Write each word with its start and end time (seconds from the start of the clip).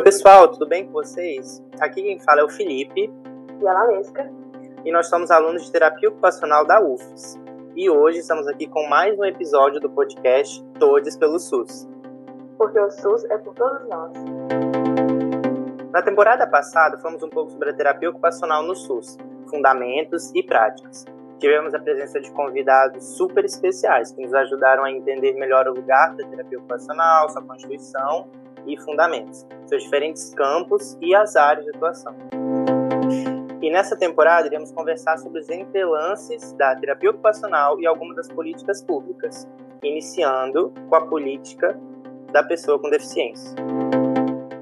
Oi, 0.00 0.04
pessoal, 0.04 0.48
tudo 0.48 0.66
bem 0.66 0.86
com 0.86 0.92
vocês? 0.92 1.62
Aqui 1.78 2.02
quem 2.02 2.18
fala 2.20 2.40
é 2.40 2.44
o 2.44 2.48
Felipe. 2.48 3.12
E 3.60 3.68
a 3.68 3.72
Lalesca. 3.74 4.32
E 4.82 4.90
nós 4.90 5.10
somos 5.10 5.30
alunos 5.30 5.66
de 5.66 5.70
terapia 5.70 6.08
ocupacional 6.08 6.64
da 6.64 6.80
UFES. 6.80 7.38
E 7.76 7.90
hoje 7.90 8.20
estamos 8.20 8.48
aqui 8.48 8.66
com 8.66 8.88
mais 8.88 9.18
um 9.18 9.26
episódio 9.26 9.78
do 9.78 9.90
podcast 9.90 10.64
Todos 10.78 11.18
pelo 11.18 11.38
SUS. 11.38 11.86
Porque 12.56 12.80
o 12.80 12.90
SUS 12.90 13.26
é 13.26 13.36
por 13.36 13.54
todos 13.54 13.86
nós. 13.90 14.12
Na 15.92 16.00
temporada 16.00 16.46
passada, 16.46 16.96
falamos 16.96 17.22
um 17.22 17.28
pouco 17.28 17.50
sobre 17.50 17.68
a 17.68 17.74
terapia 17.74 18.08
ocupacional 18.08 18.62
no 18.62 18.74
SUS, 18.74 19.18
fundamentos 19.50 20.32
e 20.34 20.42
práticas. 20.42 21.04
Tivemos 21.38 21.74
a 21.74 21.78
presença 21.78 22.18
de 22.18 22.30
convidados 22.30 23.04
super 23.18 23.44
especiais 23.44 24.12
que 24.12 24.22
nos 24.22 24.32
ajudaram 24.32 24.82
a 24.82 24.90
entender 24.90 25.34
melhor 25.34 25.68
o 25.68 25.74
lugar 25.74 26.16
da 26.16 26.26
terapia 26.26 26.56
ocupacional, 26.56 27.28
sua 27.28 27.42
constituição 27.42 28.30
e 28.66 28.76
fundamentos, 28.80 29.46
seus 29.66 29.82
diferentes 29.82 30.34
campos 30.34 30.96
e 31.00 31.14
as 31.14 31.36
áreas 31.36 31.64
de 31.64 31.76
atuação. 31.76 32.14
E 33.62 33.70
nessa 33.70 33.96
temporada 33.96 34.46
iremos 34.46 34.72
conversar 34.72 35.18
sobre 35.18 35.40
os 35.40 35.50
entrelances 35.50 36.52
da 36.54 36.74
terapia 36.76 37.10
ocupacional 37.10 37.78
e 37.78 37.86
algumas 37.86 38.16
das 38.16 38.28
políticas 38.28 38.82
públicas, 38.82 39.46
iniciando 39.82 40.72
com 40.88 40.96
a 40.96 41.06
política 41.06 41.78
da 42.32 42.42
pessoa 42.42 42.78
com 42.78 42.88
deficiência. 42.88 43.54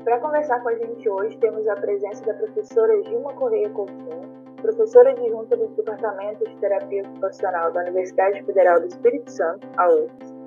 Para 0.05 0.19
conversar 0.21 0.61
com 0.61 0.71
a 0.71 0.75
gente 0.75 1.09
hoje, 1.09 1.37
temos 1.37 1.69
a 1.69 1.77
presença 1.77 2.25
da 2.25 2.35
professora 2.35 3.03
Gilma 3.05 3.33
Correia 3.35 3.69
Coutinho, 3.71 4.29
professora 4.61 5.11
adjunta 5.11 5.57
do 5.57 5.69
Departamento 5.69 6.45
de 6.45 6.57
Terapia 6.57 7.03
Ocupacional 7.03 7.71
da 7.73 7.83
Universidade 7.83 8.43
Federal 8.43 8.81
do 8.81 8.87
Espírito 8.87 9.31
Santo, 9.31 9.69
a 9.77 9.89
UFES, 9.91 10.38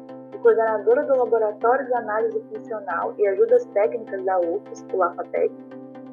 coordenadora 0.41 1.04
do 1.04 1.16
Laboratório 1.16 1.86
de 1.86 1.94
Análise 1.94 2.41
Funcional 2.52 3.13
e 3.18 3.27
Ajudas 3.27 3.66
Técnicas 3.73 4.23
da 4.25 4.39
UFES, 4.39 4.86
o 4.94 4.98
LAFATEC, 4.98 5.52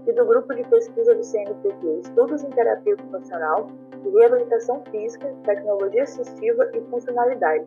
e 0.07 0.13
do 0.13 0.25
Grupo 0.25 0.55
de 0.55 0.65
Pesquisa 0.65 1.15
do 1.15 1.23
CNPq 1.23 2.01
Estudos 2.03 2.43
em 2.45 2.51
Terapia 2.51 2.95
Ocupacional 2.95 3.71
e 4.05 4.09
Reabilitação 4.11 4.83
Física, 4.91 5.35
Tecnologia 5.45 6.05
Assistiva 6.05 6.71
e 6.75 6.81
Funcionalidade, 6.91 7.65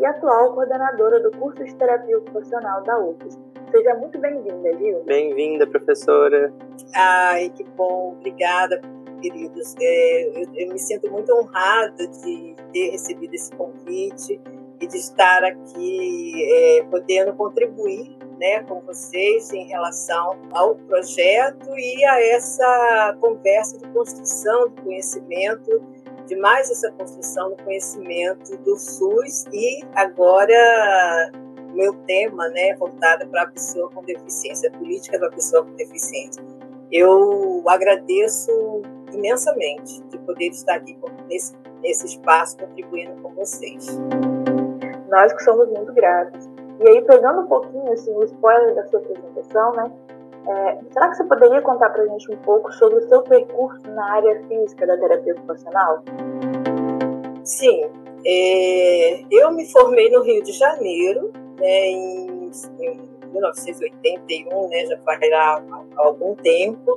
e 0.00 0.06
atual 0.06 0.54
coordenadora 0.54 1.20
do 1.20 1.30
curso 1.38 1.62
de 1.64 1.74
Terapia 1.74 2.18
Ocupacional 2.18 2.82
da 2.82 2.98
UFES. 2.98 3.38
Seja 3.70 3.94
muito 3.94 4.18
bem-vinda, 4.18 4.72
Gil. 4.78 5.02
Bem-vinda, 5.04 5.66
professora. 5.66 6.52
Ai, 6.94 7.50
que 7.50 7.64
bom, 7.76 8.14
obrigada, 8.16 8.80
queridos. 9.20 9.74
É, 9.80 10.42
eu, 10.42 10.48
eu 10.54 10.72
me 10.72 10.78
sinto 10.78 11.10
muito 11.10 11.32
honrada 11.34 12.06
de 12.06 12.54
ter 12.72 12.90
recebido 12.90 13.34
esse 13.34 13.50
convite 13.56 14.40
e 14.80 14.86
de 14.86 14.96
estar 14.96 15.44
aqui 15.44 16.44
é, 16.44 16.84
podendo 16.90 17.32
contribuir 17.34 18.16
né, 18.38 18.62
com 18.64 18.80
vocês 18.80 19.52
em 19.52 19.66
relação 19.66 20.38
ao 20.52 20.74
projeto 20.74 21.68
e 21.76 22.04
a 22.04 22.34
essa 22.34 23.16
conversa 23.20 23.78
de 23.78 23.88
construção 23.88 24.68
do 24.68 24.82
conhecimento, 24.82 25.82
de 26.26 26.36
mais 26.36 26.70
essa 26.70 26.90
construção 26.92 27.50
do 27.50 27.56
conhecimento 27.62 28.56
do 28.58 28.76
SUS 28.76 29.44
e 29.52 29.82
agora 29.94 31.32
meu 31.72 31.92
tema, 32.06 32.48
né, 32.48 32.74
voltado 32.76 33.26
para 33.28 33.42
a 33.42 33.46
pessoa 33.48 33.90
com 33.90 34.02
deficiência, 34.02 34.70
a 34.70 34.78
política 34.78 35.18
da 35.18 35.28
pessoa 35.30 35.62
com 35.64 35.72
deficiência. 35.72 36.42
Eu 36.90 37.62
agradeço 37.66 38.82
imensamente 39.12 40.02
de 40.04 40.18
poder 40.18 40.48
estar 40.48 40.76
aqui 40.76 40.96
nesse, 41.28 41.54
nesse 41.82 42.06
espaço 42.06 42.56
contribuindo 42.56 43.12
com 43.22 43.34
vocês. 43.34 43.86
Nós 45.08 45.32
que 45.32 45.42
somos 45.42 45.68
muito 45.68 45.92
gratos. 45.92 46.48
E 46.80 46.88
aí, 46.88 47.02
pegando 47.02 47.40
um 47.40 47.46
pouquinho 47.46 47.92
assim, 47.92 48.12
o 48.14 48.22
spoiler 48.24 48.74
da 48.74 48.86
sua 48.88 49.00
apresentação, 49.00 49.72
né? 49.72 49.90
É, 50.48 50.78
será 50.92 51.08
que 51.08 51.16
você 51.16 51.24
poderia 51.24 51.60
contar 51.60 51.90
para 51.90 52.02
a 52.02 52.06
gente 52.06 52.30
um 52.30 52.36
pouco 52.36 52.72
sobre 52.72 52.98
o 52.98 53.08
seu 53.08 53.22
percurso 53.22 53.88
na 53.90 54.12
área 54.12 54.42
física 54.46 54.86
da 54.86 54.96
terapia 54.96 55.32
ocupacional? 55.32 56.02
Sim. 57.42 57.90
É, 58.24 59.24
eu 59.30 59.52
me 59.52 59.66
formei 59.66 60.10
no 60.10 60.22
Rio 60.22 60.42
de 60.42 60.52
Janeiro, 60.52 61.32
né, 61.58 61.86
em, 61.88 62.50
em 62.80 63.00
1981, 63.32 64.68
né, 64.68 64.86
já 64.86 64.98
faz 64.98 65.20
lá 65.30 65.62
algum 65.96 66.34
tempo. 66.36 66.94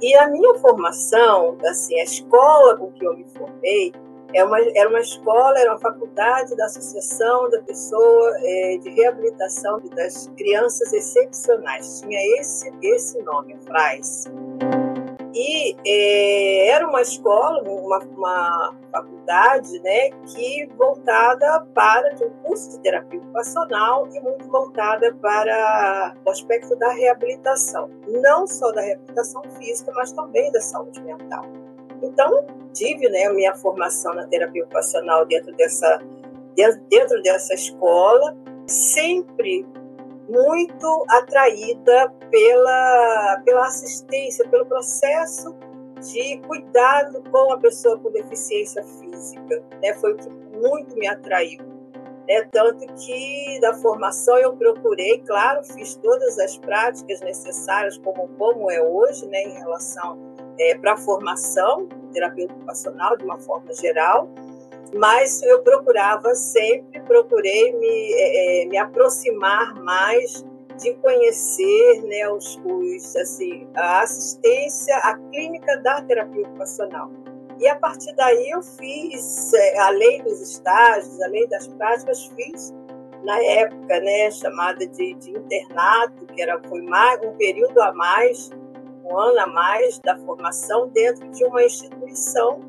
E 0.00 0.14
a 0.16 0.28
minha 0.28 0.54
formação, 0.56 1.56
assim, 1.66 1.98
a 2.00 2.04
escola 2.04 2.76
com 2.76 2.90
que 2.92 3.04
eu 3.04 3.16
me 3.16 3.24
formei, 3.30 3.92
é 4.34 4.44
uma, 4.44 4.58
era 4.74 4.88
uma 4.88 5.00
escola, 5.00 5.58
era 5.58 5.70
uma 5.70 5.78
faculdade 5.78 6.56
da 6.56 6.66
Associação 6.66 7.48
da 7.50 7.62
Pessoa 7.62 8.32
é, 8.42 8.78
de 8.78 8.90
Reabilitação 8.90 9.80
das 9.94 10.30
Crianças 10.36 10.92
Excepcionais. 10.92 12.00
Tinha 12.00 12.40
esse, 12.40 12.72
esse 12.82 13.22
nome, 13.22 13.56
FRAS. 13.64 14.24
E 15.32 15.76
é, 15.86 16.68
era 16.68 16.86
uma 16.86 17.00
escola, 17.00 17.60
uma, 17.62 17.98
uma 17.98 18.74
faculdade 18.92 19.80
né, 19.80 20.10
que 20.26 20.68
voltada 20.76 21.66
para 21.74 22.14
um 22.24 22.30
curso 22.44 22.70
de 22.70 22.80
terapia 22.80 23.18
ocupacional 23.18 24.08
e 24.12 24.20
muito 24.20 24.48
voltada 24.48 25.12
para 25.20 26.14
o 26.24 26.30
aspecto 26.30 26.76
da 26.76 26.92
reabilitação. 26.92 27.88
Não 28.06 28.46
só 28.46 28.70
da 28.72 28.80
reabilitação 28.80 29.42
física, 29.58 29.92
mas 29.94 30.12
também 30.12 30.50
da 30.52 30.60
saúde 30.60 31.00
mental. 31.02 31.44
Então, 32.02 32.63
tive 32.74 33.08
né, 33.08 33.24
a 33.24 33.32
minha 33.32 33.54
formação 33.54 34.14
na 34.14 34.26
terapia 34.26 34.64
ocupacional 34.64 35.24
dentro 35.24 35.54
dessa, 35.56 36.02
dentro 36.90 37.22
dessa 37.22 37.54
escola, 37.54 38.36
sempre 38.66 39.66
muito 40.28 41.04
atraída 41.08 42.12
pela, 42.30 43.42
pela 43.44 43.66
assistência, 43.66 44.46
pelo 44.48 44.66
processo 44.66 45.54
de 46.00 46.38
cuidado 46.46 47.22
com 47.30 47.52
a 47.52 47.58
pessoa 47.58 47.98
com 47.98 48.10
deficiência 48.10 48.82
física. 48.84 49.62
Né? 49.82 49.94
Foi 49.94 50.12
o 50.12 50.16
que 50.16 50.28
muito 50.58 50.94
me 50.96 51.06
atraiu. 51.06 51.62
Né? 52.28 52.46
Tanto 52.50 52.86
que 52.94 53.58
da 53.60 53.74
formação 53.74 54.36
eu 54.38 54.54
procurei, 54.54 55.18
claro, 55.20 55.62
fiz 55.64 55.94
todas 55.96 56.38
as 56.38 56.56
práticas 56.56 57.20
necessárias, 57.20 57.98
como, 57.98 58.28
como 58.38 58.70
é 58.70 58.82
hoje, 58.82 59.26
né, 59.26 59.42
em 59.42 59.52
relação 59.58 60.33
é, 60.58 60.76
para 60.76 60.94
a 60.94 60.96
formação 60.96 61.88
terapeuta 62.12 62.54
ocupacional 62.54 63.16
de 63.16 63.24
uma 63.24 63.38
forma 63.38 63.72
geral, 63.74 64.28
mas 64.94 65.42
eu 65.42 65.60
procurava 65.62 66.34
sempre, 66.34 67.00
procurei 67.02 67.72
me, 67.72 68.12
é, 68.14 68.62
é, 68.62 68.66
me 68.66 68.78
aproximar 68.78 69.74
mais 69.82 70.44
de 70.80 70.94
conhecer 70.94 72.02
né, 72.04 72.28
os, 72.30 72.60
os, 72.64 73.16
assim, 73.16 73.66
a 73.74 74.02
assistência, 74.02 74.96
a 74.98 75.16
clínica 75.30 75.76
da 75.78 76.00
terapia 76.02 76.42
ocupacional. 76.42 77.10
E 77.60 77.68
a 77.68 77.76
partir 77.76 78.12
daí 78.16 78.50
eu 78.50 78.62
fiz, 78.62 79.52
é, 79.54 79.78
além 79.78 80.22
dos 80.22 80.40
estágios, 80.40 81.20
além 81.22 81.48
das 81.48 81.68
práticas, 81.68 82.26
fiz 82.36 82.74
na 83.24 83.42
época, 83.42 84.00
né, 84.00 84.30
chamada 84.30 84.86
de, 84.86 85.14
de 85.14 85.30
internato, 85.30 86.26
que 86.26 86.42
era 86.42 86.60
foi 86.68 86.82
mais 86.82 87.20
um 87.24 87.32
período 87.36 87.80
a 87.80 87.92
mais 87.92 88.50
um 89.04 89.18
ano 89.18 89.40
a 89.40 89.46
mais 89.46 89.98
da 90.00 90.16
formação 90.18 90.88
dentro 90.88 91.28
de 91.30 91.44
uma 91.44 91.62
instituição, 91.62 92.60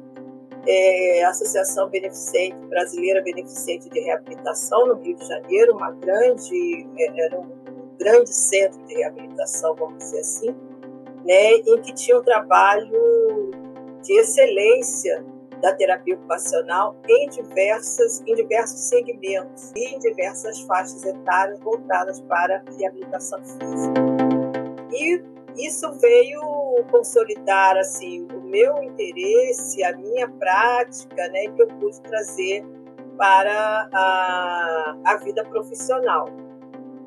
é, 0.68 1.23
Associação 1.25 1.90
Beneficente 1.90 2.56
Brasileira 2.68 3.22
Beneficente 3.22 3.90
de 3.90 4.00
Reabilitação 4.00 4.88
no 4.88 4.95
Rio 4.95 5.16
de 5.16 5.25
Janeiro, 5.25 5.75
uma 5.75 5.91
grande, 5.91 6.88
é, 6.97 7.25
era 7.25 7.40
um 7.40 7.50
grande 7.97 8.34
centro 8.34 8.84
de 8.85 8.95
reabilitação, 8.95 9.75
vamos 9.75 10.00
dizer 10.00 10.19
assim, 10.19 10.56
né, 11.24 11.53
em 11.53 11.81
que 11.81 11.94
tinha 11.94 12.19
um 12.19 12.24
trabalho 12.24 13.51
de 14.03 14.13
excelência 14.19 15.25
da 15.62 15.74
terapia 15.74 16.16
ocupacional 16.16 16.95
em 17.07 17.29
diversas 17.29 18.22
em 18.28 18.35
diversos 18.35 18.81
segmentos 18.90 19.72
e 19.75 19.95
em 19.95 20.00
diversas 20.00 20.59
faixas 20.62 21.04
etárias 21.04 21.59
voltadas 21.62 22.19
para 22.21 22.57
a 22.57 22.71
reabilitação 22.77 23.39
física. 23.44 23.94
E 24.92 25.24
isso 25.57 25.92
veio 25.94 26.42
consolidar 26.92 27.78
assim 27.78 28.28
o 28.34 28.42
meu 28.42 28.81
interesse, 28.84 29.84
a 29.84 29.96
minha 29.98 30.30
prática, 30.30 31.28
né, 31.30 31.48
que 31.56 31.62
eu 31.62 31.68
pude 31.68 32.00
trazer 32.02 32.66
para 33.18 33.90
a, 33.94 34.96
a 35.06 35.18
vida 35.18 35.44
profissional. 35.46 36.30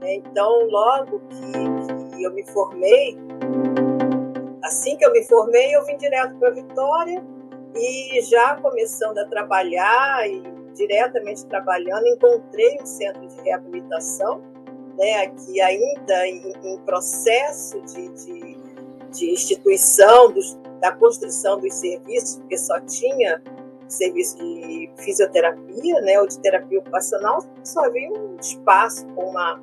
Né. 0.00 0.16
Então, 0.16 0.66
logo 0.68 1.20
que, 1.28 2.16
que 2.16 2.22
eu 2.22 2.32
me 2.32 2.44
formei, 2.46 3.18
assim 4.64 4.96
que 4.96 5.04
eu 5.04 5.12
me 5.12 5.24
formei, 5.24 5.74
eu 5.74 5.84
vim 5.84 5.96
direto 5.96 6.34
para 6.36 6.50
Vitória 6.50 7.22
e 7.74 8.20
já 8.22 8.56
começando 8.56 9.18
a 9.18 9.26
trabalhar 9.26 10.28
e 10.28 10.42
diretamente 10.74 11.44
trabalhando, 11.46 12.06
encontrei 12.06 12.78
um 12.80 12.86
centro 12.86 13.26
de 13.26 13.40
reabilitação 13.42 14.42
né, 14.98 15.22
aqui 15.24 15.60
ainda 15.60 16.26
em, 16.26 16.52
em 16.64 16.78
processo 16.78 17.80
de, 17.82 18.08
de, 18.08 18.56
de 19.12 19.30
instituição 19.30 20.30
dos, 20.32 20.58
da 20.80 20.92
construção 20.92 21.58
dos 21.58 21.72
serviços, 21.74 22.36
porque 22.36 22.58
só 22.58 22.80
tinha 22.80 23.40
serviço 23.88 24.36
de 24.36 24.90
fisioterapia, 24.98 26.00
né, 26.02 26.20
ou 26.20 26.26
de 26.26 26.38
terapia 26.40 26.80
ocupacional, 26.80 27.38
só 27.64 27.84
havia 27.84 28.10
um 28.10 28.36
espaço 28.38 29.06
com 29.14 29.30
uma 29.30 29.62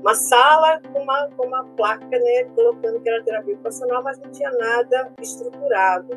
uma 0.00 0.14
sala 0.14 0.80
com 0.92 1.00
uma, 1.00 1.28
com 1.36 1.46
uma 1.48 1.64
placa, 1.76 2.06
né, 2.06 2.44
colocando 2.54 3.00
que 3.00 3.08
era 3.08 3.24
terapia 3.24 3.54
ocupacional, 3.54 4.04
mas 4.04 4.18
não 4.20 4.30
tinha 4.30 4.50
nada 4.52 5.12
estruturado. 5.20 6.16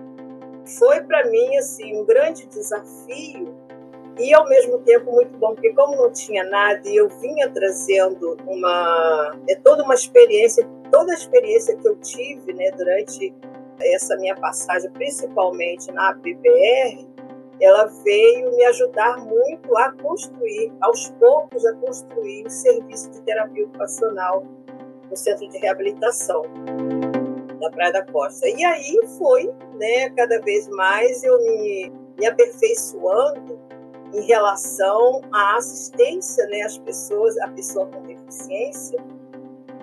Foi 0.77 1.01
para 1.01 1.25
mim 1.27 1.57
assim 1.57 1.99
um 1.99 2.05
grande 2.05 2.45
desafio 2.45 3.57
e 4.19 4.33
ao 4.33 4.47
mesmo 4.47 4.79
tempo 4.79 5.11
muito 5.11 5.37
bom, 5.37 5.53
porque 5.53 5.73
como 5.73 5.95
não 5.95 6.11
tinha 6.11 6.43
nada 6.43 6.81
e 6.85 6.95
eu 6.95 7.07
vinha 7.07 7.49
trazendo 7.49 8.37
uma 8.45 9.35
é 9.47 9.55
toda 9.55 9.83
uma 9.83 9.95
experiência, 9.95 10.67
toda 10.91 11.13
a 11.13 11.15
experiência 11.15 11.75
que 11.77 11.87
eu 11.87 11.95
tive, 11.97 12.53
né, 12.53 12.69
durante 12.71 13.33
essa 13.81 14.17
minha 14.17 14.35
passagem, 14.35 14.91
principalmente 14.91 15.89
na 15.91 16.13
PBR, 16.15 17.07
ela 17.61 17.85
veio 18.03 18.55
me 18.55 18.65
ajudar 18.65 19.17
muito 19.17 19.77
a 19.77 19.91
construir, 19.93 20.71
aos 20.81 21.09
poucos, 21.11 21.65
a 21.65 21.73
construir 21.75 22.45
o 22.45 22.49
serviço 22.49 23.09
de 23.11 23.21
terapia 23.21 23.65
ocupacional 23.65 24.45
no 25.09 25.15
centro 25.15 25.47
de 25.47 25.57
reabilitação 25.59 26.43
da 27.59 27.69
Praia 27.71 27.93
da 27.93 28.05
Costa. 28.05 28.47
E 28.47 28.63
aí 28.63 28.99
foi, 29.17 29.51
né, 29.75 30.09
cada 30.11 30.39
vez 30.41 30.67
mais 30.69 31.23
eu 31.23 31.37
me, 31.39 31.91
me 32.17 32.25
aperfeiçoando 32.25 33.59
em 34.13 34.21
relação 34.21 35.21
à 35.31 35.57
assistência, 35.57 36.45
né, 36.47 36.61
às 36.61 36.77
pessoas, 36.77 37.37
à 37.39 37.47
pessoa 37.49 37.85
com 37.87 38.01
deficiência, 38.03 38.99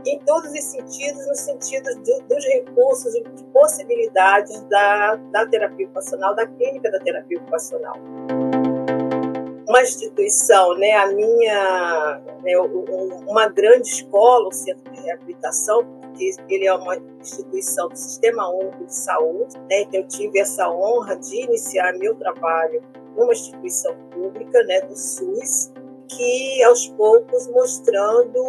em 0.07 0.19
todos 0.21 0.51
os 0.53 0.65
sentidos, 0.65 1.27
no 1.27 1.35
sentido 1.35 1.89
dos 2.29 2.45
recursos 2.45 3.15
e 3.15 3.23
de 3.23 3.45
possibilidades 3.45 4.61
da, 4.63 5.17
da 5.17 5.47
terapia 5.47 5.87
ocupacional, 5.87 6.35
da 6.35 6.47
clínica 6.47 6.91
da 6.91 7.01
terapia 7.01 7.39
ocupacional. 7.39 7.97
Uma 9.69 9.83
instituição, 9.83 10.79
né, 10.79 10.93
a 10.93 11.09
minha, 11.09 12.21
né, 12.43 12.57
uma 13.27 13.49
grande 13.49 13.89
escola, 13.89 14.49
o 14.49 14.53
Centro 14.53 14.93
de 14.93 15.01
Reabilitação, 15.01 15.85
porque 15.85 16.37
ele 16.49 16.67
é 16.67 16.73
uma 16.73 16.97
instituição 17.21 17.89
do 17.89 17.97
Sistema 17.97 18.49
Único 18.49 18.87
de 18.87 18.95
Saúde, 18.95 19.59
né, 19.69 19.83
então 19.83 20.01
eu 20.01 20.09
tive 20.09 20.39
essa 20.39 20.71
honra 20.71 21.17
de 21.17 21.43
iniciar 21.43 21.93
meu 21.95 22.15
trabalho 22.15 22.81
numa 23.17 23.33
instituição 23.33 23.95
pública, 24.11 24.63
né, 24.65 24.81
do 24.83 24.97
SUS, 24.97 25.73
que 26.09 26.63
aos 26.65 26.89
poucos 26.89 27.49
mostrando 27.49 28.43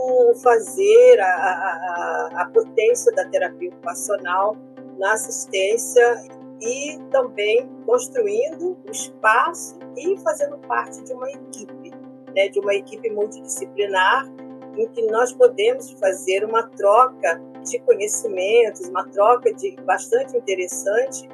fazer 0.44 1.20
a, 1.20 1.26
a, 1.26 2.30
a 2.42 2.50
potência 2.54 3.12
da 3.14 3.26
terapia 3.26 3.70
ocupacional 3.70 4.56
na 4.98 5.14
assistência 5.14 6.24
e 6.62 7.00
também 7.12 7.70
construindo 7.86 8.78
o 8.86 8.92
espaço 8.92 9.78
e 9.96 10.18
fazendo 10.20 10.58
parte 10.60 11.04
de 11.04 11.14
uma 11.14 11.30
equipe, 11.30 11.92
né, 12.36 12.48
de 12.50 12.60
uma 12.60 12.76
equipe 12.76 13.10
multidisciplinar 13.10 14.28
em 14.76 14.88
que 14.90 15.02
nós 15.08 15.34
podemos 15.34 15.92
fazer 15.94 16.46
uma 16.46 16.64
troca 16.64 17.42
de 17.64 17.80
conhecimentos, 17.80 18.88
uma 18.88 19.08
troca 19.10 19.54
de 19.54 19.76
bastante 19.84 20.38
interessante 20.38 21.28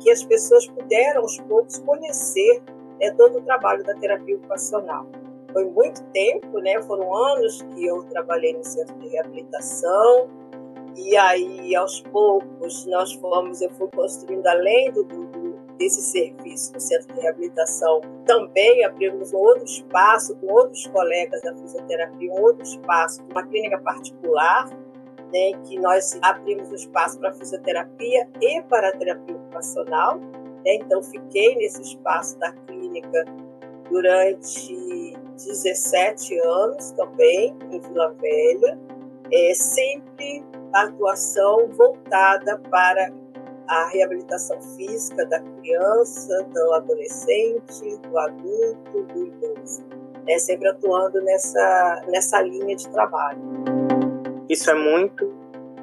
que 0.00 0.10
as 0.10 0.22
pessoas 0.22 0.66
puderam 0.66 1.22
aos 1.22 1.38
poucos 1.40 1.78
conhecer 1.78 2.62
né, 3.00 3.10
todo 3.12 3.38
o 3.38 3.42
trabalho 3.42 3.84
da 3.84 3.94
terapia 3.94 4.36
ocupacional 4.36 5.06
foi 5.52 5.64
muito 5.64 6.02
tempo, 6.12 6.60
né? 6.60 6.80
Foram 6.82 7.14
anos 7.14 7.62
que 7.62 7.86
eu 7.86 8.02
trabalhei 8.04 8.52
no 8.52 8.64
centro 8.64 8.94
de 8.98 9.08
reabilitação 9.08 10.28
e 10.96 11.16
aí 11.16 11.74
aos 11.74 12.00
poucos 12.00 12.86
nós 12.86 13.12
fomos, 13.14 13.60
eu 13.60 13.70
fui 13.70 13.88
construindo 13.94 14.46
além 14.46 14.92
do, 14.92 15.04
do 15.04 15.58
desse 15.78 16.02
serviço 16.02 16.72
no 16.72 16.80
centro 16.80 17.14
de 17.14 17.20
reabilitação, 17.20 18.00
também 18.26 18.84
abrimos 18.84 19.32
um 19.32 19.38
outro 19.38 19.64
espaço 19.64 20.34
com 20.36 20.52
outros 20.52 20.84
colegas 20.88 21.40
da 21.42 21.54
fisioterapia, 21.54 22.32
um 22.32 22.42
outro 22.42 22.64
espaço, 22.64 23.22
uma 23.30 23.46
clínica 23.46 23.78
particular, 23.78 24.68
né, 25.32 25.52
que 25.64 25.78
nós 25.78 26.18
abrimos 26.20 26.68
um 26.72 26.74
espaço 26.74 27.20
para 27.20 27.32
fisioterapia 27.32 28.28
e 28.40 28.60
para 28.62 28.90
terapia 28.90 29.36
ocupacional. 29.36 30.18
Né, 30.18 30.74
então, 30.74 31.00
fiquei 31.00 31.54
nesse 31.54 31.80
espaço 31.80 32.36
da 32.40 32.50
clínica 32.50 32.77
durante 33.90 35.16
17 35.36 36.38
anos 36.46 36.90
também, 36.92 37.56
em 37.70 37.80
Vila 37.80 38.14
Velha, 38.20 38.78
é 39.32 39.54
sempre 39.54 40.44
atuação 40.72 41.68
voltada 41.68 42.58
para 42.70 43.12
a 43.68 43.88
reabilitação 43.88 44.60
física 44.76 45.26
da 45.26 45.40
criança, 45.40 46.42
do 46.54 46.74
adolescente, 46.74 47.98
do 48.08 48.18
adulto, 48.18 49.02
do 49.12 49.26
idoso. 49.26 49.84
É 50.26 50.38
sempre 50.38 50.68
atuando 50.68 51.20
nessa, 51.22 52.02
nessa 52.08 52.40
linha 52.42 52.76
de 52.76 52.88
trabalho. 52.88 53.40
Isso 54.48 54.70
é 54.70 54.74
muito 54.74 55.30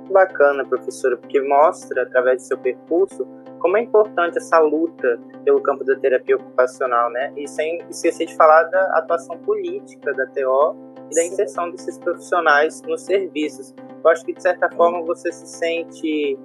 bacana, 0.09 0.65
professora, 0.65 1.17
porque 1.17 1.41
mostra, 1.41 2.03
através 2.03 2.41
do 2.41 2.47
seu 2.47 2.57
percurso, 2.57 3.27
como 3.65 3.77
é 3.77 3.81
importante 3.81 4.37
essa 4.37 4.59
luta 4.59 5.19
pelo 5.43 5.59
campo 5.59 5.83
da 5.83 5.95
terapia 5.95 6.35
ocupacional, 6.35 7.09
né? 7.09 7.33
E 7.35 7.47
sem 7.47 7.81
esquecer 7.89 8.27
de 8.27 8.35
falar 8.35 8.61
da 8.65 8.99
atuação 8.99 9.39
política 9.39 10.13
da 10.13 10.27
TO 10.27 10.75
e 11.09 11.15
da 11.15 11.25
inserção 11.25 11.71
desses 11.71 11.97
profissionais 11.97 12.83
nos 12.83 13.01
serviços. 13.01 13.73
Eu 14.03 14.11
acho 14.11 14.23
que, 14.23 14.33
de 14.33 14.39
certa 14.43 14.69
forma, 14.69 15.01
você 15.01 15.31
se 15.31 15.47
sente 15.47 16.37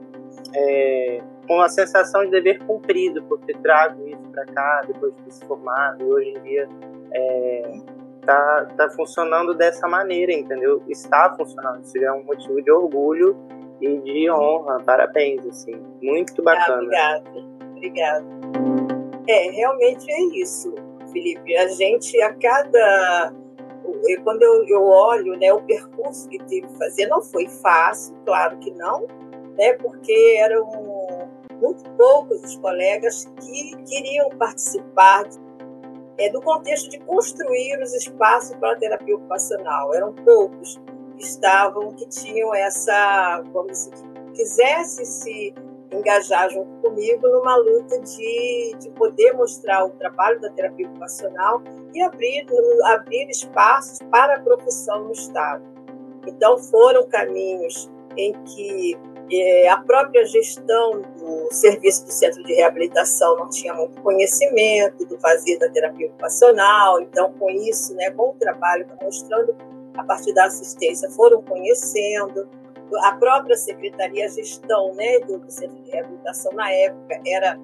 é, 0.55 1.23
com 1.47 1.57
uma 1.57 1.69
sensação 1.69 2.25
de 2.25 2.31
dever 2.31 2.59
cumprido 2.61 3.23
por 3.25 3.39
ter 3.41 3.59
trago 3.59 4.09
isso 4.09 4.27
para 4.33 4.47
cá 4.47 4.81
depois 4.87 5.13
de 5.23 5.35
se 5.35 5.45
formado. 5.45 6.03
E 6.03 6.11
hoje 6.11 6.29
em 6.31 6.43
dia 6.43 6.69
é, 7.13 7.81
tá, 8.23 8.67
tá 8.79 8.89
funcionando 8.89 9.53
dessa 9.53 9.87
maneira, 9.87 10.33
entendeu? 10.33 10.83
Está 10.89 11.35
funcionando. 11.37 11.83
Isso 11.83 11.99
é 11.99 12.11
um 12.11 12.25
motivo 12.25 12.63
de 12.63 12.71
orgulho 12.71 13.37
e 13.81 13.99
de 13.99 14.31
honra. 14.31 14.81
Parabéns, 14.85 15.47
assim. 15.47 15.81
Muito 16.03 16.43
bacana. 16.43 16.83
obrigada, 16.83 17.31
obrigada. 17.77 18.27
É, 19.29 19.51
realmente 19.51 20.11
é 20.11 20.23
isso, 20.41 20.75
Felipe. 21.13 21.57
A 21.57 21.69
gente, 21.69 22.21
a 22.23 22.35
cada. 22.35 23.33
Quando 24.25 24.43
eu, 24.43 24.67
eu 24.69 24.83
olho 24.85 25.37
né, 25.37 25.53
o 25.53 25.61
percurso 25.63 26.29
que 26.29 26.39
tive 26.47 26.67
que 26.67 26.79
fazer, 26.79 27.07
não 27.07 27.21
foi 27.21 27.49
fácil, 27.49 28.15
claro 28.25 28.57
que 28.59 28.71
não, 28.73 29.07
né, 29.59 29.73
porque 29.75 30.37
eram 30.39 30.67
muito 31.61 31.85
poucos 31.97 32.43
os 32.43 32.57
colegas 32.57 33.31
que 33.41 33.77
queriam 33.85 34.31
participar 34.31 35.25
é, 36.19 36.31
do 36.31 36.41
contexto 36.41 36.89
de 36.91 36.99
construir 37.01 37.81
os 37.83 37.93
espaços 37.95 38.57
para 38.57 38.73
a 38.73 38.77
terapia 38.77 39.17
ocupacional. 39.17 39.95
Eram 39.95 40.13
poucos 40.13 40.81
estavam, 41.25 41.93
que 41.95 42.07
tinham 42.09 42.55
essa, 42.55 43.43
dizer, 43.69 43.91
que 43.91 44.33
quisesse 44.33 45.05
se 45.05 45.55
engajar 45.93 46.51
junto 46.51 46.71
comigo 46.81 47.29
numa 47.29 47.57
luta 47.57 48.01
de, 48.01 48.77
de 48.79 48.91
poder 48.91 49.33
mostrar 49.33 49.85
o 49.85 49.91
trabalho 49.91 50.41
da 50.41 50.51
terapia 50.51 50.87
ocupacional 50.87 51.63
e 51.93 52.01
abrir, 52.03 52.47
abrir 52.87 53.29
espaços 53.29 53.99
para 54.11 54.37
a 54.37 54.41
profissão 54.41 55.05
no 55.05 55.13
Estado. 55.13 55.65
Então, 56.27 56.59
foram 56.59 57.09
caminhos 57.09 57.91
em 58.17 58.33
que 58.45 58.97
é, 59.33 59.69
a 59.69 59.77
própria 59.79 60.25
gestão 60.27 61.01
do 61.01 61.49
serviço 61.53 62.05
do 62.05 62.13
centro 62.13 62.43
de 62.43 62.53
reabilitação 62.53 63.37
não 63.37 63.49
tinha 63.49 63.73
muito 63.75 64.01
conhecimento 64.03 65.05
do 65.07 65.19
fazer 65.19 65.59
da 65.59 65.69
terapia 65.69 66.09
ocupacional, 66.09 67.01
então, 67.01 67.33
com 67.35 67.49
isso, 67.51 67.95
né, 67.95 68.11
com 68.11 68.31
o 68.31 68.35
trabalho, 68.35 68.87
mostrando 69.03 69.57
a 69.97 70.05
partir 70.05 70.33
da 70.33 70.47
assistência, 70.47 71.11
foram 71.11 71.43
conhecendo. 71.43 72.49
A 73.05 73.13
própria 73.13 73.57
secretaria, 73.57 74.27
a 74.27 74.29
gestão 74.29 74.95
né, 74.95 75.21
do, 75.21 75.41
Centro 75.51 75.77
de 75.77 75.91
Reabilitação 75.91 76.53
na 76.53 76.71
época 76.73 77.21
era 77.27 77.59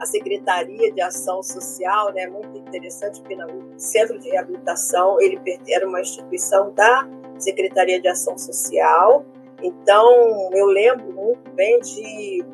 a 0.00 0.06
Secretaria 0.06 0.92
de 0.92 1.00
Ação 1.00 1.42
Social, 1.42 2.12
né, 2.12 2.26
muito 2.26 2.56
interessante, 2.56 3.20
porque 3.20 3.34
o 3.34 3.78
Centro 3.78 4.18
de 4.18 4.30
Reabilitação 4.30 5.20
ele 5.20 5.40
era 5.68 5.86
uma 5.86 6.00
instituição 6.00 6.72
da 6.72 7.08
Secretaria 7.38 8.00
de 8.00 8.08
Ação 8.08 8.36
Social. 8.38 9.24
Então, 9.62 10.50
eu 10.52 10.66
lembro 10.66 11.12
muito 11.12 11.50
bem 11.50 11.78
de, 11.80 12.44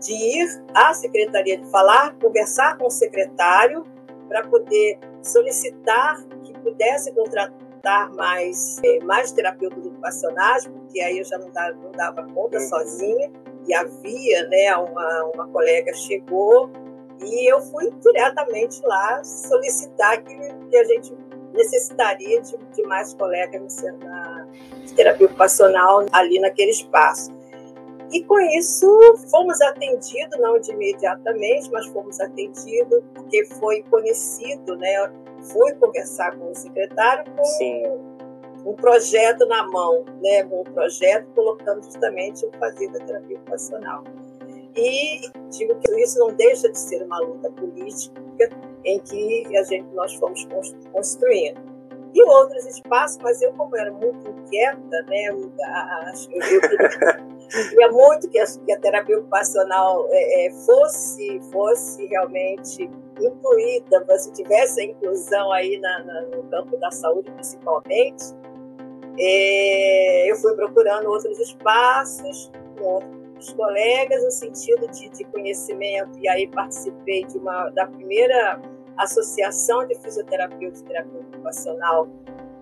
de 0.00 0.12
ir 0.12 0.62
à 0.74 0.92
secretaria, 0.94 1.58
de 1.58 1.68
falar, 1.70 2.14
conversar 2.20 2.76
com 2.76 2.86
o 2.86 2.90
secretário 2.90 3.84
para 4.28 4.46
poder 4.46 4.98
solicitar 5.22 6.22
que 6.44 6.52
pudesse 6.60 7.12
contratar 7.12 7.61
contratar 7.82 8.14
mais, 8.14 8.78
é, 8.84 9.04
mais 9.04 9.32
terapeutas 9.32 9.84
ocupacionais, 9.84 10.66
porque 10.66 11.00
aí 11.00 11.18
eu 11.18 11.24
já 11.24 11.36
não 11.38 11.50
dava, 11.50 11.74
não 11.74 11.90
dava 11.92 12.22
conta 12.32 12.58
uhum. 12.58 12.68
sozinha. 12.68 13.30
E 13.66 13.74
havia, 13.74 14.48
né, 14.48 14.76
uma, 14.76 15.30
uma 15.34 15.48
colega 15.48 15.92
chegou 15.94 16.70
e 17.20 17.52
eu 17.52 17.60
fui 17.60 17.92
diretamente 18.00 18.80
lá 18.84 19.22
solicitar 19.22 20.20
que, 20.22 20.34
que 20.34 20.76
a 20.76 20.84
gente 20.84 21.14
necessitaria 21.52 22.40
de, 22.40 22.56
de 22.56 22.82
mais 22.84 23.14
colegas 23.14 23.76
na, 24.00 24.46
de 24.84 24.94
terapia 24.94 25.26
ocupacional 25.26 26.06
ali 26.12 26.40
naquele 26.40 26.70
espaço. 26.70 27.30
E 28.10 28.24
com 28.24 28.38
isso 28.40 28.88
fomos 29.30 29.60
atendidos, 29.60 30.38
não 30.40 30.58
de 30.58 30.72
imediatamente, 30.72 31.70
mas 31.70 31.86
fomos 31.86 32.20
atendidos, 32.20 33.00
porque 33.14 33.44
foi 33.60 33.82
conhecido, 33.84 34.76
né? 34.76 35.12
Fui 35.42 35.72
conversar 35.74 36.36
com 36.38 36.50
o 36.50 36.54
secretário 36.54 37.24
com, 37.34 38.12
um 38.64 38.74
projeto 38.74 39.46
na 39.46 39.66
mão, 39.66 40.04
né, 40.22 40.44
um 40.44 40.62
projeto 40.64 41.26
colocando 41.34 41.82
justamente 41.82 42.46
o 42.46 42.52
fazer 42.58 42.88
da 42.92 43.00
terapia 43.00 43.36
ocupacional. 43.36 44.04
E 44.76 45.20
digo 45.50 45.74
que 45.80 46.00
isso 46.00 46.18
não 46.18 46.32
deixa 46.34 46.70
de 46.70 46.78
ser 46.78 47.02
uma 47.02 47.18
luta 47.18 47.50
política 47.50 48.22
em 48.84 48.98
que 49.00 49.56
a 49.56 49.62
gente 49.64 49.86
nós 49.94 50.14
fomos 50.14 50.46
construindo. 50.92 51.60
E 52.14 52.22
outros 52.24 52.66
espaços, 52.66 53.18
mas 53.22 53.40
eu 53.40 53.52
como 53.54 53.74
era 53.76 53.90
muito 53.90 54.28
inquieta, 54.28 55.02
né, 55.08 55.28
eu, 55.28 55.50
eu 56.30 57.68
queria 57.68 57.90
muito 57.90 58.28
que 58.28 58.38
a, 58.38 58.44
que 58.46 58.72
a 58.72 58.80
terapia 58.80 59.18
ocupacional 59.18 60.06
é, 60.10 60.46
é, 60.46 60.50
fosse 60.52 61.40
fosse 61.50 62.06
realmente 62.06 62.90
incluída, 63.26 64.04
se 64.18 64.32
tivesse 64.32 64.80
a 64.80 64.84
inclusão 64.84 65.52
aí 65.52 65.78
na, 65.78 66.04
na, 66.04 66.22
no 66.22 66.42
campo 66.44 66.76
da 66.78 66.90
saúde 66.90 67.30
principalmente, 67.32 68.24
é, 69.18 70.30
eu 70.30 70.36
fui 70.36 70.54
procurando 70.54 71.08
outros 71.08 71.38
espaços 71.38 72.50
com 72.78 72.84
outros 72.84 73.52
colegas 73.52 74.24
no 74.24 74.30
sentido 74.30 74.88
de, 74.88 75.08
de 75.10 75.24
conhecimento 75.24 76.18
e 76.18 76.28
aí 76.28 76.48
participei 76.48 77.24
de 77.24 77.36
uma 77.38 77.68
da 77.70 77.86
primeira 77.86 78.60
associação 78.96 79.86
de 79.86 79.94
fisioterapeuta 79.96 80.78
e 80.78 80.82
terapia 80.84 81.20
ocupacional 81.20 82.06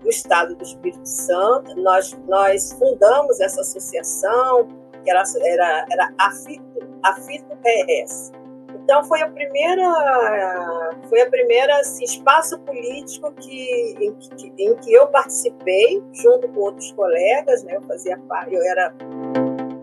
do 0.01 0.09
Estado 0.09 0.55
do 0.55 0.63
Espírito 0.63 1.05
Santo. 1.07 1.75
Nós 1.79 2.17
nós 2.27 2.73
fundamos 2.73 3.39
essa 3.39 3.61
associação 3.61 4.67
que 5.03 5.09
era 5.09 5.23
era, 5.43 5.85
era 5.89 6.13
a 6.17 6.31
FITO, 6.31 6.79
a 7.03 7.13
FITO 7.13 7.57
PS 7.57 8.40
então 8.83 9.03
foi 9.05 9.21
a 9.21 9.29
primeira, 9.29 9.83
foi 11.07 11.21
a 11.21 11.29
primeira 11.29 11.79
assim, 11.79 12.03
espaço 12.03 12.59
político 12.59 13.31
que 13.33 13.95
em, 13.99 14.13
que 14.13 14.53
em, 14.57 14.75
que 14.75 14.93
eu 14.93 15.07
participei 15.07 16.03
junto 16.13 16.47
com 16.49 16.59
outros 16.61 16.91
colegas, 16.93 17.63
né? 17.63 17.75
Eu 17.75 17.81
fazia 17.83 18.19
eu 18.49 18.63
era 18.63 18.93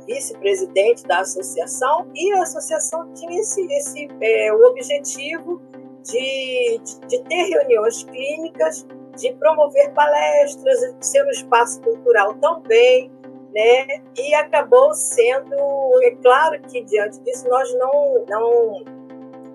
vice-presidente 0.07 1.07
da 1.07 1.21
associação 1.21 2.11
e 2.15 2.33
a 2.33 2.43
associação 2.43 3.13
tinha 3.13 3.41
esse, 3.41 3.61
esse 3.73 4.09
é, 4.21 4.53
o 4.53 4.67
objetivo 4.67 5.61
de, 6.03 6.81
de, 6.83 7.01
de 7.07 7.23
ter 7.25 7.43
reuniões 7.45 8.03
clínicas, 8.05 8.87
de 9.17 9.33
promover 9.35 9.93
palestras, 9.93 10.81
de 10.99 11.07
ser 11.07 11.25
um 11.25 11.31
espaço 11.31 11.81
cultural 11.83 12.35
também, 12.35 13.11
né? 13.59 14.03
E 14.17 14.35
acabou 14.37 14.95
sendo, 14.95 15.57
é 16.05 16.13
claro 16.23 16.61
que 16.63 16.81
diante 16.85 17.19
disso 17.23 17.49
nós 17.49 17.75
não, 17.75 18.25
não 18.29 18.85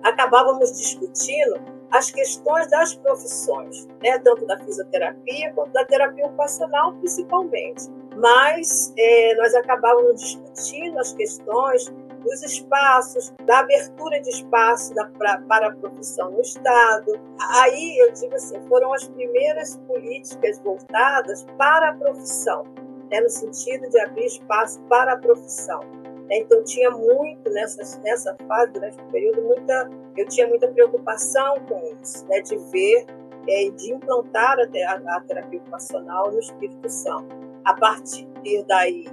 acabávamos 0.02 0.76
discutindo 0.76 1.58
as 1.90 2.10
questões 2.10 2.68
das 2.70 2.94
profissões, 2.96 3.86
né? 4.02 4.18
tanto 4.18 4.44
da 4.46 4.58
fisioterapia 4.58 5.52
quanto 5.54 5.72
da 5.72 5.86
terapia 5.86 6.26
ocupacional, 6.26 6.92
principalmente. 6.96 7.88
Mas 8.16 8.92
é, 8.98 9.34
nós 9.36 9.54
acabávamos 9.54 10.20
discutindo 10.20 10.98
as 10.98 11.14
questões 11.14 11.90
dos 12.22 12.42
espaços, 12.42 13.32
da 13.44 13.60
abertura 13.60 14.20
de 14.20 14.30
espaço 14.30 14.94
da, 14.94 15.06
pra, 15.06 15.38
para 15.48 15.68
a 15.68 15.76
profissão 15.76 16.30
no 16.30 16.40
Estado. 16.40 17.20
Aí, 17.60 17.98
eu 17.98 18.12
digo 18.12 18.34
assim, 18.34 18.60
foram 18.68 18.92
as 18.92 19.06
primeiras 19.08 19.76
políticas 19.86 20.58
voltadas 20.60 21.46
para 21.56 21.90
a 21.90 21.94
profissão, 21.94 22.64
né? 23.10 23.20
no 23.20 23.28
sentido 23.28 23.88
de 23.88 24.00
abrir 24.00 24.26
espaço 24.26 24.80
para 24.88 25.14
a 25.14 25.16
profissão. 25.16 25.80
Né? 26.28 26.38
Então 26.38 26.62
tinha 26.64 26.90
muito 26.90 27.50
nessa 27.50 27.98
nessa 28.00 28.36
fase 28.48 28.72
durante 28.72 29.00
o 29.00 29.04
período 29.10 29.42
muita 29.42 29.90
eu 30.16 30.26
tinha 30.28 30.46
muita 30.46 30.68
preocupação 30.68 31.60
com 31.68 31.82
isso, 32.00 32.26
né? 32.28 32.40
De 32.40 32.56
ver 32.70 33.06
é, 33.48 33.70
de 33.70 33.92
implantar 33.92 34.56
a, 34.58 35.16
a, 35.16 35.20
terapia 35.20 35.58
ocupacional 35.58 36.32
no 36.32 36.38
Espírito 36.38 36.88
Santo. 36.88 37.36
A 37.64 37.74
partir 37.74 38.26
daí 38.66 39.06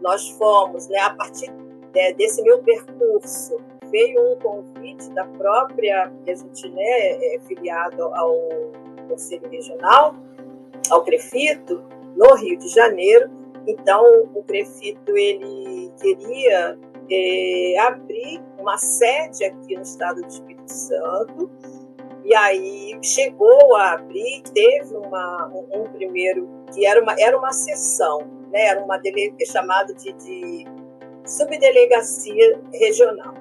nós 0.00 0.28
fomos, 0.30 0.88
né? 0.88 0.98
A 0.98 1.14
partir 1.14 1.50
né, 1.94 2.12
desse 2.14 2.42
meu 2.42 2.62
percurso 2.62 3.58
veio 3.90 4.32
um 4.32 4.38
convite 4.40 5.08
da 5.10 5.24
própria 5.24 6.12
a 6.26 6.34
gente 6.34 6.68
né 6.70 6.82
é 6.82 7.40
filiado 7.46 8.02
ao 8.02 8.34
Conselho 9.08 9.48
Regional, 9.48 10.16
ao 10.90 11.04
Crefito, 11.04 11.82
no 12.16 12.34
Rio 12.34 12.58
de 12.58 12.68
Janeiro. 12.68 13.30
Então 13.66 14.04
o 14.34 14.42
Crefito 14.42 15.16
ele 15.16 15.92
queria 16.00 16.78
é, 17.10 17.78
abrir 17.80 18.42
uma 18.58 18.76
sede 18.78 19.44
aqui 19.44 19.76
no 19.76 19.82
estado 19.82 20.20
do 20.22 20.28
Espírito 20.28 20.72
Santo. 20.72 21.50
E 22.24 22.34
aí 22.34 22.98
chegou 23.02 23.76
a 23.76 23.92
abrir, 23.92 24.42
teve 24.52 24.96
uma, 24.96 25.48
um, 25.48 25.82
um 25.82 25.84
primeiro, 25.92 26.48
que 26.74 26.84
era 26.84 27.00
uma, 27.00 27.14
era 27.18 27.38
uma 27.38 27.52
sessão, 27.52 28.18
né? 28.50 28.66
era 28.66 28.82
uma 28.82 28.98
dele, 28.98 29.32
chamada 29.46 29.94
de, 29.94 30.12
de 30.12 30.64
subdelegacia 31.24 32.60
regional. 32.72 33.34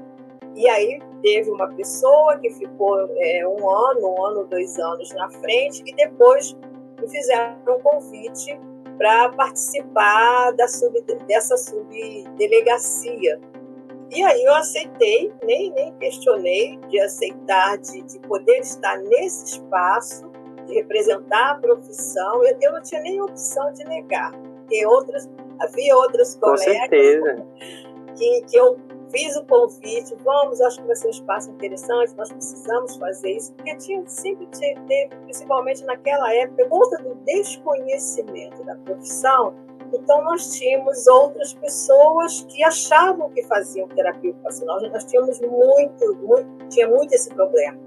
E 0.55 0.69
aí 0.69 0.99
teve 1.23 1.49
uma 1.49 1.67
pessoa 1.69 2.37
que 2.37 2.51
ficou 2.51 3.09
é, 3.17 3.47
um 3.47 3.69
ano, 3.69 4.07
um 4.07 4.25
ano, 4.25 4.45
dois 4.45 4.77
anos 4.77 5.11
na 5.15 5.31
frente, 5.31 5.81
e 5.85 5.95
depois 5.95 6.55
me 6.99 7.07
fizeram 7.09 7.57
um 7.67 7.79
convite 7.81 8.59
para 8.97 9.29
participar 9.29 10.51
da 10.51 10.67
sub, 10.67 11.01
dessa 11.27 11.57
subdelegacia. 11.57 13.39
E 14.11 14.23
aí 14.23 14.43
eu 14.43 14.55
aceitei, 14.55 15.33
nem, 15.43 15.71
nem 15.71 15.93
questionei 15.95 16.77
de 16.89 16.99
aceitar, 16.99 17.77
de, 17.77 18.01
de 18.03 18.19
poder 18.19 18.59
estar 18.59 18.97
nesse 18.97 19.57
espaço, 19.57 20.31
de 20.67 20.73
representar 20.75 21.51
a 21.51 21.55
profissão. 21.55 22.43
Eu, 22.43 22.57
eu 22.61 22.73
não 22.73 22.81
tinha 22.81 23.01
nem 23.01 23.21
opção 23.21 23.73
de 23.73 23.83
negar. 23.85 24.31
Tem 24.69 24.85
outras, 24.85 25.29
havia 25.59 25.95
outras 25.97 26.35
Com 26.35 26.41
colegas 26.41 26.65
certeza. 26.65 27.45
Que, 28.15 28.41
que 28.43 28.55
eu 28.55 28.77
fiz 29.11 29.35
o 29.35 29.45
convite, 29.45 30.15
vamos, 30.23 30.61
acho 30.61 30.81
que 30.81 30.87
vai 30.87 30.95
ser 30.95 31.07
um 31.07 31.11
espaço 31.11 31.51
interessante, 31.51 32.15
nós 32.15 32.31
precisamos 32.31 32.95
fazer 32.97 33.31
isso, 33.31 33.53
porque 33.53 33.75
tinha, 33.77 34.05
sempre 34.07 34.47
teve, 34.47 35.15
principalmente 35.23 35.83
naquela 35.85 36.33
época, 36.33 36.67
conta 36.67 36.97
do 37.03 37.15
desconhecimento 37.25 38.63
da 38.63 38.75
profissão, 38.75 39.53
então 39.93 40.23
nós 40.23 40.57
tínhamos 40.57 41.07
outras 41.07 41.53
pessoas 41.53 42.45
que 42.49 42.63
achavam 42.63 43.29
que 43.29 43.43
faziam 43.43 43.87
terapia 43.89 44.31
ocupacional, 44.31 44.81
nós 44.89 45.05
tínhamos 45.05 45.39
muito, 45.41 46.15
muito 46.15 46.67
tinha 46.69 46.87
muito 46.87 47.13
esse 47.13 47.29
problema. 47.29 47.77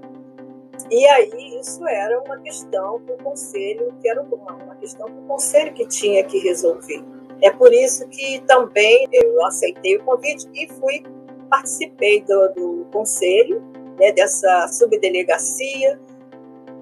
E 0.89 1.05
aí 1.07 1.59
isso 1.59 1.85
era 1.87 2.19
uma 2.21 2.39
questão 2.39 3.01
para 3.01 3.15
o 3.15 3.17
conselho, 3.17 3.93
que 4.01 4.09
era 4.09 4.21
uma, 4.21 4.53
uma 4.55 4.75
questão 4.75 5.05
para 5.05 5.19
o 5.19 5.27
conselho 5.27 5.73
que 5.73 5.85
tinha 5.87 6.23
que 6.23 6.39
resolver. 6.39 7.03
É 7.41 7.49
por 7.51 7.73
isso 7.73 8.07
que 8.09 8.41
também 8.47 9.07
eu 9.11 9.45
aceitei 9.45 9.97
o 9.97 10.03
convite 10.03 10.47
e 10.53 10.67
fui 10.73 11.03
participei 11.49 12.21
do, 12.21 12.53
do 12.53 12.85
conselho 12.91 13.61
né, 13.99 14.11
dessa 14.11 14.67
subdelegacia. 14.67 15.99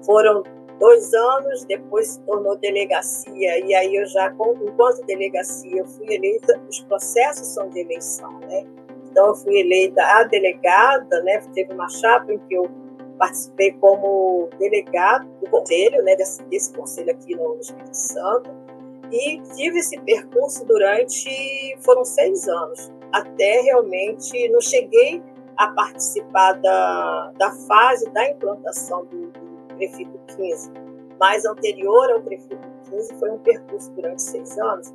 Foram 0.04 0.42
dois 0.78 1.12
anos, 1.12 1.64
depois 1.64 2.08
se 2.08 2.20
tornou 2.20 2.56
delegacia, 2.56 3.58
e 3.66 3.74
aí 3.74 3.96
eu 3.96 4.06
já, 4.06 4.32
enquanto 4.32 5.04
delegacia, 5.06 5.80
eu 5.80 5.86
fui 5.86 6.14
eleita, 6.14 6.60
os 6.68 6.80
processos 6.80 7.48
são 7.48 7.68
de 7.68 7.80
eleição, 7.80 8.38
né? 8.40 8.64
Então 9.10 9.28
eu 9.28 9.34
fui 9.34 9.58
eleita 9.58 10.02
a 10.02 10.22
delegada, 10.22 11.22
né? 11.22 11.40
Teve 11.52 11.72
uma 11.72 11.88
chapa 11.88 12.32
em 12.32 12.38
que 12.38 12.54
eu 12.54 12.70
participei 13.18 13.72
como 13.72 14.48
delegado 14.58 15.26
do 15.40 15.50
conselho, 15.50 16.02
né? 16.04 16.14
Desse, 16.14 16.42
desse 16.44 16.72
conselho 16.72 17.10
aqui 17.10 17.34
no 17.34 17.58
Espírito 17.58 17.96
Santo 17.96 18.67
e 19.12 19.40
tive 19.54 19.78
esse 19.78 19.98
percurso 20.00 20.64
durante 20.66 21.76
foram 21.80 22.04
seis 22.04 22.46
anos 22.48 22.92
até 23.12 23.60
realmente 23.62 24.48
não 24.50 24.60
cheguei 24.60 25.22
a 25.56 25.68
participar 25.68 26.52
da, 26.52 27.32
da 27.38 27.50
fase 27.66 28.08
da 28.10 28.30
implantação 28.30 29.04
do, 29.06 29.30
do 29.30 29.74
Prefeito 29.76 30.18
15 30.36 30.88
mas 31.18 31.44
anterior 31.44 32.10
ao 32.12 32.20
Prefeito 32.22 32.68
15 32.90 33.14
foi 33.18 33.30
um 33.30 33.38
percurso 33.38 33.90
durante 33.92 34.22
seis 34.22 34.56
anos. 34.58 34.92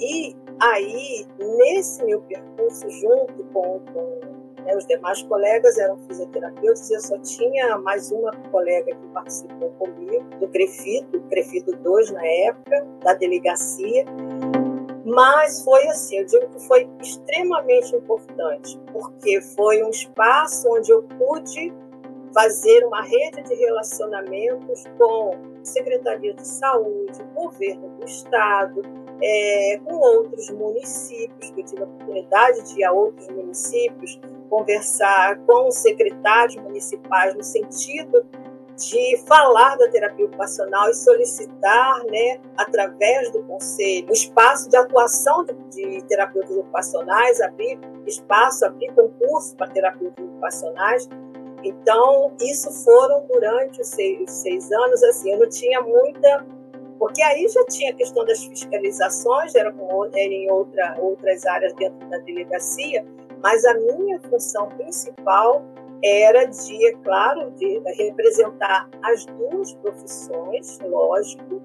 E 0.00 0.34
aí 0.60 1.26
nesse 1.38 2.04
meu 2.04 2.20
percurso 2.22 2.88
junto 2.90 3.44
com, 3.52 3.80
com 3.92 4.33
né? 4.64 4.76
Os 4.76 4.86
demais 4.86 5.22
colegas 5.22 5.78
eram 5.78 5.96
fisioterapeutas 5.98 6.90
e 6.90 6.94
eu 6.94 7.00
só 7.00 7.18
tinha 7.18 7.78
mais 7.78 8.10
uma 8.10 8.32
colega 8.50 8.94
que 8.94 9.06
participou 9.08 9.70
comigo, 9.78 10.24
do 10.40 10.48
Crefito, 10.48 11.20
Crefito 11.28 11.76
2 11.76 12.10
na 12.10 12.26
época, 12.26 12.86
da 13.02 13.14
delegacia. 13.14 14.04
Mas 15.04 15.62
foi 15.62 15.86
assim, 15.88 16.18
eu 16.18 16.26
digo 16.26 16.48
que 16.48 16.66
foi 16.66 16.88
extremamente 17.00 17.94
importante, 17.94 18.80
porque 18.92 19.40
foi 19.54 19.82
um 19.82 19.90
espaço 19.90 20.66
onde 20.70 20.90
eu 20.90 21.02
pude 21.02 21.72
fazer 22.32 22.84
uma 22.84 23.02
rede 23.02 23.42
de 23.42 23.54
relacionamentos 23.54 24.84
com 24.98 25.36
Secretaria 25.62 26.34
de 26.34 26.46
Saúde, 26.46 27.22
Governo 27.34 27.88
do 27.90 28.04
Estado, 28.04 28.82
é, 29.22 29.80
com 29.84 29.94
outros 29.94 30.50
municípios, 30.50 31.50
que 31.50 31.60
eu 31.60 31.64
tive 31.64 31.82
a 31.82 31.84
oportunidade 31.84 32.62
de 32.62 32.80
ir 32.80 32.84
a 32.84 32.92
outros 32.92 33.28
municípios, 33.28 34.20
conversar 34.48 35.38
com 35.46 35.68
os 35.68 35.76
secretários 35.76 36.56
municipais 36.56 37.34
no 37.34 37.42
sentido 37.42 38.24
de 38.76 39.16
falar 39.26 39.76
da 39.76 39.88
terapia 39.88 40.26
ocupacional 40.26 40.90
e 40.90 40.94
solicitar, 40.94 42.04
né, 42.10 42.40
através 42.56 43.30
do 43.30 43.42
conselho, 43.44 44.08
o 44.08 44.12
espaço 44.12 44.68
de 44.68 44.76
atuação 44.76 45.44
de, 45.44 45.54
de 45.70 46.02
terapeutas 46.04 46.56
ocupacionais, 46.56 47.40
abrir 47.40 47.78
espaço, 48.06 48.66
abrir 48.66 48.92
concurso 48.92 49.56
para 49.56 49.68
terapeutas 49.68 50.24
ocupacionais. 50.24 51.08
Então, 51.62 52.32
isso 52.40 52.70
foram 52.84 53.24
durante 53.26 53.80
os 53.80 53.88
seis, 53.88 54.20
os 54.28 54.36
seis 54.42 54.70
anos, 54.70 55.02
assim, 55.04 55.32
eu 55.32 55.38
não 55.38 55.48
tinha 55.48 55.80
muita 55.80 56.44
porque 57.04 57.20
aí 57.20 57.46
já 57.48 57.62
tinha 57.66 57.90
a 57.90 57.94
questão 57.94 58.24
das 58.24 58.42
fiscalizações, 58.44 59.54
era, 59.54 59.68
era 59.68 60.32
em 60.32 60.50
outra, 60.50 60.96
outras 60.98 61.44
áreas 61.44 61.74
dentro 61.74 61.98
da 62.08 62.16
delegacia, 62.16 63.04
mas 63.42 63.62
a 63.66 63.74
minha 63.74 64.18
função 64.22 64.70
principal 64.70 65.62
era 66.02 66.46
de, 66.46 66.86
é 66.86 66.92
claro, 67.04 67.50
de 67.50 67.78
representar 67.98 68.88
as 69.02 69.26
duas 69.26 69.74
profissões, 69.74 70.78
lógico, 70.80 71.60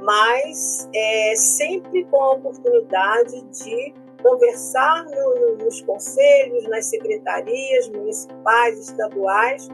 mas 0.00 0.88
é, 0.94 1.34
sempre 1.36 2.02
com 2.04 2.16
a 2.16 2.32
oportunidade 2.32 3.38
de 3.38 3.94
conversar 4.22 5.04
no, 5.04 5.56
nos 5.62 5.82
conselhos, 5.82 6.66
nas 6.70 6.86
secretarias 6.86 7.86
municipais, 7.90 8.78
estaduais, 8.78 9.68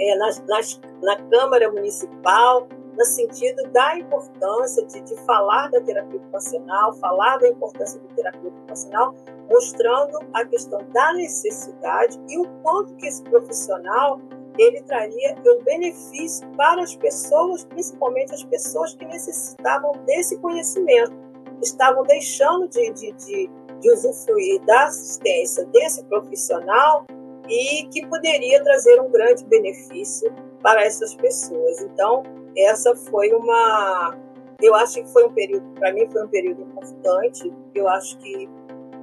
é, 0.00 0.16
nas, 0.16 0.44
nas, 0.48 0.80
na 1.00 1.16
Câmara 1.30 1.70
Municipal, 1.70 2.66
no 2.96 3.04
sentido 3.04 3.62
da 3.70 3.98
importância 3.98 4.84
de, 4.86 5.00
de 5.00 5.16
falar 5.24 5.68
da 5.70 5.80
terapia 5.80 6.16
ocupacional, 6.16 6.94
falar 6.94 7.38
da 7.38 7.48
importância 7.48 8.00
da 8.00 8.14
terapia 8.14 8.48
ocupacional, 8.48 9.14
mostrando 9.50 10.18
a 10.32 10.44
questão 10.44 10.80
da 10.92 11.12
necessidade 11.14 12.18
e 12.28 12.38
o 12.38 12.48
quanto 12.62 12.94
que 12.94 13.06
esse 13.06 13.22
profissional 13.24 14.20
ele 14.56 14.80
traria 14.82 15.36
o 15.44 15.62
benefício 15.64 16.46
para 16.56 16.82
as 16.82 16.94
pessoas, 16.94 17.64
principalmente 17.64 18.32
as 18.32 18.44
pessoas 18.44 18.94
que 18.94 19.04
necessitavam 19.04 19.92
desse 20.06 20.38
conhecimento, 20.38 21.12
estavam 21.60 22.04
deixando 22.04 22.68
de, 22.68 22.92
de, 22.92 23.12
de, 23.12 23.50
de 23.80 23.90
usufruir 23.90 24.64
da 24.64 24.84
assistência 24.84 25.64
desse 25.66 26.04
profissional 26.04 27.04
e 27.48 27.86
que 27.88 28.06
poderia 28.06 28.62
trazer 28.62 29.00
um 29.00 29.10
grande 29.10 29.44
benefício 29.46 30.32
para 30.62 30.84
essas 30.84 31.14
pessoas. 31.16 31.80
Então, 31.80 32.22
essa 32.56 32.94
foi 32.96 33.32
uma. 33.32 34.16
Eu 34.60 34.74
acho 34.74 35.02
que 35.02 35.12
foi 35.12 35.24
um 35.24 35.32
período, 35.32 35.66
para 35.74 35.92
mim, 35.92 36.08
foi 36.10 36.24
um 36.24 36.28
período 36.28 36.62
importante. 36.62 37.52
Eu 37.74 37.88
acho 37.88 38.16
que 38.18 38.48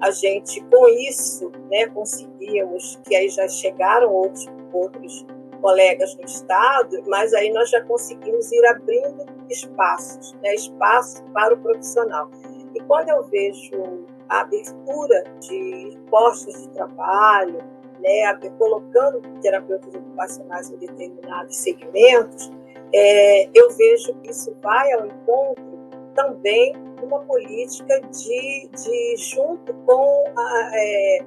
a 0.01 0.09
gente, 0.09 0.61
com 0.65 0.87
isso, 0.87 1.51
né, 1.69 1.85
conseguíamos, 1.87 2.99
que 3.05 3.15
aí 3.15 3.29
já 3.29 3.47
chegaram 3.47 4.11
outros, 4.11 4.47
outros 4.73 5.25
colegas 5.61 6.15
no 6.15 6.25
Estado, 6.25 7.03
mas 7.05 7.33
aí 7.33 7.51
nós 7.51 7.69
já 7.69 7.81
conseguimos 7.83 8.51
ir 8.51 8.65
abrindo 8.65 9.25
espaços, 9.47 10.33
né, 10.41 10.55
espaços 10.55 11.21
para 11.33 11.53
o 11.53 11.57
profissional. 11.57 12.31
E 12.73 12.79
quando 12.81 13.09
eu 13.09 13.23
vejo 13.25 14.05
a 14.27 14.41
abertura 14.41 15.23
de 15.39 15.99
postos 16.09 16.63
de 16.63 16.69
trabalho, 16.69 17.59
né, 17.99 18.33
colocando 18.57 19.21
terapeutas 19.41 19.93
ocupacionais 19.93 20.71
em 20.71 20.77
determinados 20.77 21.57
segmentos, 21.57 22.51
é, 22.93 23.49
eu 23.53 23.69
vejo 23.71 24.13
que 24.21 24.31
isso 24.31 24.55
vai 24.61 24.91
ao 24.93 25.05
encontro 25.05 25.71
também 26.15 26.73
de 26.73 27.05
uma 27.05 27.21
política 27.21 28.01
de, 28.01 28.69
de 28.69 29.15
junto 29.17 29.73
com 29.85 30.23
a, 30.37 30.71
é, 30.73 31.19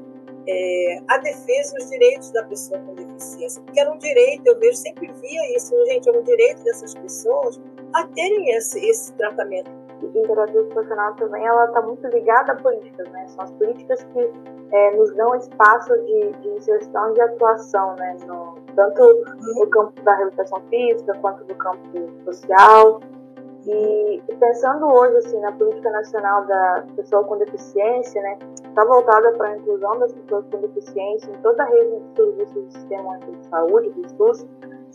é, 0.46 0.98
a 1.08 1.18
defesa 1.18 1.74
dos 1.76 1.90
direitos 1.90 2.30
da 2.32 2.44
pessoa 2.44 2.78
com 2.80 2.94
deficiência, 2.94 3.62
porque 3.62 3.80
era 3.80 3.92
um 3.92 3.98
direito, 3.98 4.46
eu 4.46 4.58
vejo, 4.58 4.76
sempre 4.76 5.10
via 5.12 5.56
isso, 5.56 5.74
gente, 5.86 6.08
era 6.08 6.18
um 6.18 6.22
direito 6.22 6.62
dessas 6.64 6.94
pessoas 6.94 7.60
a 7.94 8.06
terem 8.08 8.50
esse, 8.50 8.78
esse 8.86 9.12
tratamento. 9.14 9.83
Terapia 10.08 10.60
ocupacional 10.60 11.14
também, 11.14 11.44
ela 11.44 11.66
está 11.66 11.82
muito 11.82 12.06
ligada 12.08 12.52
a 12.52 12.56
políticas, 12.56 13.08
né? 13.10 13.26
São 13.28 13.44
as 13.44 13.50
políticas 13.52 14.02
que 14.04 14.32
é, 14.72 14.96
nos 14.96 15.14
dão 15.14 15.34
espaço 15.36 15.96
de, 16.04 16.32
de 16.32 16.48
inserção 16.48 17.10
e 17.10 17.14
de 17.14 17.20
atuação, 17.20 17.94
né? 17.96 18.16
No, 18.26 18.56
tanto 18.74 19.24
no 19.58 19.66
campo 19.68 20.00
da 20.02 20.14
reabilitação 20.14 20.60
física 20.70 21.16
quanto 21.20 21.44
no 21.44 21.54
campo 21.54 22.24
social. 22.24 23.00
E, 23.66 24.22
e, 24.28 24.36
pensando 24.36 24.86
hoje 24.86 25.16
assim 25.18 25.40
na 25.40 25.52
política 25.52 25.90
nacional 25.90 26.44
da 26.44 26.84
pessoa 26.96 27.24
com 27.24 27.38
deficiência, 27.38 28.20
né, 28.20 28.38
está 28.62 28.84
voltada 28.84 29.32
para 29.32 29.48
a 29.48 29.56
inclusão 29.56 29.98
das 29.98 30.12
pessoas 30.12 30.44
com 30.50 30.60
deficiência 30.60 31.30
em 31.30 31.40
toda 31.40 31.62
a 31.62 31.66
rede 31.66 31.98
de 31.98 32.14
serviços 32.14 32.54
do 32.54 32.72
Sistema 32.72 33.18
de 33.20 33.46
Saúde, 33.46 33.88
do 33.90 34.08
SUS. 34.10 34.46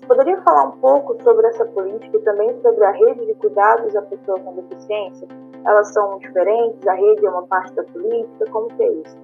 Poderia 0.08 0.42
falar 0.42 0.70
um 0.70 0.80
pouco 0.80 1.22
sobre 1.24 1.48
essa 1.48 1.66
política 1.66 2.18
e 2.18 2.22
também 2.22 2.62
sobre 2.62 2.84
a 2.84 2.92
rede 2.92 3.26
de 3.26 3.34
cuidados 3.36 3.94
da 3.94 4.02
pessoa 4.02 4.40
com 4.40 4.56
deficiência? 4.56 5.28
Elas 5.66 5.94
são 5.94 6.18
diferentes? 6.20 6.88
A 6.88 6.94
rede 6.94 7.26
é 7.26 7.30
uma 7.30 7.46
parte 7.46 7.74
da 7.74 7.84
política? 7.84 8.46
Como 8.52 8.68
que 8.76 8.84
é 8.84 8.92
isso? 8.92 9.18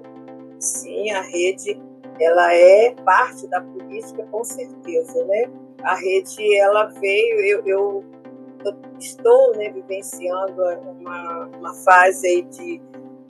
Sim, 0.59 1.11
a 1.11 1.21
rede 1.21 1.81
ela 2.19 2.53
é 2.53 2.91
parte 3.03 3.47
da 3.47 3.61
política 3.61 4.25
com 4.31 4.43
certeza, 4.43 5.25
né? 5.25 5.49
A 5.83 5.95
rede 5.95 6.57
ela 6.57 6.85
veio, 6.85 7.39
eu, 7.41 7.61
eu, 7.65 8.03
estou 8.99 9.55
né, 9.55 9.69
vivenciando 9.69 10.63
uma, 10.99 11.45
uma 11.59 11.73
fase 11.73 12.41
de, 12.43 12.81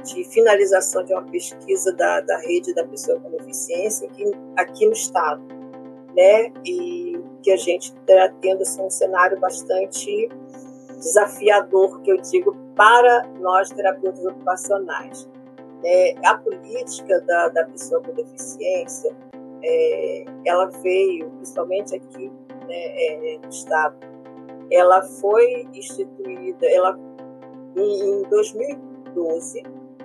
de 0.03 0.23
finalização 0.25 1.03
de 1.03 1.13
uma 1.13 1.23
pesquisa 1.23 1.91
da, 1.93 2.21
da 2.21 2.37
rede 2.37 2.73
da 2.73 2.85
pessoa 2.85 3.19
com 3.19 3.31
deficiência 3.31 4.07
aqui, 4.07 4.31
aqui 4.57 4.85
no 4.85 4.93
estado, 4.93 5.43
né? 6.15 6.51
E 6.63 7.14
que 7.45 7.51
a 7.51 7.57
gente 7.57 7.93
está 7.93 8.33
tendo 8.41 8.63
assim, 8.63 8.81
um 8.81 8.89
cenário 8.89 9.39
bastante 9.39 10.27
desafiador, 10.97 12.01
que 12.01 12.11
eu 12.11 12.17
digo, 12.17 12.57
para 12.75 13.27
nós 13.39 13.69
terapeutas 13.69 14.25
ocupacionais. 14.25 15.29
É, 15.83 16.15
a 16.25 16.35
política 16.39 17.21
da, 17.21 17.49
da 17.49 17.65
pessoa 17.65 18.01
com 18.01 18.13
deficiência, 18.13 19.15
é, 19.63 20.25
ela 20.43 20.65
veio, 20.81 21.29
principalmente 21.33 21.95
aqui 21.95 22.31
né, 22.67 22.75
é, 22.75 23.39
no 23.43 23.49
Estado, 23.49 23.95
ela 24.71 25.03
foi 25.03 25.67
instituída, 25.71 26.65
ela, 26.65 26.97
em, 27.77 28.23
2012, 28.23 29.61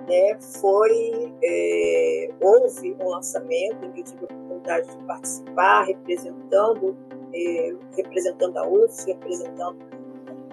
né, 0.07 0.39
foi, 0.61 1.33
é, 1.43 2.29
houve 2.39 2.95
um 3.01 3.09
lançamento 3.09 3.83
em 3.83 3.91
que 3.93 4.01
eu 4.01 4.03
tive 4.03 4.21
a 4.21 4.25
oportunidade 4.25 4.95
de 4.95 5.03
participar, 5.05 5.85
representando, 5.85 6.95
é, 7.33 7.73
representando 7.95 8.57
a 8.57 8.67
UFS, 8.67 9.05
representando 9.05 9.77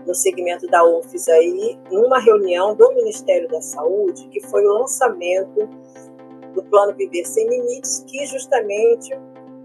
no 0.06 0.14
segmento 0.14 0.66
da 0.68 0.82
UFES 0.84 1.28
aí, 1.28 1.78
numa 1.90 2.18
reunião 2.18 2.74
do 2.74 2.94
Ministério 2.94 3.46
da 3.48 3.60
Saúde, 3.60 4.26
que 4.28 4.40
foi 4.40 4.64
o 4.64 4.78
lançamento 4.78 5.68
do 6.54 6.62
Plano 6.64 6.94
Viver 6.96 7.26
Sem 7.26 7.46
Limites, 7.46 8.04
que 8.06 8.24
justamente 8.26 9.10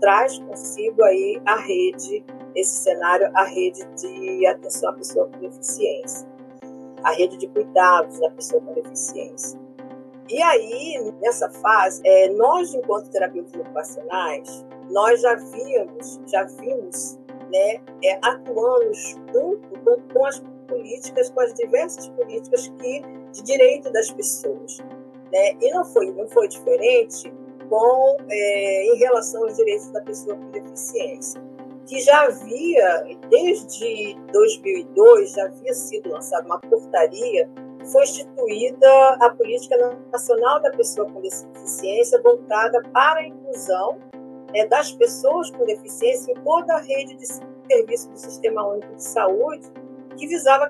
traz 0.01 0.37
consigo 0.39 1.01
aí 1.03 1.41
a 1.45 1.55
rede, 1.55 2.25
esse 2.53 2.83
cenário, 2.83 3.31
a 3.33 3.45
rede 3.45 3.85
de 3.95 4.45
atenção 4.45 4.89
à 4.89 4.93
pessoa 4.93 5.29
com 5.29 5.39
deficiência, 5.39 6.27
a 7.03 7.11
rede 7.11 7.37
de 7.37 7.47
cuidados 7.47 8.19
da 8.19 8.29
pessoa 8.31 8.61
com 8.61 8.73
deficiência. 8.73 9.57
E 10.29 10.41
aí, 10.41 11.13
nessa 11.21 11.49
fase, 11.49 12.01
é, 12.05 12.29
nós, 12.31 12.73
enquanto 12.73 13.09
terapeutas 13.09 13.53
ocupacionais, 13.53 14.65
nós 14.93 15.21
já 15.21 15.33
víamos, 15.33 16.21
já 16.27 16.43
vimos 16.43 17.19
né, 17.51 17.81
é, 18.03 18.19
atuando 18.21 18.93
junto 18.93 19.67
com, 19.83 20.13
com, 20.13 20.25
as 20.25 20.41
políticas, 20.67 21.29
com 21.31 21.41
as 21.41 21.53
diversas 21.55 22.07
políticas 22.09 22.67
que, 22.79 23.01
de 23.33 23.43
direito 23.43 23.91
das 23.91 24.11
pessoas. 24.11 24.77
Né? 25.31 25.53
E 25.61 25.71
não 25.71 25.83
foi, 25.83 26.11
não 26.11 26.27
foi 26.29 26.47
diferente 26.47 27.33
com, 27.69 28.17
é, 28.29 28.85
em 28.93 28.97
relação 28.99 29.43
aos 29.43 29.55
direitos 29.55 29.89
da 29.89 30.01
pessoa 30.01 30.37
com 30.37 30.51
deficiência, 30.51 31.41
que 31.87 31.99
já 31.99 32.23
havia, 32.23 33.17
desde 33.29 34.15
2002, 34.31 35.31
já 35.31 35.45
havia 35.45 35.73
sido 35.73 36.09
lançada 36.11 36.45
uma 36.45 36.59
portaria 36.59 37.49
foi 37.91 38.03
instituída 38.03 39.17
a 39.19 39.29
Política 39.31 39.75
Nacional 40.11 40.61
da 40.61 40.71
Pessoa 40.71 41.09
com 41.11 41.19
Deficiência 41.19 42.21
voltada 42.21 42.81
para 42.93 43.19
a 43.19 43.27
inclusão 43.27 43.99
é, 44.53 44.65
das 44.67 44.91
pessoas 44.91 45.49
com 45.51 45.65
deficiência 45.65 46.31
em 46.31 46.35
toda 46.43 46.75
a 46.75 46.81
rede 46.81 47.15
de 47.15 47.25
serviço 47.25 48.09
do 48.09 48.17
Sistema 48.17 48.65
Único 48.67 48.95
de 48.95 49.03
Saúde, 49.03 49.67
que 50.17 50.27
visava 50.27 50.69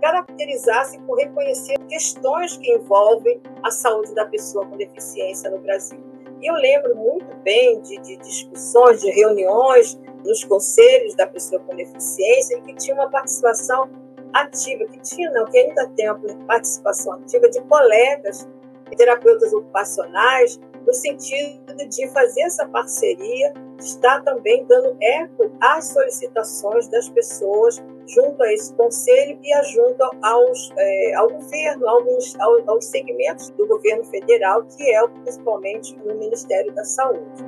caracterizar-se 0.00 0.98
por 1.00 1.18
reconhecer 1.18 1.76
questões 1.88 2.56
que 2.56 2.72
envolvem 2.72 3.40
a 3.62 3.70
saúde 3.70 4.14
da 4.14 4.24
pessoa 4.26 4.64
com 4.66 4.76
deficiência 4.76 5.50
no 5.50 5.58
Brasil. 5.58 5.98
E 6.40 6.46
eu 6.46 6.54
lembro 6.54 6.94
muito 6.94 7.34
bem 7.42 7.80
de, 7.80 7.98
de 7.98 8.16
discussões, 8.18 9.00
de 9.00 9.10
reuniões 9.10 9.98
nos 10.24 10.44
conselhos 10.44 11.14
da 11.14 11.26
pessoa 11.26 11.60
com 11.62 11.74
deficiência, 11.74 12.56
em 12.56 12.62
que 12.62 12.74
tinha 12.74 12.94
uma 12.94 13.10
participação 13.10 13.90
ativa, 14.32 14.84
que 14.84 15.00
tinha, 15.00 15.30
não, 15.32 15.46
que 15.46 15.58
ainda 15.58 15.88
tem 15.96 16.08
uma 16.10 16.20
participação 16.46 17.14
ativa 17.14 17.48
de 17.48 17.60
colegas 17.62 18.48
terapeutas 18.96 19.52
ocupacionais, 19.52 20.58
no 20.86 20.92
sentido 20.92 21.76
de 21.88 22.08
fazer 22.08 22.42
essa 22.42 22.66
parceria, 22.68 23.52
está 23.78 24.20
também 24.20 24.64
dando 24.66 24.96
eco 25.00 25.50
às 25.60 25.88
solicitações 25.88 26.88
das 26.88 27.08
pessoas 27.08 27.82
junto 28.06 28.42
a 28.42 28.52
esse 28.52 28.74
conselho 28.74 29.38
e 29.42 29.64
junto 29.64 30.02
aos, 30.22 30.72
é, 30.76 31.14
ao 31.14 31.28
governo, 31.28 31.86
aos, 31.86 32.36
aos 32.66 32.84
segmentos 32.86 33.50
do 33.50 33.66
governo 33.66 34.04
federal, 34.04 34.64
que 34.64 34.94
é 34.94 35.06
principalmente 35.08 35.96
o 36.04 36.14
Ministério 36.14 36.72
da 36.74 36.84
Saúde. 36.84 37.44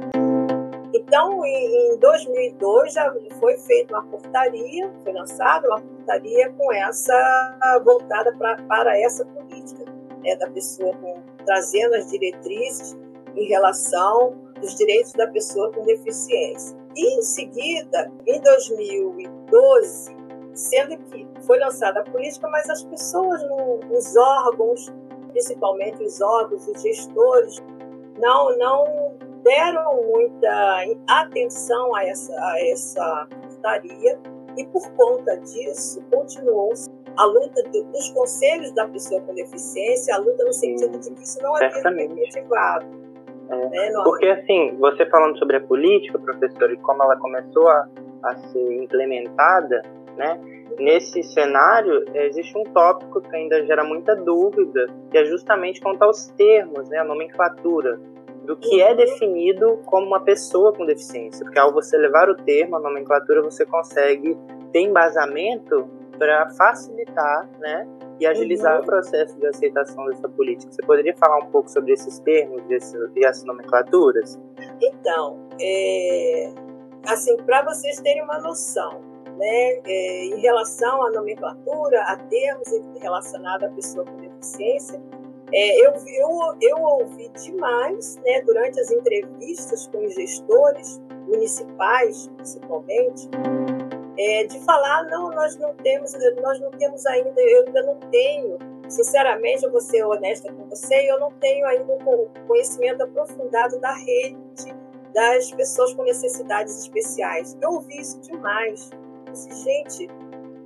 Então, 0.92 1.44
em 1.44 1.98
2002 1.98 2.92
já 2.92 3.14
foi 3.38 3.57
feita 3.59 3.94
uma 3.94 4.05
portaria, 4.07 4.92
foi 5.03 5.12
lançada 5.12 5.66
uma 5.68 5.81
portaria 5.81 6.53
com 6.53 6.72
essa 6.72 7.81
voltada 7.85 8.33
pra, 8.37 8.57
para 8.68 8.98
essa 9.00 9.24
política 9.24 9.85
né, 10.22 10.37
da 10.37 10.48
pessoa 10.50 10.92
com, 10.96 11.14
trazendo 11.44 11.94
as 11.94 12.11
diretrizes 12.11 12.98
em 13.37 13.46
relação 13.46 14.35
dos 14.61 14.74
direitos 14.74 15.12
da 15.12 15.26
pessoa 15.29 15.72
com 15.72 15.83
deficiência. 15.85 16.76
E 16.94 17.18
em 17.18 17.22
seguida, 17.22 18.12
em 18.26 18.40
2012, 18.40 20.16
sendo 20.55 20.96
que 21.05 21.26
foi 21.46 21.59
lançada 21.59 22.00
a 22.00 22.05
política, 22.05 22.48
mas 22.48 22.68
as 22.68 22.83
pessoas 22.85 23.40
nos 23.88 24.16
órgãos, 24.16 24.92
principalmente 25.33 26.03
os 26.03 26.20
órgãos, 26.20 26.66
os 26.66 26.83
gestores, 26.83 27.62
não 28.18 28.57
não 28.59 28.85
deram 29.42 30.03
muita 30.03 30.85
atenção 31.07 31.94
a 31.94 32.05
essa 32.05 32.33
a 32.35 32.68
essa 32.68 33.29
portaria 33.31 34.20
e 34.56 34.66
por 34.66 34.90
conta 34.92 35.36
disso 35.36 36.02
continuou 36.10 36.72
a 37.16 37.24
luta 37.24 37.62
dos 37.70 38.10
conselhos 38.10 38.72
da 38.72 38.86
pessoa 38.88 39.20
com 39.22 39.34
deficiência, 39.34 40.14
a 40.14 40.18
luta 40.18 40.44
no 40.44 40.52
sentido 40.52 40.98
de 40.98 41.10
que 41.10 41.22
isso 41.22 41.42
não 41.42 41.56
é 41.58 41.66
efetivado. 41.66 42.86
É, 43.48 43.68
né? 43.68 43.92
Porque 44.04 44.26
assim, 44.26 44.76
você 44.78 45.04
falando 45.06 45.38
sobre 45.38 45.56
a 45.56 45.60
política, 45.60 46.18
professor, 46.18 46.72
e 46.72 46.76
como 46.78 47.02
ela 47.02 47.16
começou 47.16 47.68
a, 47.68 47.88
a 48.24 48.36
ser 48.36 48.82
implementada, 48.82 49.82
né? 50.16 50.40
Nesse 50.78 51.22
cenário, 51.22 52.04
existe 52.14 52.56
um 52.56 52.62
tópico 52.64 53.20
que 53.20 53.36
ainda 53.36 53.64
gera 53.66 53.84
muita 53.84 54.14
dúvida, 54.16 54.86
que 55.10 55.18
é 55.18 55.24
justamente 55.24 55.80
quanto 55.80 56.02
aos 56.02 56.28
termos, 56.28 56.88
né, 56.88 56.98
a 56.98 57.04
nomenclatura 57.04 58.00
do 58.44 58.57
que 58.57 58.81
é 58.81 58.94
definido 58.94 59.79
como 59.87 60.07
uma 60.07 60.20
pessoa 60.20 60.72
com 60.72 60.85
deficiência. 60.85 61.44
Porque 61.44 61.59
ao 61.59 61.72
você 61.72 61.96
levar 61.96 62.29
o 62.29 62.35
termo, 62.35 62.76
a 62.76 62.81
nomenclatura, 62.81 63.42
você 63.42 63.64
consegue 63.66 64.37
ter 64.72 64.81
embasamento 64.81 65.88
para 66.18 66.50
facilitar, 66.50 67.48
né, 67.59 67.88
e 68.20 68.26
agilizar 68.26 68.76
uhum. 68.76 68.83
o 68.83 68.87
processo 68.87 69.38
de 69.38 69.46
aceitação 69.46 70.05
dessa 70.07 70.29
política. 70.29 70.70
Você 70.70 70.83
poderia 70.83 71.16
falar 71.16 71.38
um 71.38 71.50
pouco 71.50 71.70
sobre 71.70 71.92
esses 71.92 72.18
termos 72.18 72.62
e 72.68 73.24
essas 73.24 73.44
nomenclaturas? 73.44 74.38
Então, 74.81 75.48
é, 75.59 76.53
assim, 77.07 77.35
para 77.38 77.64
vocês 77.64 77.98
terem 78.00 78.22
uma 78.22 78.38
noção, 78.38 79.00
né, 79.38 79.81
é, 79.87 80.24
em 80.26 80.40
relação 80.40 81.03
à 81.03 81.11
nomenclatura, 81.11 82.03
a 82.03 82.16
termos 82.16 82.68
relacionados 83.00 83.66
à 83.66 83.70
pessoa 83.70 84.05
com 84.05 84.16
deficiência, 84.18 85.00
é, 85.52 85.86
eu, 85.86 85.92
eu, 85.92 86.56
eu 86.60 86.82
ouvi 86.82 87.28
demais, 87.30 88.16
né, 88.24 88.40
durante 88.42 88.78
as 88.80 88.90
entrevistas 88.90 89.86
com 89.88 90.04
os 90.04 90.14
gestores 90.14 91.00
municipais, 91.26 92.28
principalmente, 92.36 93.28
é, 94.18 94.44
de 94.44 94.60
falar, 94.60 95.04
não, 95.04 95.30
nós 95.30 95.56
não 95.56 95.74
temos, 95.76 96.12
nós 96.42 96.60
não 96.60 96.70
temos 96.72 97.06
ainda, 97.06 97.40
eu 97.40 97.66
ainda 97.66 97.82
não 97.82 97.96
tenho, 98.10 98.58
sinceramente, 98.88 99.64
eu 99.64 99.70
vou 99.70 99.80
ser 99.80 100.04
honesta 100.04 100.52
com 100.52 100.68
você, 100.68 101.10
eu 101.10 101.18
não 101.18 101.32
tenho 101.32 101.66
ainda 101.66 101.92
um 101.92 102.28
conhecimento 102.46 103.02
aprofundado 103.02 103.78
da 103.80 103.92
rede 103.92 104.74
das 105.14 105.50
pessoas 105.52 105.94
com 105.94 106.04
necessidades 106.04 106.78
especiais. 106.78 107.56
Eu 107.60 107.72
ouvi 107.72 108.00
isso 108.00 108.20
demais. 108.20 108.90
Disse, 109.30 109.64
gente, 109.64 110.06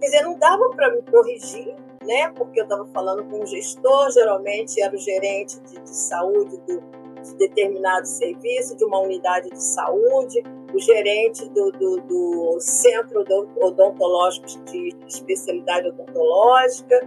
quer 0.00 0.06
dizer, 0.06 0.22
não 0.22 0.38
dava 0.38 0.70
para 0.70 0.90
me 0.94 1.02
corrigir, 1.02 1.74
né? 2.06 2.28
Porque 2.30 2.60
eu 2.60 2.64
estava 2.64 2.86
falando 2.86 3.24
com 3.24 3.42
um 3.42 3.46
gestor, 3.46 4.10
geralmente 4.10 4.80
era 4.80 4.94
o 4.94 4.98
gerente 4.98 5.60
de, 5.60 5.80
de 5.80 5.96
saúde 5.96 6.56
do, 6.66 6.82
de 7.22 7.34
determinado 7.36 8.06
serviço, 8.06 8.76
de 8.76 8.84
uma 8.84 9.00
unidade 9.00 9.48
de 9.50 9.62
saúde, 9.62 10.42
o 10.74 10.78
gerente 10.78 11.48
do, 11.50 11.70
do, 11.72 12.00
do 12.00 12.56
centro 12.60 13.24
odontológico 13.60 14.46
de 14.64 14.94
especialidade 15.06 15.88
odontológica, 15.88 17.00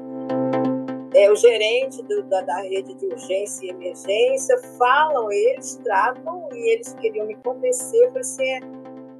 é, 1.14 1.32
o 1.32 1.36
gerente 1.36 2.04
do, 2.04 2.24
da, 2.24 2.42
da, 2.42 2.62
rede 2.62 2.94
de 2.94 3.06
urgência 3.08 3.66
e 3.66 3.70
emergência, 3.70 4.58
falam, 4.78 5.32
eles 5.32 5.80
tratam 5.84 6.48
e 6.54 6.74
eles 6.74 6.94
queriam 6.94 7.26
me 7.26 7.36
convencer, 7.36 8.12
assim, 8.18 8.60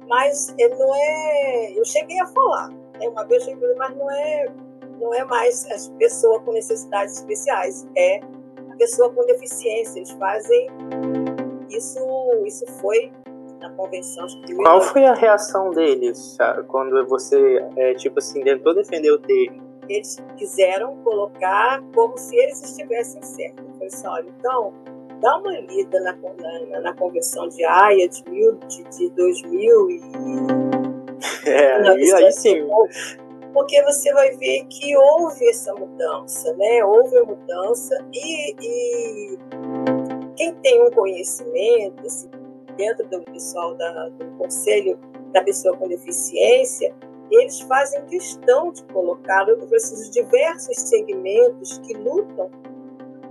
mas 0.06 0.54
é, 0.58 0.68
não 0.68 0.94
é. 0.94 1.72
Eu 1.76 1.84
cheguei 1.84 2.18
a 2.20 2.26
falar, 2.26 2.68
né? 2.68 3.08
uma 3.08 3.24
vez 3.24 3.42
eu 3.42 3.50
cheguei, 3.50 3.74
mas 3.74 3.96
não 3.96 4.10
é, 4.10 4.46
não 5.00 5.14
é 5.14 5.24
mais 5.24 5.66
a 5.66 5.98
pessoa 5.98 6.40
com 6.40 6.52
necessidades 6.52 7.18
especiais, 7.18 7.86
é 7.96 8.20
a 8.70 8.76
pessoa 8.76 9.10
com 9.12 9.24
deficiência. 9.26 9.98
Eles 9.98 10.10
fazem 10.12 10.68
isso, 11.70 12.00
isso 12.44 12.66
foi 12.80 13.12
na 13.60 13.70
convenção 13.70 14.26
de 14.26 14.54
Qual 14.54 14.80
foi 14.80 15.04
a 15.04 15.14
reação 15.14 15.70
deles 15.70 16.36
quando 16.68 17.06
você, 17.06 17.64
é, 17.76 17.94
tipo 17.94 18.18
assim, 18.18 18.42
tentou 18.42 18.74
defender 18.74 19.10
o 19.10 19.18
termo? 19.18 19.68
Eles 19.88 20.18
quiseram 20.36 20.96
colocar 20.98 21.82
como 21.94 22.16
se 22.18 22.36
eles 22.36 22.62
estivessem 22.62 23.22
certos. 23.22 23.64
Eu 23.64 23.72
falei 23.72 23.88
assim, 23.88 24.06
olha, 24.06 24.26
então, 24.38 24.74
dá 25.20 25.38
uma 25.38 25.58
lida 25.60 25.98
na, 26.00 26.12
na, 26.12 26.80
na 26.80 26.94
convenção 26.94 27.48
de 27.48 27.64
Haia 27.64 28.06
de, 28.08 28.22
mil, 28.28 28.54
de, 28.68 28.84
de 28.84 29.10
2000 29.10 29.90
e... 29.90 30.00
É, 31.46 31.88
aí, 31.88 32.12
aí 32.12 32.32
sim. 32.32 32.64
Porque 33.52 33.82
você 33.82 34.12
vai 34.12 34.30
ver 34.36 34.64
que 34.66 34.96
houve 34.96 35.48
essa 35.48 35.74
mudança, 35.74 36.52
né? 36.54 36.84
Houve 36.84 37.16
a 37.18 37.24
mudança 37.24 37.94
e, 38.12 38.54
e 38.60 39.38
quem 40.36 40.54
tem 40.56 40.86
um 40.86 40.90
conhecimento, 40.90 42.06
assim, 42.06 42.30
dentro 42.76 43.06
do 43.08 43.22
pessoal 43.24 43.74
da, 43.74 44.08
do 44.10 44.26
Conselho 44.38 44.98
da 45.32 45.42
Pessoa 45.42 45.76
com 45.76 45.88
Deficiência, 45.88 46.94
eles 47.30 47.60
fazem 47.60 48.04
questão 48.06 48.72
de 48.72 48.82
colocar 48.84 49.46
esses 49.72 50.10
diversos 50.10 50.76
segmentos 50.76 51.78
que 51.78 51.94
lutam 51.94 52.50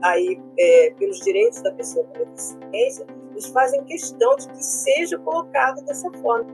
aí 0.02 0.40
é, 0.60 0.94
pelos 0.98 1.20
direitos 1.22 1.62
da 1.62 1.72
pessoa 1.72 2.06
com 2.06 2.20
deficiência, 2.20 3.06
eles 3.32 3.48
fazem 3.48 3.84
questão 3.86 4.36
de 4.36 4.48
que 4.50 4.64
seja 4.64 5.18
colocado 5.20 5.84
dessa 5.86 6.12
forma. 6.22 6.52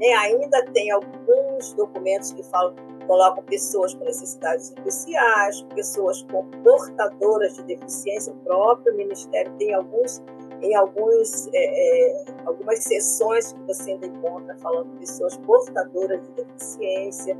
Né? 0.00 0.12
Ainda 0.12 0.64
tem 0.72 0.90
alguns 0.90 1.72
documentos 1.74 2.32
que 2.32 2.42
falam 2.44 2.74
colocam 3.06 3.42
pessoas 3.44 3.94
com 3.94 4.04
necessidades 4.04 4.72
especiais, 4.72 5.62
pessoas 5.74 6.22
com 6.30 6.44
portadoras 6.62 7.54
de 7.54 7.62
deficiência. 7.64 8.32
O 8.32 8.36
próprio 8.38 8.94
Ministério 8.96 9.52
tem 9.58 9.74
alguns 9.74 10.22
em 10.62 10.74
alguns, 10.74 11.48
é, 11.52 12.12
é, 12.12 12.24
algumas 12.46 12.78
sessões 12.82 13.52
que 13.52 13.60
você 13.62 13.92
ainda 13.92 14.06
encontra 14.06 14.56
falando 14.56 14.90
de 14.92 14.98
pessoas 15.00 15.36
portadoras 15.38 16.20
de 16.22 16.44
deficiência. 16.44 17.36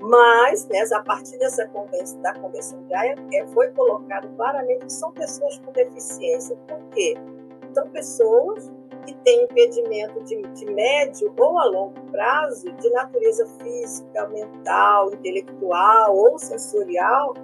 Mas, 0.00 0.66
né, 0.66 0.82
a 0.92 1.02
partir 1.02 1.38
dessa 1.38 1.66
convenção, 1.68 2.20
da 2.20 2.34
Convenção 2.34 2.82
de 2.82 2.94
Haia, 2.94 3.14
é, 3.32 3.46
foi 3.48 3.68
colocado 3.70 4.28
claramente 4.36 4.86
que 4.86 4.92
são 4.92 5.12
pessoas 5.12 5.58
com 5.58 5.72
deficiência. 5.72 6.56
Por 6.66 6.80
quê? 6.90 7.14
São 7.72 7.88
pessoas 7.88 8.70
que 9.06 9.14
têm 9.24 9.44
impedimento 9.44 10.22
de, 10.24 10.42
de 10.42 10.66
médio 10.66 11.32
ou 11.38 11.58
a 11.58 11.66
longo 11.66 12.00
prazo 12.10 12.70
de 12.72 12.90
natureza 12.90 13.46
física, 13.62 14.28
mental, 14.28 15.12
intelectual 15.12 16.16
ou 16.16 16.38
sensorial, 16.38 17.34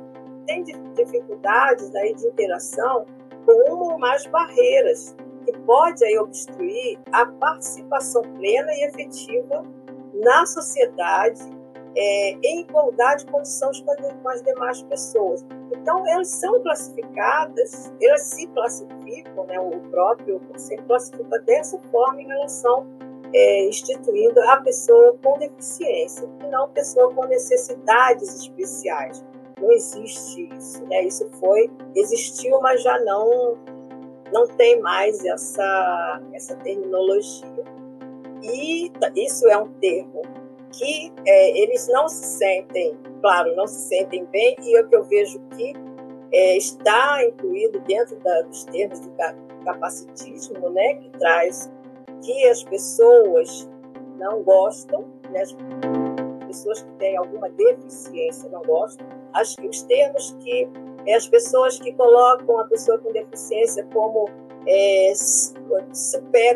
têm 0.46 0.62
dificuldades 0.62 1.94
aí 1.94 2.14
de 2.14 2.26
interação 2.26 3.06
com 3.44 3.72
uma 3.72 3.92
ou 3.92 3.98
mais 3.98 4.26
barreiras 4.26 5.14
que 5.44 5.52
pode 5.60 6.04
aí 6.04 6.18
obstruir 6.18 6.98
a 7.12 7.24
participação 7.24 8.22
plena 8.22 8.72
e 8.72 8.88
efetiva 8.88 9.64
na 10.14 10.44
sociedade 10.44 11.55
é, 11.96 12.36
em 12.42 12.60
igualdade 12.60 13.24
de 13.24 13.32
condições 13.32 13.80
com 13.80 14.28
as 14.28 14.42
demais 14.42 14.82
pessoas. 14.82 15.44
Então, 15.72 16.06
elas 16.06 16.28
são 16.28 16.60
classificadas, 16.62 17.92
elas 18.02 18.22
se 18.22 18.46
classificam, 18.48 19.46
né, 19.46 19.58
o 19.58 19.70
próprio 19.90 20.40
conselho 20.40 20.84
classifica 20.84 21.38
dessa 21.40 21.78
forma 21.90 22.20
em 22.20 22.26
relação 22.26 22.86
é, 23.34 23.68
instituindo 23.68 24.40
a 24.42 24.58
pessoa 24.58 25.16
com 25.22 25.38
deficiência, 25.38 26.28
e 26.44 26.46
não 26.48 26.68
pessoa 26.70 27.12
com 27.14 27.26
necessidades 27.26 28.42
especiais. 28.42 29.24
Não 29.60 29.72
existe 29.72 30.48
isso, 30.54 30.84
né? 30.86 31.04
Isso 31.04 31.26
foi, 31.40 31.70
existiu, 31.94 32.60
mas 32.60 32.82
já 32.82 32.98
não, 33.00 33.56
não 34.32 34.46
tem 34.46 34.80
mais 34.80 35.24
essa, 35.24 36.20
essa 36.34 36.54
terminologia. 36.56 37.64
E 38.42 38.92
isso 39.16 39.48
é 39.48 39.56
um 39.56 39.68
termo 39.74 40.22
que 40.78 41.12
é, 41.26 41.58
eles 41.58 41.88
não 41.88 42.08
se 42.08 42.38
sentem, 42.38 42.96
claro, 43.20 43.54
não 43.56 43.66
se 43.66 43.88
sentem 43.88 44.24
bem, 44.26 44.56
e 44.62 44.76
é 44.76 44.82
o 44.82 44.88
que 44.88 44.96
eu 44.96 45.04
vejo 45.04 45.40
que 45.56 45.72
é, 46.32 46.56
está 46.56 47.24
incluído 47.24 47.80
dentro 47.80 48.16
da, 48.20 48.42
dos 48.42 48.64
termos 48.64 49.00
de 49.00 49.08
capacitismo, 49.64 50.70
né, 50.70 50.94
que 50.94 51.10
traz 51.18 51.70
que 52.22 52.48
as 52.48 52.62
pessoas 52.64 53.68
não 54.18 54.42
gostam, 54.42 55.06
né, 55.30 55.42
as 55.42 55.54
pessoas 56.46 56.82
que 56.82 56.90
têm 56.98 57.16
alguma 57.16 57.48
deficiência 57.50 58.48
não 58.50 58.62
gostam. 58.62 59.06
Acho 59.34 59.56
que 59.56 59.68
os 59.68 59.82
termos 59.82 60.36
que 60.40 60.68
é, 61.06 61.14
as 61.14 61.28
pessoas 61.28 61.78
que 61.78 61.92
colocam 61.92 62.58
a 62.58 62.64
pessoa 62.64 62.98
com 62.98 63.12
deficiência 63.12 63.86
como 63.92 64.28
é, 64.66 65.12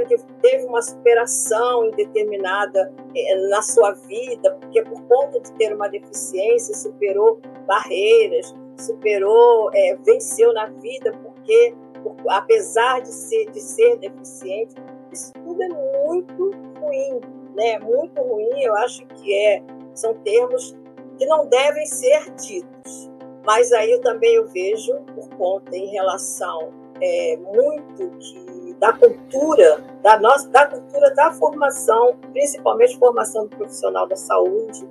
que 0.08 0.18
teve 0.42 0.66
uma 0.66 0.82
superação 0.82 1.86
indeterminada 1.86 2.92
é, 3.14 3.48
na 3.48 3.62
sua 3.62 3.92
vida, 3.92 4.52
porque 4.60 4.82
por 4.82 5.02
conta 5.02 5.40
de 5.40 5.52
ter 5.52 5.74
uma 5.74 5.88
deficiência 5.88 6.74
superou 6.74 7.40
barreiras, 7.66 8.54
superou, 8.76 9.70
é, 9.74 9.96
venceu 10.04 10.52
na 10.52 10.66
vida, 10.66 11.12
porque 11.22 11.74
por, 12.02 12.16
apesar 12.28 13.00
de 13.00 13.12
ser, 13.12 13.50
de 13.50 13.60
ser 13.60 13.96
deficiente, 13.98 14.74
isso 15.12 15.32
tudo 15.44 15.62
é 15.62 15.68
muito 16.06 16.50
ruim, 16.80 17.20
né? 17.54 17.78
Muito 17.78 18.20
ruim. 18.20 18.62
Eu 18.62 18.74
acho 18.76 19.06
que 19.06 19.34
é, 19.34 19.62
são 19.94 20.14
termos 20.14 20.76
que 21.18 21.26
não 21.26 21.46
devem 21.46 21.86
ser 21.86 22.30
ditos. 22.32 23.10
Mas 23.44 23.72
aí 23.72 23.90
eu 23.90 24.00
também 24.00 24.34
eu 24.34 24.46
vejo 24.48 24.92
por 25.14 25.28
conta 25.36 25.76
em 25.76 25.86
relação 25.86 26.79
é, 27.00 27.36
muito 27.36 28.10
que 28.18 28.74
da 28.78 28.92
cultura 28.92 29.84
da 30.02 30.18
nossa 30.18 30.48
da 30.48 30.66
cultura 30.66 31.14
da 31.14 31.32
formação, 31.32 32.16
principalmente 32.32 32.98
formação 32.98 33.46
do 33.46 33.56
profissional 33.56 34.06
da 34.06 34.16
saúde, 34.16 34.88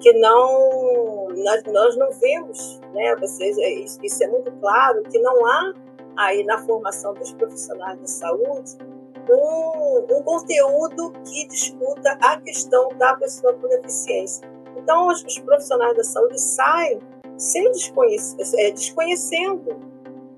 que 0.00 0.12
não 0.14 1.28
nós, 1.36 1.62
nós 1.64 1.96
não 1.96 2.10
vemos, 2.12 2.80
né? 2.94 3.16
Vocês 3.16 3.58
é, 3.58 3.70
isso 3.70 4.22
é 4.22 4.26
muito 4.28 4.50
claro 4.60 5.02
que 5.02 5.18
não 5.18 5.46
há 5.46 5.74
aí 6.16 6.44
na 6.44 6.58
formação 6.58 7.14
dos 7.14 7.32
profissionais 7.32 7.98
da 7.98 8.06
saúde 8.06 8.76
um, 9.30 10.16
um 10.16 10.22
conteúdo 10.22 11.12
que 11.24 11.46
discuta 11.48 12.16
a 12.20 12.40
questão 12.40 12.88
da 12.96 13.14
pessoa 13.14 13.52
com 13.54 13.68
deficiência. 13.68 14.48
Então, 14.76 15.08
os, 15.08 15.22
os 15.24 15.38
profissionais 15.40 15.96
da 15.96 16.04
saúde 16.04 16.40
saem 16.40 16.98
sem 17.36 17.70
desconhecer, 17.72 18.36
é, 18.58 18.70
desconhecendo, 18.70 19.76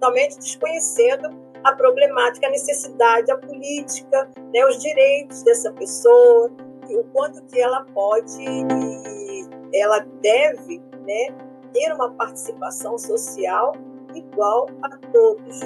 totalmente 0.01 0.39
desconhecendo 0.39 1.29
a 1.63 1.73
problemática, 1.75 2.47
a 2.47 2.51
necessidade, 2.51 3.31
a 3.31 3.37
política, 3.37 4.29
né, 4.53 4.65
os 4.67 4.81
direitos 4.81 5.43
dessa 5.43 5.71
pessoa, 5.73 6.51
o 6.89 7.05
quanto 7.13 7.43
que 7.45 7.61
ela 7.61 7.85
pode 7.95 8.43
e 8.43 9.49
ela 9.75 10.01
deve 10.23 10.79
né, 11.07 11.37
ter 11.73 11.93
uma 11.93 12.11
participação 12.15 12.99
social 12.99 13.75
igual 14.15 14.67
a 14.83 14.89
todos. 15.13 15.61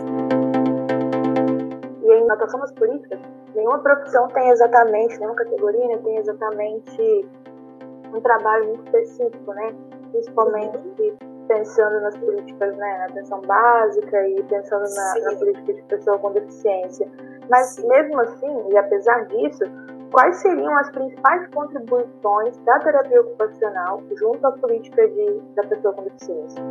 E 2.03 2.13
em 2.13 2.27
natação 2.27 2.61
das 2.61 2.73
políticas, 2.73 3.19
nenhuma 3.55 3.79
profissão 3.79 4.29
tem 4.29 4.51
exatamente, 4.51 5.17
nenhuma 5.17 5.37
categoria 5.37 5.87
né, 5.87 5.97
tem 5.99 6.17
exatamente 6.19 7.29
um 8.13 8.21
trabalho 8.21 8.67
muito 8.67 8.85
específico, 8.85 9.55
né? 9.55 9.75
Principalmente 10.13 10.77
uhum. 10.77 11.34
Pensando 11.47 12.01
nas 12.01 12.17
políticas, 12.17 12.77
né, 12.77 12.99
na 12.99 13.05
atenção 13.07 13.41
básica 13.43 14.29
e 14.29 14.43
pensando 14.45 14.85
na, 14.95 15.31
na 15.31 15.39
política 15.39 15.73
de 15.73 15.83
pessoa 15.83 16.19
com 16.19 16.33
deficiência. 16.33 17.11
Mas 17.49 17.75
Sim. 17.75 17.89
mesmo 17.89 18.21
assim, 18.21 18.69
e 18.71 18.77
apesar 18.77 19.27
disso, 19.27 19.65
quais 20.11 20.37
seriam 20.37 20.77
as 20.79 20.91
principais 20.91 21.47
contribuições 21.49 22.57
da 22.59 22.79
terapia 22.79 23.21
ocupacional 23.21 24.03
junto 24.17 24.47
à 24.47 24.53
política 24.53 25.07
de, 25.09 25.41
da 25.57 25.63
pessoa 25.65 25.93
com 25.95 26.05
deficiência? 26.05 26.63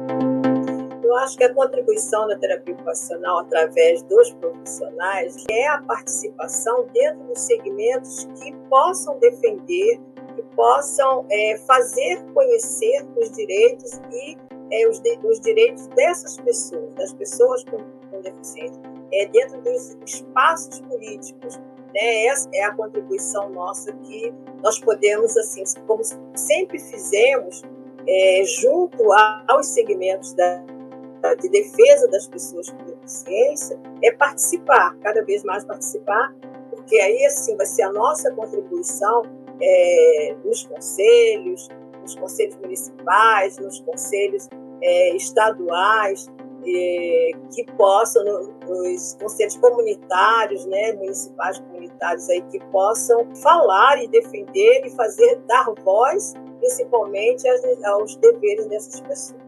Eu 1.03 1.13
acho 1.17 1.38
que 1.38 1.43
a 1.43 1.53
contribuição 1.53 2.27
da 2.27 2.38
terapia 2.38 2.73
ocupacional 2.73 3.39
através 3.39 4.01
dos 4.03 4.31
profissionais 4.33 5.45
é 5.51 5.67
a 5.67 5.81
participação 5.81 6.88
dentro 6.93 7.23
dos 7.25 7.39
segmentos 7.41 8.25
que 8.41 8.51
possam 8.69 9.19
defender, 9.19 9.99
que 10.36 10.41
possam 10.55 11.25
é, 11.29 11.57
fazer 11.67 12.23
conhecer 12.33 13.05
os 13.17 13.29
direitos 13.31 14.01
e 14.12 14.38
é, 14.71 14.88
os, 14.88 14.99
de, 14.99 15.19
os, 15.23 15.39
direitos 15.39 15.88
dessas 15.88 16.38
pessoas, 16.38 16.93
das 16.95 17.13
pessoas 17.13 17.63
com, 17.65 17.78
com 18.10 18.21
deficiência, 18.21 18.82
é, 19.12 19.26
dentro 19.28 19.62
dos 19.62 19.97
espaços 20.06 20.80
políticos. 20.82 21.58
Né? 21.93 22.26
Essa 22.26 22.49
é 22.54 22.63
a 22.63 22.73
contribuição 22.73 23.49
nossa 23.49 23.91
que 23.93 24.34
nós 24.62 24.80
podemos, 24.80 25.38
assim, 25.38 25.63
como 25.86 26.02
sempre 26.36 26.80
fizemos, 26.80 27.62
é, 28.08 28.43
junto 28.45 29.12
a, 29.13 29.45
aos 29.47 29.67
segmentos 29.67 30.34
da 30.34 30.63
de 31.39 31.47
defesa 31.47 32.08
das 32.10 32.28
pessoas 32.28 32.69
com 32.69 32.84
deficiência 32.84 33.80
é 34.02 34.12
participar, 34.12 34.95
cada 35.02 35.23
vez 35.23 35.43
mais 35.43 35.63
participar, 35.63 36.36
porque 36.69 36.97
aí 36.97 37.26
assim 37.26 37.56
vai 37.56 37.65
ser 37.65 37.84
a 37.84 37.91
nossa 37.93 38.30
contribuição 38.32 39.23
é, 39.62 40.36
nos 40.43 40.65
conselhos, 40.65 41.69
nos 42.03 42.15
conselhos 42.15 42.55
municipais, 42.57 43.57
nos 43.57 43.79
conselhos 43.79 44.47
é, 44.81 45.15
estaduais, 45.15 46.29
é, 46.65 47.31
que 47.53 47.65
possam, 47.77 48.23
nos 48.67 49.17
conselhos 49.21 49.57
comunitários, 49.57 50.65
né, 50.65 50.93
municipais 50.93 51.59
comunitários 51.59 52.29
aí, 52.29 52.41
que 52.43 52.59
possam 52.71 53.33
falar 53.35 54.01
e 54.03 54.07
defender 54.07 54.85
e 54.85 54.89
fazer, 54.91 55.41
dar 55.47 55.73
voz, 55.83 56.33
principalmente 56.59 57.47
aos, 57.47 57.83
aos 57.85 58.15
deveres 58.17 58.67
dessas 58.67 59.01
pessoas. 59.01 59.43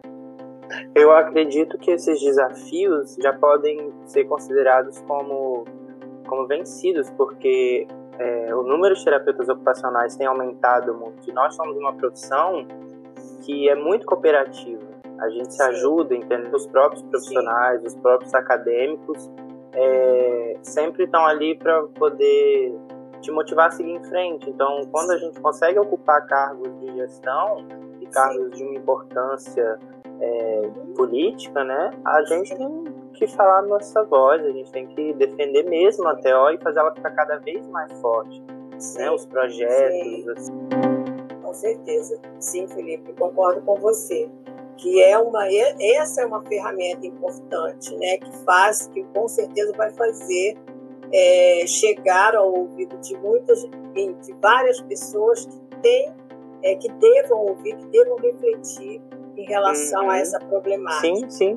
Eu 0.95 1.11
acredito 1.11 1.77
que 1.77 1.91
esses 1.91 2.19
desafios 2.19 3.15
já 3.21 3.33
podem 3.33 3.93
ser 4.05 4.25
considerados 4.25 4.99
como, 5.01 5.63
como 6.27 6.47
vencidos, 6.47 7.09
porque 7.11 7.87
é, 8.19 8.56
o 8.56 8.63
número 8.63 8.95
de 8.95 9.04
terapeutas 9.04 9.49
ocupacionais 9.49 10.15
tem 10.15 10.28
aumentado 10.28 10.93
muito. 10.93 11.32
Nós 11.34 11.56
somos 11.56 11.78
uma 11.78 11.93
profissão 11.93 12.65
que 13.41 13.69
é 13.69 13.75
muito 13.75 14.06
cooperativa. 14.06 14.84
A 15.19 15.30
gente 15.30 15.54
se 15.54 15.62
ajuda, 15.62 16.15
entende? 16.15 16.54
Os 16.54 16.67
próprios 16.67 17.01
profissionais, 17.04 17.82
Sim. 17.82 17.88
os 17.88 17.95
próprios 17.95 18.34
acadêmicos 18.34 19.30
é, 19.73 20.58
sempre 20.62 21.04
estão 21.04 21.25
ali 21.25 21.58
para 21.58 21.84
poder 21.88 22.75
te 23.21 23.32
motivar 23.32 23.67
a 23.67 23.71
seguir 23.71 23.91
em 23.91 24.04
frente. 24.04 24.49
Então, 24.49 24.82
quando 24.91 25.12
a 25.12 25.17
gente 25.17 25.39
consegue 25.39 25.80
ocupar 25.80 26.25
cargos 26.25 26.80
de 26.80 26.93
gestão 26.95 27.65
e 27.99 28.06
cargos 28.08 28.45
Sim. 28.45 28.49
de 28.51 28.63
uma 28.63 28.75
importância 28.75 29.80
é, 30.19 30.69
política, 30.95 31.63
né, 31.63 31.91
a 32.06 32.23
gente 32.23 32.56
tem 32.56 32.86
que 33.15 33.28
falar 33.28 33.60
a 33.60 33.62
nossa 33.62 34.04
voz, 34.04 34.43
a 34.43 34.51
gente 34.51 34.71
tem 34.71 34.88
que 34.88 35.13
defender 35.13 35.63
mesmo 35.63 36.08
a 36.08 36.15
TO 36.15 36.51
e 36.54 36.58
fazer 36.62 36.80
ela 36.80 36.93
ficar 36.93 37.12
cada 37.12 37.38
vez 37.38 37.67
mais 37.67 37.91
forte. 38.01 38.41
Né, 38.41 38.80
sim, 38.80 38.99
né, 38.99 39.12
os 39.12 39.25
projetos. 39.25 40.28
Assim. 40.30 40.54
Com 41.41 41.54
certeza. 41.54 42.19
Sim, 42.39 42.67
Felipe, 42.67 43.13
concordo 43.13 43.62
com 43.62 43.75
você. 43.75 44.30
Que 44.78 45.01
é 45.01 45.17
uma, 45.17 45.47
essa 45.97 46.21
é 46.21 46.25
uma 46.25 46.43
ferramenta 46.43 47.08
importante, 47.08 47.95
né? 47.95 48.17
Que 48.17 48.32
faz, 48.43 48.88
que 48.88 49.04
com 49.13 49.25
certeza 49.25 49.71
vai 49.78 49.89
fazer 49.93 50.58
é, 51.13 51.65
chegar 51.65 52.36
ao 52.36 52.54
ouvido 52.54 52.97
de 52.97 53.17
muitas, 53.17 53.62
de 53.63 54.34
várias 54.41 54.82
pessoas 54.82 55.45
que 55.45 55.82
têm, 55.82 56.13
é, 56.62 56.75
que 56.75 56.91
devam 56.91 57.45
ouvir, 57.45 57.78
que 57.78 57.86
devam 57.88 58.17
refletir 58.17 59.01
em 59.38 59.45
relação 59.45 60.04
uhum. 60.04 60.10
a 60.10 60.17
essa 60.17 60.39
problemática. 60.39 61.15
Sim, 61.15 61.30
sim. 61.30 61.54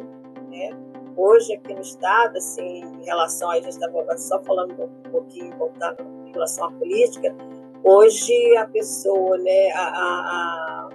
Né? 0.49 0.71
Hoje, 1.19 1.55
aqui 1.55 1.75
no 1.75 1.81
Estado, 1.81 2.37
assim, 2.37 2.81
em 2.81 3.05
relação 3.05 3.51
a, 3.51 3.57
gente 3.57 3.71
estava 3.71 4.17
só 4.17 4.41
falando 4.45 4.85
um 4.85 5.11
pouquinho, 5.11 5.53
voltando 5.59 5.97
em 6.25 6.31
relação 6.31 6.69
à 6.69 6.71
política, 6.71 7.35
hoje 7.83 8.57
a 8.57 8.65
pessoa, 8.69 9.37
né, 9.37 9.69
a, 9.73 9.83
a, 9.83 10.87
a 10.87 10.89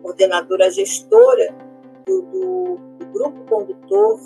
coordenadora, 0.00 0.64
a 0.64 0.70
gestora 0.70 1.54
do, 2.06 2.22
do, 2.22 2.76
do, 2.98 3.06
grupo 3.12 3.44
condutor 3.50 4.18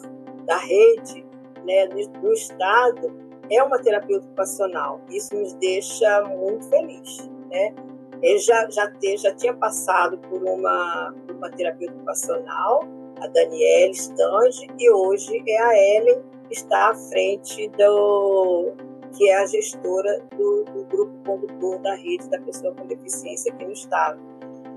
da 0.46 0.56
rede 0.56 1.26
né, 1.64 1.86
no, 1.86 2.22
no 2.22 2.32
Estado 2.32 3.12
é 3.50 3.60
uma 3.60 3.80
terapeuta 3.80 4.24
ocupacional. 4.26 5.00
Isso 5.08 5.34
nos 5.34 5.52
deixa 5.54 6.28
muito 6.28 6.64
felizes, 6.68 7.28
né? 7.50 7.74
Ele 8.22 8.38
já, 8.38 8.70
já, 8.70 8.88
te, 8.88 9.16
já 9.16 9.34
tinha 9.34 9.54
passado 9.54 10.16
por 10.16 10.44
uma, 10.44 11.12
por 11.26 11.34
uma 11.34 11.50
terapeuta 11.50 11.92
ocupacional, 11.94 12.84
a 13.20 13.26
Daniela 13.28 13.92
Stange, 13.92 14.68
e 14.78 14.90
hoje 14.90 15.42
é 15.46 15.62
a 15.62 15.96
Ellen 15.96 16.22
que 16.48 16.54
está 16.54 16.90
à 16.90 16.94
frente 16.94 17.68
do 17.70 18.72
que 19.16 19.28
é 19.28 19.37
a 19.38 19.46
gestora 19.46 20.22
do, 20.37 20.64
do 20.64 20.85
grupo 20.85 21.12
condutor 21.24 21.78
da 21.80 21.94
rede 21.94 22.28
da 22.30 22.40
pessoa 22.40 22.74
com 22.74 22.87
deficiência 22.87 23.52
aqui 23.52 23.64
no 23.64 23.72
estado. 23.72 24.20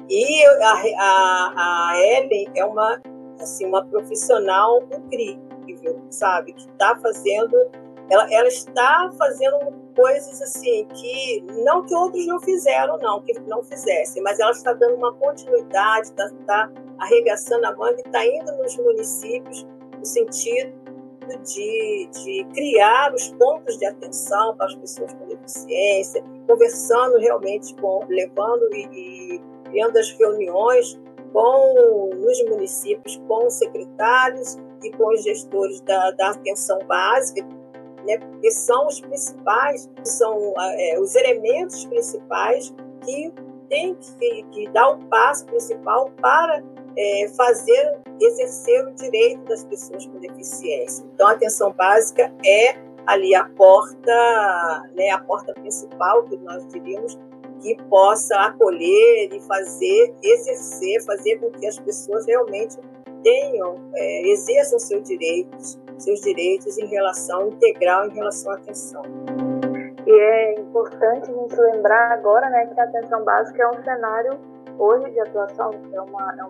E 0.09 0.45
a, 0.45 0.73
a, 0.99 1.53
a 1.55 1.93
Ellen 1.97 2.51
é 2.55 2.65
uma 2.65 3.01
assim 3.39 3.65
uma 3.65 3.85
profissional 3.85 4.83
incrível, 4.91 6.01
sabe, 6.09 6.53
que 6.53 6.61
está 6.61 6.95
fazendo 6.97 7.55
ela, 8.09 8.27
ela 8.31 8.47
está 8.47 9.11
fazendo 9.17 9.73
coisas 9.95 10.41
assim 10.41 10.85
que 10.93 11.41
não 11.63 11.83
que 11.83 11.95
outros 11.95 12.25
não 12.27 12.39
fizeram, 12.39 12.97
não, 12.97 13.21
que 13.21 13.39
não 13.41 13.63
fizessem, 13.63 14.21
mas 14.21 14.39
ela 14.39 14.51
está 14.51 14.73
dando 14.73 14.95
uma 14.95 15.13
continuidade, 15.13 16.07
está, 16.07 16.25
está 16.25 16.71
arregaçando 17.03 17.65
a 17.65 17.75
manga 17.75 17.97
e 17.97 18.07
está 18.07 18.25
indo 18.25 18.51
nos 18.57 18.75
municípios 18.77 19.67
no 19.97 20.05
sentido 20.05 20.83
de, 21.43 22.09
de 22.11 22.45
criar 22.53 23.13
os 23.13 23.29
pontos 23.29 23.77
de 23.77 23.85
atenção 23.85 24.55
para 24.57 24.67
as 24.67 24.75
pessoas 24.75 25.13
com 25.13 25.27
deficiência, 25.27 26.23
conversando 26.47 27.17
realmente 27.17 27.73
com, 27.75 28.05
levando 28.07 28.67
e, 28.73 29.35
e 29.35 29.41
criando 29.69 29.97
as 29.97 30.11
reuniões 30.11 30.99
com 31.31 32.09
nos 32.15 32.43
municípios, 32.49 33.21
com 33.27 33.47
os 33.47 33.53
secretários 33.55 34.57
e 34.83 34.91
com 34.91 35.07
os 35.13 35.23
gestores 35.23 35.81
da, 35.81 36.11
da 36.11 36.29
atenção 36.29 36.77
básica, 36.85 37.43
né, 38.05 38.17
porque 38.17 38.51
são 38.51 38.87
os 38.87 38.99
principais, 38.99 39.89
são 40.03 40.53
é, 40.57 40.99
os 40.99 41.15
elementos 41.15 41.85
principais 41.85 42.73
que 43.03 43.33
tem 43.69 43.95
que, 43.95 44.43
que 44.51 44.69
dar 44.69 44.89
o 44.89 44.99
passo 45.05 45.45
principal 45.45 46.11
para 46.21 46.61
é, 46.97 47.27
fazer, 47.35 47.99
exercer 48.21 48.85
o 48.87 48.91
direito 48.93 49.43
das 49.45 49.63
pessoas 49.65 50.05
com 50.05 50.19
deficiência. 50.19 51.05
Então, 51.13 51.27
a 51.27 51.31
atenção 51.31 51.71
básica 51.73 52.31
é 52.45 52.75
ali 53.05 53.35
a 53.35 53.45
porta, 53.49 54.89
né, 54.95 55.09
a 55.11 55.19
porta 55.19 55.53
principal 55.53 56.23
que 56.23 56.37
nós 56.37 56.65
diríamos 56.67 57.19
que 57.61 57.75
possa 57.89 58.35
acolher 58.41 59.29
e 59.31 59.39
fazer, 59.41 60.13
exercer, 60.21 61.03
fazer 61.05 61.39
com 61.39 61.49
que 61.51 61.65
as 61.65 61.79
pessoas 61.79 62.25
realmente 62.25 62.77
tenham, 63.23 63.75
é, 63.95 64.27
exerçam 64.29 64.77
seus 64.79 65.03
direitos, 65.03 65.79
seus 65.97 66.21
direitos 66.21 66.77
em 66.77 66.87
relação 66.87 67.47
integral 67.47 68.07
em 68.07 68.13
relação 68.13 68.51
à 68.51 68.55
atenção. 68.55 69.03
E 70.05 70.11
é 70.11 70.59
importante 70.59 71.31
a 71.31 71.33
gente 71.33 71.55
lembrar 71.55 72.11
agora, 72.11 72.49
né, 72.49 72.65
que 72.65 72.79
a 72.79 72.83
atenção 72.83 73.23
básica 73.23 73.63
é 73.63 73.67
um 73.69 73.83
cenário 73.83 74.39
hoje 74.77 75.09
de 75.11 75.19
atuação, 75.21 75.71
é, 75.93 76.01
uma, 76.01 76.35
é 76.37 76.43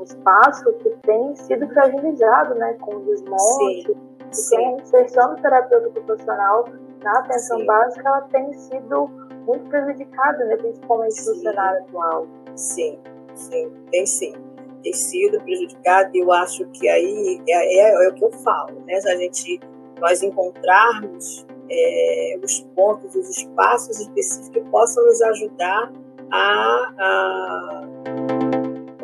um 0.00 0.04
espaço 0.04 0.72
que 0.74 0.90
tem 1.02 1.36
sido 1.36 1.68
fragilizado, 1.68 2.54
né, 2.54 2.74
com 2.80 3.00
desmonte, 3.00 3.86
sim, 3.86 3.96
e 4.30 4.34
sim. 4.34 4.56
tem 4.56 4.76
inserção 4.78 5.34
do 5.34 5.42
terapeuta 5.42 5.88
ocupacional 5.88 6.64
na 7.02 7.18
atenção 7.18 7.58
sim. 7.58 7.66
básica, 7.66 8.08
ela 8.08 8.20
tem 8.22 8.52
sido 8.52 9.06
muito 9.46 9.68
prejudicada, 9.68 10.44
né, 10.44 10.56
principalmente 10.56 11.26
no 11.26 11.34
cenário 11.36 11.80
atual. 11.82 12.26
Sim, 12.56 12.98
sim, 13.34 13.72
tem 13.90 14.06
sim 14.06 14.50
tem 14.82 14.92
sido 14.92 15.40
prejudicado, 15.42 16.10
e 16.14 16.20
eu 16.20 16.32
acho 16.32 16.64
que 16.68 16.88
aí 16.88 17.40
é, 17.48 17.80
é, 17.80 18.06
é, 18.06 18.08
o 18.08 18.14
que 18.14 18.24
eu 18.24 18.30
falo, 18.30 18.80
né? 18.86 19.00
Se 19.00 19.08
a 19.10 19.16
gente, 19.16 19.60
nós 20.00 20.22
encontrarmos 20.22 21.46
é, 21.70 22.38
os 22.42 22.60
pontos, 22.74 23.14
os 23.14 23.30
espaços 23.30 24.00
específicos 24.00 24.48
que 24.48 24.60
possam 24.70 25.04
nos 25.04 25.22
ajudar 25.22 25.92
a, 26.32 26.92
a, 26.98 27.82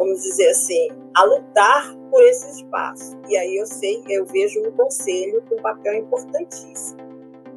vamos 0.07 0.23
dizer 0.23 0.49
assim, 0.51 0.89
a 1.15 1.25
lutar 1.25 1.97
por 2.11 2.23
esse 2.23 2.63
espaço. 2.63 3.19
E 3.29 3.37
aí 3.37 3.57
eu 3.57 3.67
sei, 3.67 4.03
eu 4.09 4.25
vejo 4.25 4.61
um 4.63 4.71
conselho 4.73 5.43
com 5.49 5.57
um 5.57 5.63
papel 5.63 5.95
importantíssimo. 5.95 7.03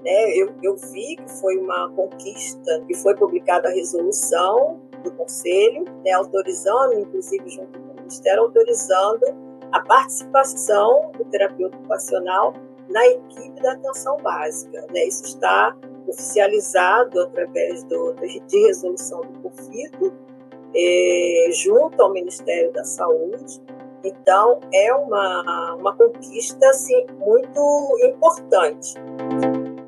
Né? 0.04 0.36
Eu, 0.36 0.54
eu 0.64 0.76
vi 0.76 1.16
que 1.16 1.32
foi 1.40 1.58
uma 1.58 1.92
conquista, 1.92 2.84
que 2.88 2.96
foi 2.96 3.16
publicada 3.16 3.70
a 3.70 3.72
resolução 3.72 4.82
do 5.04 5.12
conselho, 5.12 5.86
né, 6.04 6.12
autorizando, 6.12 7.00
inclusive 7.00 7.50
junto 7.50 7.80
Ministério 8.00 8.42
autorizando 8.42 9.24
a 9.72 9.82
participação 9.82 11.12
do 11.16 11.24
terapeuta 11.26 11.78
ocupacional 11.78 12.54
na 12.90 13.06
equipe 13.06 13.62
da 13.62 13.74
atenção 13.74 14.18
básica. 14.18 14.84
Né? 14.92 15.06
Isso 15.06 15.26
está 15.26 15.78
oficializado 16.08 17.22
através 17.22 17.84
do, 17.84 18.14
de 18.16 18.66
resolução 18.66 19.22
do 19.22 19.40
COFITO, 19.42 20.12
é, 20.76 21.50
junto 21.52 22.02
ao 22.02 22.12
Ministério 22.12 22.72
da 22.74 22.84
Saúde. 22.84 23.62
Então, 24.04 24.60
é 24.74 24.94
uma, 24.94 25.76
uma 25.76 25.96
conquista 25.96 26.70
assim, 26.70 27.06
muito 27.18 27.98
importante. 28.04 28.96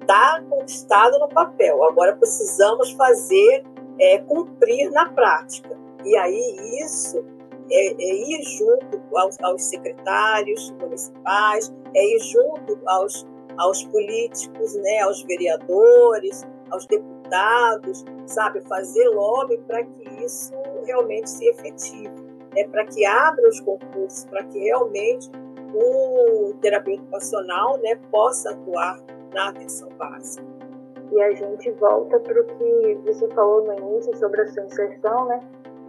Está 0.01 0.41
conquistado 0.49 1.17
no 1.19 1.29
papel, 1.29 1.83
agora 1.85 2.15
precisamos 2.15 2.91
fazer 2.91 3.63
é, 3.99 4.17
cumprir 4.19 4.91
na 4.91 5.09
prática. 5.09 5.79
E 6.03 6.17
aí, 6.17 6.57
isso 6.83 7.23
é, 7.71 7.87
é 7.93 8.15
ir 8.15 8.43
junto 8.43 9.01
aos, 9.15 9.39
aos, 9.41 9.63
secretários 9.63 10.71
municipais, 10.71 11.73
é 11.95 12.15
ir 12.15 12.19
junto 12.19 12.77
aos, 12.87 13.25
aos 13.57 13.83
políticos, 13.85 14.75
né, 14.75 14.99
aos 15.01 15.23
vereadores, 15.23 16.45
aos 16.69 16.85
deputados, 16.85 18.03
sabe, 18.25 18.61
fazer 18.67 19.07
lobby 19.09 19.57
para 19.67 19.83
que 19.83 20.25
isso 20.25 20.53
realmente 20.85 21.29
se 21.29 21.47
efetive, 21.49 22.09
né, 22.53 22.67
para 22.69 22.85
que 22.85 23.05
abra 23.05 23.47
os 23.47 23.59
concursos, 23.61 24.25
para 24.25 24.43
que 24.45 24.59
realmente 24.59 25.29
o 25.73 26.53
terapeuta 26.61 27.01
ocupacional 27.01 27.77
né, 27.77 27.95
possa 28.11 28.51
atuar 28.51 28.99
na 29.33 29.49
atenção 29.49 29.89
básica. 29.97 30.45
E 31.11 31.21
a 31.21 31.33
gente 31.33 31.71
volta 31.71 32.19
para 32.19 32.41
o 32.41 32.45
que 32.45 32.99
você 33.05 33.27
falou 33.29 33.65
no 33.65 33.73
início 33.73 34.15
sobre 34.17 34.41
a 34.41 34.47
sua 34.47 34.63
inserção, 34.63 35.25
né? 35.25 35.41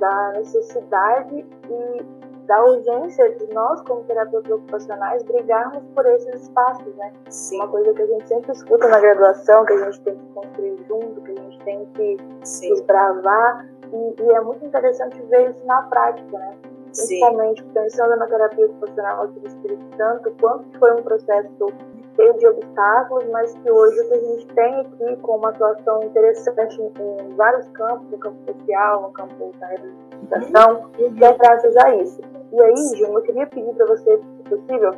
da 0.02 0.32
necessidade 0.32 1.46
e 1.70 2.02
da 2.46 2.64
urgência 2.64 3.30
de 3.36 3.54
nós, 3.54 3.80
como 3.82 4.02
terapeutas 4.02 4.50
ocupacionais, 4.50 5.22
brigarmos 5.22 5.84
por 5.94 6.04
esses 6.06 6.42
espaços, 6.42 6.92
né? 6.96 7.12
Sim. 7.30 7.56
Uma 7.56 7.68
coisa 7.68 7.94
que 7.94 8.02
a 8.02 8.06
gente 8.06 8.28
sempre 8.28 8.52
escuta 8.52 8.88
na 8.88 8.98
graduação, 8.98 9.64
que 9.64 9.72
a 9.72 9.84
gente 9.84 10.00
tem 10.00 10.16
que 10.16 10.26
construir 10.34 10.76
junto, 10.88 11.20
que 11.22 11.30
a 11.30 11.34
gente 11.36 11.58
tem 11.60 11.86
que 11.94 12.16
Sim. 12.42 12.74
desbravar, 12.74 13.68
e, 13.92 14.22
e, 14.22 14.30
é 14.30 14.40
muito 14.40 14.64
interessante 14.64 15.20
ver 15.22 15.50
isso 15.50 15.64
na 15.66 15.82
prática, 15.82 16.38
né? 16.38 16.56
Principalmente 16.86 17.62
Sim. 17.62 17.70
pensando 17.72 18.16
na 18.16 18.26
terapia 18.26 18.66
ocupacional 18.66 19.22
aqui 19.24 19.40
do 19.40 19.46
Espírito 19.46 19.96
Santo, 19.96 20.34
quanto 20.40 20.78
foi 20.78 20.92
um 20.92 21.02
processo 21.02 21.72
cheio 22.16 22.38
de 22.38 22.46
obstáculos, 22.46 23.26
mas 23.30 23.54
que 23.54 23.70
hoje 23.70 24.00
o 24.00 24.08
que 24.08 24.14
a 24.14 24.18
gente 24.18 24.46
tem 24.48 24.80
aqui 24.80 25.16
com 25.22 25.36
uma 25.36 25.48
atuação 25.48 26.02
interessante 26.02 26.80
em, 26.80 27.34
vários 27.34 27.66
campos, 27.68 28.10
no 28.10 28.18
campo 28.18 28.36
social, 28.52 29.02
no 29.02 29.10
campo 29.12 29.34
da 29.58 29.66
reabilitação, 29.66 30.90
e 30.98 31.24
é 31.24 31.32
graças 31.32 31.76
a 31.78 31.94
isso. 31.96 32.20
E 32.52 32.62
aí, 32.62 32.76
Gil, 32.96 33.14
eu 33.14 33.22
queria 33.22 33.46
pedir 33.46 33.74
para 33.74 33.86
você, 33.86 34.18
se 34.18 34.42
possível, 34.50 34.94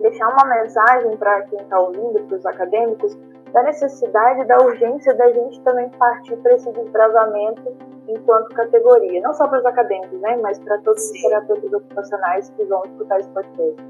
deixar 0.00 0.28
uma 0.28 0.44
mensagem 0.54 1.16
para 1.16 1.42
quem 1.42 1.58
está 1.58 1.80
ouvindo, 1.80 2.22
para 2.24 2.36
os 2.36 2.46
acadêmicos, 2.46 3.16
da 3.54 3.62
necessidade, 3.62 4.44
da 4.48 4.58
urgência 4.58 5.14
da 5.14 5.32
gente 5.32 5.60
também 5.60 5.88
partir 5.90 6.36
para 6.38 6.54
esse 6.54 6.70
desbravamento 6.72 7.62
enquanto 8.08 8.48
categoria, 8.48 9.20
não 9.22 9.32
só 9.32 9.46
para 9.46 9.60
os 9.60 9.66
acadêmicos, 9.66 10.20
né, 10.20 10.36
mas 10.42 10.58
para 10.58 10.76
todos 10.78 11.00
Sim. 11.00 11.14
os 11.14 11.22
terapeutas 11.22 11.72
ocupacionais 11.72 12.50
que 12.50 12.64
vão 12.64 12.82
escutar 12.84 13.20
esse 13.20 13.28
podcast. 13.30 13.82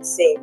Sim. 0.00 0.34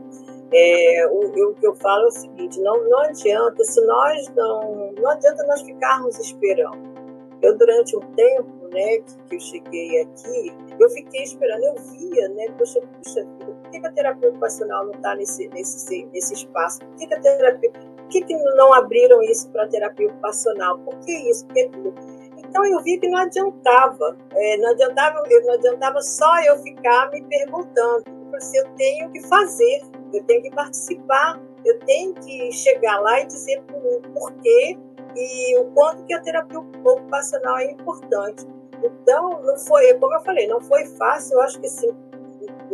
É, 0.54 1.08
o, 1.08 1.50
o, 1.50 1.56
que 1.56 1.66
eu 1.66 1.74
falo 1.76 2.04
é 2.04 2.08
o 2.08 2.12
seguinte: 2.12 2.62
não, 2.62 2.78
não 2.88 3.00
adianta, 3.00 3.64
se 3.64 3.84
nós 3.86 4.30
não. 4.36 4.92
Não 4.92 5.10
adianta 5.10 5.44
nós 5.48 5.62
ficarmos 5.62 6.20
esperando. 6.20 6.96
Eu, 7.42 7.58
durante 7.58 7.98
um 7.98 8.02
tempo, 8.14 8.68
né, 8.72 8.98
que, 9.00 9.18
que 9.30 9.36
eu 9.36 9.40
cheguei 9.40 10.02
aqui, 10.02 10.54
eu 10.80 10.90
fiquei 10.90 11.24
esperando, 11.24 11.64
eu 11.64 11.76
via, 11.76 12.30
né, 12.30 12.46
poxa, 12.58 12.82
puxa 13.04 13.24
vida, 13.24 13.46
por 13.46 13.72
que, 13.72 13.80
que 13.80 13.88
a 13.88 13.92
terapia 13.92 14.30
ocupacional 14.30 14.86
não 14.86 14.94
está 14.94 15.16
nesse, 15.16 15.48
nesse, 15.50 16.06
nesse 16.14 16.34
espaço? 16.34 16.80
Por 16.80 16.96
que, 16.98 17.08
que 17.08 17.14
a 17.14 17.22
terapia. 17.22 17.95
Por 18.06 18.10
que, 18.10 18.22
que 18.22 18.36
não 18.56 18.72
abriram 18.72 19.20
isso 19.24 19.50
para 19.50 19.68
terapia 19.68 20.08
ocupacional? 20.08 20.78
Por 20.80 20.96
que 21.00 21.12
isso? 21.30 21.46
Por 21.48 21.56
que? 21.56 21.94
Então 22.38 22.64
eu 22.66 22.82
vi 22.84 23.00
que 23.00 23.10
não 23.10 23.18
adiantava, 23.18 24.16
é, 24.32 24.58
não 24.58 24.70
adiantava, 24.70 25.24
não 25.28 25.54
adiantava 25.54 26.02
só 26.02 26.40
eu 26.44 26.58
ficar 26.60 27.10
me 27.12 27.22
perguntando, 27.24 28.04
se 28.40 28.58
eu 28.58 28.66
tenho 28.76 29.12
que 29.12 29.22
fazer, 29.28 29.82
eu 30.14 30.24
tenho 30.24 30.44
que 30.44 30.52
participar, 30.52 31.42
eu 31.66 31.80
tenho 31.80 32.14
que 32.14 32.52
chegar 32.52 33.00
lá 33.00 33.20
e 33.22 33.26
dizer 33.26 33.62
por, 33.64 34.02
por 34.14 34.32
quê 34.42 34.78
e 35.16 35.58
o 35.60 35.66
quanto 35.74 36.06
que 36.06 36.14
a 36.14 36.22
terapia 36.22 36.60
ocupacional 36.60 37.58
é 37.58 37.72
importante. 37.72 38.46
Então, 38.84 39.42
não 39.42 39.58
foi, 39.58 39.94
como 39.96 40.14
eu 40.14 40.22
falei, 40.22 40.48
não 40.48 40.62
foi 40.62 40.86
fácil, 40.86 41.36
eu 41.36 41.42
acho 41.42 41.60
que 41.60 41.68
sim. 41.68 41.96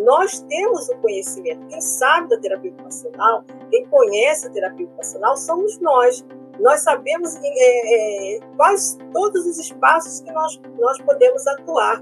Nós 0.04 0.40
temos 0.42 0.90
o 0.90 0.98
conhecimento. 0.98 1.66
Quem 1.68 1.80
sabe 1.80 2.30
da 2.30 2.38
terapia 2.38 2.72
ocupacional, 2.72 3.44
quem 3.70 3.86
conhece 3.88 4.48
a 4.48 4.50
terapia 4.50 4.86
ocupacional, 4.86 5.38
somos 5.38 5.80
nós. 5.80 6.26
Nós 6.60 6.82
sabemos 6.82 7.36
é, 7.36 8.36
é, 8.36 8.40
quais 8.56 8.98
todos 9.14 9.46
os 9.46 9.58
espaços 9.60 10.22
que 10.22 10.32
nós, 10.32 10.60
nós 10.80 11.00
podemos 11.02 11.46
atuar. 11.48 12.02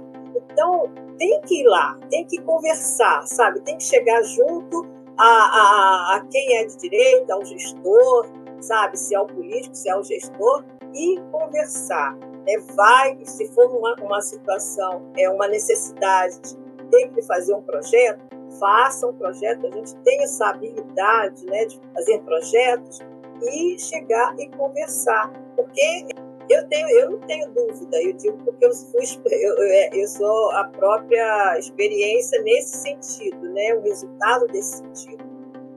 Então, 0.51 0.89
tem 1.17 1.41
que 1.41 1.61
ir 1.61 1.67
lá, 1.67 1.97
tem 2.09 2.26
que 2.26 2.41
conversar, 2.41 3.28
sabe? 3.28 3.59
Tem 3.61 3.78
que 3.78 3.84
chegar 3.84 4.21
junto 4.23 4.88
a, 5.17 5.26
a, 5.26 6.15
a 6.15 6.26
quem 6.32 6.57
é 6.57 6.65
de 6.65 6.78
direita, 6.78 7.34
ao 7.34 7.43
gestor, 7.43 8.28
sabe? 8.61 8.97
Se 8.97 9.13
é 9.13 9.19
o 9.19 9.26
político, 9.26 9.76
se 9.76 9.89
é 9.89 9.95
o 9.97 10.03
gestor, 10.03 10.63
e 10.93 11.19
conversar. 11.32 12.15
Né? 12.15 12.57
Vai, 12.76 13.17
se 13.26 13.47
for 13.49 13.67
uma, 13.76 13.95
uma 14.01 14.21
situação, 14.21 15.11
é 15.17 15.30
uma 15.30 15.47
necessidade, 15.47 16.57
tem 16.91 17.11
que 17.11 17.21
fazer 17.23 17.53
um 17.53 17.61
projeto, 17.61 18.19
faça 18.59 19.07
um 19.07 19.13
projeto. 19.13 19.67
A 19.67 19.71
gente 19.71 19.95
tem 19.97 20.23
essa 20.23 20.47
habilidade 20.49 21.45
né, 21.45 21.65
de 21.65 21.79
fazer 21.93 22.19
projetos 22.19 22.99
e 23.43 23.79
chegar 23.79 24.35
e 24.39 24.47
conversar. 24.49 25.31
Porque 25.55 26.05
eu, 26.49 26.67
tenho, 26.67 26.89
eu 26.89 27.11
não 27.11 27.19
tenho 27.19 27.47
dúvida, 27.51 28.01
eu 28.01 28.13
digo 28.13 28.37
porque 28.43 28.65
eu, 28.65 28.73
fui, 28.73 29.05
eu, 29.31 29.55
eu 29.93 30.07
sou 30.07 30.51
a 30.51 30.65
própria 30.65 31.59
experiência 31.59 32.41
nesse 32.41 32.77
sentido, 32.77 33.39
né? 33.53 33.75
o 33.75 33.81
resultado 33.81 34.47
desse 34.47 34.77
sentido. 34.77 35.29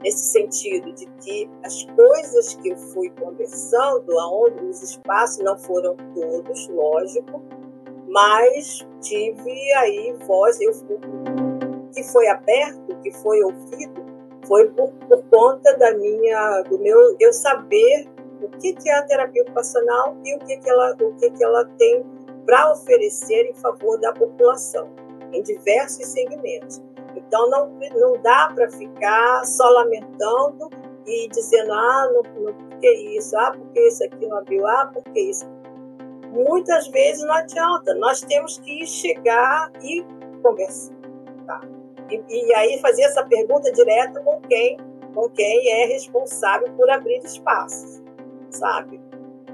Nesse 0.02 0.32
sentido 0.32 0.92
de 0.94 1.06
que 1.20 1.48
as 1.64 1.84
coisas 1.84 2.54
que 2.56 2.70
eu 2.70 2.76
fui 2.76 3.08
conversando, 3.10 4.18
aonde 4.18 4.64
os 4.64 4.82
espaços 4.82 5.44
não 5.44 5.56
foram 5.56 5.94
todos, 6.12 6.68
lógico, 6.70 7.40
mas 8.12 8.86
tive 9.00 9.72
aí 9.78 10.14
voz, 10.26 10.60
eu 10.60 10.72
que 11.94 12.04
foi 12.04 12.28
aberto, 12.28 12.94
que 13.02 13.10
foi 13.10 13.42
ouvido, 13.42 14.04
foi 14.46 14.68
por, 14.70 14.92
por 15.08 15.22
conta 15.30 15.76
da 15.78 15.92
minha, 15.94 16.62
do 16.62 16.78
meu, 16.78 17.16
eu 17.18 17.32
saber 17.32 18.06
o 18.42 18.48
que, 18.58 18.74
que 18.74 18.88
é 18.88 18.98
a 18.98 19.02
terapia 19.02 19.42
ocupacional 19.42 20.16
e 20.24 20.34
o 20.36 20.38
que, 20.40 20.58
que 20.58 20.68
ela, 20.68 20.94
o 21.00 21.14
que, 21.14 21.30
que 21.30 21.42
ela 21.42 21.64
tem 21.78 22.04
para 22.44 22.72
oferecer 22.72 23.50
em 23.50 23.54
favor 23.54 23.98
da 23.98 24.12
população, 24.12 24.90
em 25.32 25.42
diversos 25.42 26.06
segmentos. 26.06 26.82
Então, 27.16 27.48
não, 27.48 27.70
não 27.94 28.20
dá 28.20 28.52
para 28.54 28.70
ficar 28.70 29.44
só 29.46 29.68
lamentando 29.70 30.68
e 31.06 31.28
dizendo, 31.28 31.72
ah, 31.72 32.10
não, 32.12 32.42
não, 32.42 32.52
por 32.52 32.78
que 32.78 32.90
isso? 33.16 33.36
Ah, 33.38 33.52
por 33.52 33.66
que 33.72 33.80
isso 33.80 34.04
aqui 34.04 34.26
não 34.26 34.38
abriu? 34.38 34.66
Ah, 34.66 34.90
por 34.92 35.02
que 35.12 35.20
isso? 35.20 35.46
Muitas 36.32 36.88
vezes 36.88 37.22
não 37.24 37.34
adianta, 37.34 37.94
nós 37.94 38.22
temos 38.22 38.58
que 38.58 38.86
chegar 38.86 39.70
e 39.82 40.02
conversar. 40.42 40.94
Tá? 41.46 41.60
E, 42.10 42.22
e 42.28 42.54
aí 42.54 42.78
fazer 42.80 43.02
essa 43.02 43.24
pergunta 43.24 43.70
direta 43.72 44.18
com 44.20 44.40
quem, 44.40 44.78
com 45.14 45.28
quem 45.28 45.70
é 45.70 45.86
responsável 45.86 46.72
por 46.72 46.90
abrir 46.90 47.18
espaços, 47.18 48.02
sabe? 48.50 48.98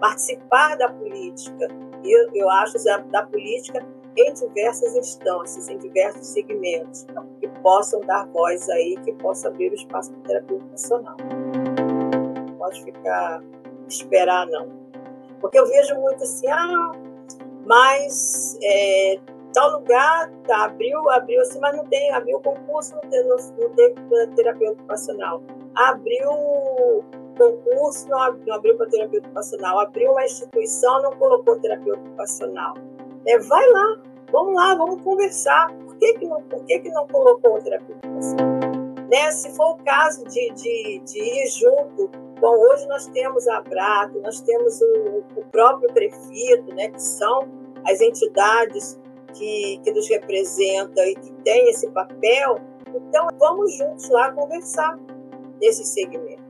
Participar 0.00 0.76
da 0.76 0.88
política, 0.88 1.68
eu, 2.04 2.30
eu 2.32 2.48
acho 2.48 2.76
da, 3.10 3.26
política 3.26 3.84
em 4.16 4.32
diversas 4.32 4.94
instâncias, 4.96 5.68
em 5.68 5.78
diversos 5.78 6.28
segmentos, 6.28 7.06
que 7.40 7.48
possam 7.60 8.00
dar 8.00 8.26
voz 8.28 8.68
aí, 8.68 8.96
que 9.04 9.12
possam 9.14 9.50
abrir 9.50 9.72
o 9.72 9.74
espaço 9.74 10.12
para 10.12 10.28
terapia 10.28 10.56
ocupacional. 10.56 11.16
Não 12.46 12.56
pode 12.56 12.84
ficar, 12.84 13.42
esperar 13.88 14.46
não. 14.46 14.87
Porque 15.40 15.58
eu 15.58 15.66
vejo 15.66 15.94
muito 15.96 16.22
assim, 16.22 16.48
ah, 16.48 16.92
mas 17.64 18.58
é, 18.62 19.18
tal 19.52 19.72
lugar 19.72 20.30
tá, 20.46 20.64
abriu, 20.64 21.08
abriu 21.10 21.40
assim, 21.40 21.58
mas 21.60 21.76
não 21.76 21.84
tem, 21.86 22.12
abriu 22.12 22.40
concurso, 22.40 22.94
não 22.94 23.10
tem, 23.10 23.24
não, 23.26 23.36
tem 23.74 23.94
terapia 24.34 24.72
ocupacional. 24.72 25.42
Abriu 25.74 26.30
concurso, 27.36 28.08
não, 28.08 28.32
não 28.46 28.54
abriu 28.54 28.76
para 28.76 28.86
terapia 28.88 29.20
ocupacional. 29.20 29.78
Abriu 29.80 30.10
uma 30.12 30.24
instituição, 30.24 31.02
não 31.02 31.12
colocou 31.12 31.58
terapia 31.60 31.94
ocupacional. 31.94 32.74
É, 33.26 33.38
vai 33.38 33.70
lá, 33.70 34.00
vamos 34.32 34.54
lá, 34.54 34.74
vamos 34.74 35.02
conversar. 35.02 35.68
Por 35.84 35.96
que, 35.96 36.14
que, 36.14 36.26
não, 36.26 36.42
por 36.42 36.64
que, 36.64 36.78
que 36.80 36.90
não 36.90 37.06
colocou 37.06 37.60
terapia 37.62 37.96
ocupacional? 37.96 38.58
Né? 39.08 39.32
Se 39.32 39.50
for 39.56 39.70
o 39.70 39.76
caso 39.84 40.24
de, 40.24 40.50
de, 40.52 40.98
de 41.00 41.18
ir 41.18 41.48
junto, 41.48 42.10
bom, 42.40 42.54
hoje 42.56 42.86
nós 42.86 43.06
temos 43.06 43.46
a 43.48 43.58
Abrato, 43.58 44.20
nós 44.20 44.40
temos 44.40 44.80
o, 44.80 45.22
o 45.36 45.44
próprio 45.50 45.92
prefeito, 45.92 46.74
né, 46.74 46.88
que 46.88 47.02
são 47.02 47.48
as 47.84 48.00
entidades 48.00 48.98
que, 49.34 49.80
que 49.82 49.92
nos 49.92 50.08
representa 50.08 51.06
e 51.06 51.14
que 51.14 51.32
tem 51.44 51.68
esse 51.70 51.88
papel, 51.90 52.58
então 52.94 53.28
vamos 53.38 53.74
juntos 53.76 54.08
lá 54.10 54.32
conversar 54.32 54.98
nesse 55.60 55.84
segmento. 55.84 56.42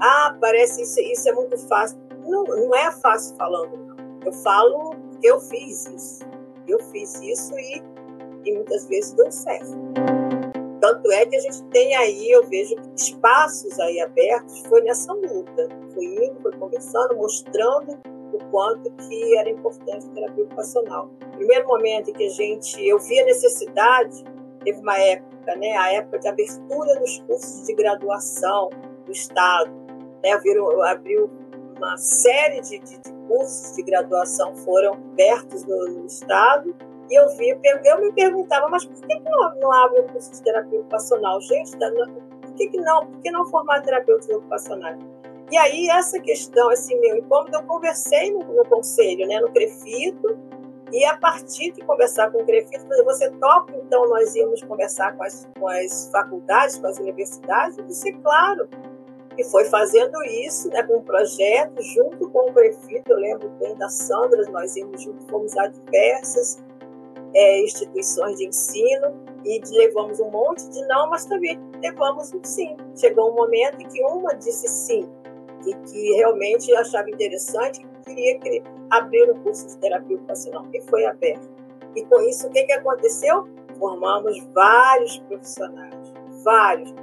Ah, 0.00 0.36
parece 0.40 0.82
isso, 0.82 1.00
isso 1.00 1.28
é 1.28 1.32
muito 1.32 1.56
fácil. 1.68 1.98
Não, 2.24 2.44
não 2.44 2.74
é 2.74 2.90
fácil 2.92 3.36
falando, 3.36 3.76
não. 3.76 3.96
Eu 4.24 4.32
falo 4.32 4.90
que 5.20 5.26
eu 5.26 5.40
fiz 5.40 5.86
isso. 5.86 6.24
Eu 6.66 6.78
fiz 6.90 7.14
isso 7.22 7.54
e, 7.58 7.82
e 8.44 8.54
muitas 8.54 8.86
vezes 8.88 9.12
deu 9.12 9.30
certo. 9.30 10.25
Tanto 10.80 11.10
é 11.10 11.24
que 11.26 11.36
a 11.36 11.40
gente 11.40 11.62
tem 11.64 11.94
aí, 11.96 12.30
eu 12.30 12.46
vejo 12.46 12.74
espaços 12.94 13.78
aí 13.80 14.00
abertos, 14.00 14.60
foi 14.68 14.82
nessa 14.82 15.12
luta. 15.12 15.68
Foi 15.94 16.04
indo, 16.04 16.40
foi 16.42 16.52
conversando, 16.52 17.16
mostrando 17.16 17.98
o 18.32 18.38
quanto 18.50 18.90
que 18.92 19.38
era 19.38 19.48
importante 19.48 20.06
a 20.06 20.14
terapia 20.14 20.44
ocupacional. 20.44 21.10
primeiro 21.36 21.66
momento 21.66 22.10
em 22.10 22.12
que 22.12 22.26
a 22.26 22.30
gente, 22.30 22.86
eu 22.86 22.98
vi 22.98 23.20
a 23.20 23.24
necessidade, 23.24 24.24
teve 24.64 24.80
uma 24.80 24.98
época, 24.98 25.56
né, 25.56 25.76
a 25.76 25.92
época 25.94 26.18
de 26.18 26.28
abertura 26.28 26.98
dos 26.98 27.18
cursos 27.20 27.66
de 27.66 27.74
graduação 27.74 28.68
do 29.04 29.12
Estado, 29.12 29.70
né, 30.22 30.32
abriu, 30.32 30.82
abriu 30.82 31.30
uma 31.76 31.96
série 31.96 32.60
de, 32.60 32.78
de, 32.80 32.98
de, 32.98 33.16
cursos 33.28 33.76
de 33.76 33.82
graduação 33.82 34.54
foram 34.56 34.94
abertos 34.94 35.64
no, 35.64 35.84
no 35.86 36.06
Estado, 36.06 36.74
e 37.08 37.14
eu 37.14 37.28
vi, 37.36 37.56
eu 37.84 38.00
me 38.00 38.12
perguntava, 38.12 38.68
mas 38.68 38.84
por 38.84 39.06
que, 39.06 39.20
não, 39.20 39.54
não 39.60 39.72
abre 39.72 40.00
o 40.00 40.04
curso 40.08 40.32
de 40.32 40.42
terapia 40.42 40.80
ocupacional? 40.80 41.40
Gente, 41.40 41.76
tá, 41.78 41.90
por 42.42 42.52
que, 42.54 42.68
que 42.68 42.80
não? 42.80 43.06
Por 43.06 43.20
que 43.20 43.30
não 43.30 43.46
formar 43.46 43.82
terapeutas 43.82 44.28
ocupacionais? 44.28 44.98
E 45.50 45.56
aí, 45.56 45.88
essa 45.90 46.18
questão, 46.18 46.72
esse 46.72 46.94
meu 46.96 47.18
incômodo, 47.18 47.56
eu 47.56 47.62
conversei 47.62 48.32
no, 48.32 48.40
no 48.40 48.64
conselho, 48.64 49.28
né, 49.28 49.38
no 49.40 49.52
CREFITO, 49.52 50.36
e 50.92 51.04
a 51.04 51.16
partir 51.16 51.72
de 51.72 51.82
conversar 51.82 52.32
com 52.32 52.42
o 52.42 52.44
CREFITO, 52.44 53.04
você 53.04 53.30
topa, 53.30 53.72
então 53.76 54.08
nós 54.08 54.34
íamos 54.34 54.62
conversar 54.64 55.16
com 55.16 55.22
as, 55.22 55.48
com 55.58 55.68
as 55.68 56.10
faculdades, 56.10 56.78
com 56.78 56.88
as 56.88 56.98
universidades, 56.98 57.78
e 57.78 57.82
disse, 57.84 58.12
claro, 58.14 58.68
e 59.38 59.44
foi 59.44 59.66
fazendo 59.66 60.20
isso, 60.24 60.68
né, 60.70 60.82
com 60.82 60.96
um 60.96 61.02
projeto, 61.02 61.80
junto 61.80 62.28
com 62.30 62.50
o 62.50 62.52
CREFITO, 62.52 63.12
eu 63.12 63.18
lembro 63.18 63.48
bem 63.50 63.76
da 63.76 63.88
Sandra, 63.88 64.42
nós 64.50 64.74
íamos 64.74 65.00
junto, 65.00 65.24
fomos 65.28 65.56
a 65.56 65.68
diversas 65.68 66.65
é, 67.36 67.62
instituições 67.62 68.38
de 68.38 68.46
ensino, 68.46 69.14
e 69.44 69.60
levamos 69.70 70.18
um 70.20 70.30
monte 70.30 70.68
de 70.70 70.80
não, 70.86 71.10
mas 71.10 71.26
também 71.26 71.60
levamos 71.82 72.32
um 72.32 72.42
sim. 72.42 72.74
Chegou 72.96 73.30
um 73.30 73.34
momento 73.34 73.80
em 73.80 73.88
que 73.88 74.02
uma 74.02 74.34
disse 74.34 74.66
sim, 74.66 75.06
e 75.66 75.74
que 75.74 76.12
realmente 76.14 76.74
achava 76.76 77.10
interessante 77.10 77.84
e 77.84 78.04
queria 78.04 78.38
que 78.40 78.62
abrir 78.90 79.30
um 79.30 79.42
curso 79.42 79.66
de 79.66 79.76
terapia 79.78 80.16
ocupacional, 80.16 80.66
e 80.72 80.80
foi 80.82 81.04
aberto. 81.04 81.46
E 81.94 82.04
com 82.06 82.20
isso, 82.22 82.46
o 82.46 82.50
que, 82.50 82.64
que 82.64 82.72
aconteceu? 82.72 83.46
Formamos 83.78 84.38
vários 84.54 85.18
profissionais, 85.18 86.14
vários. 86.42 86.94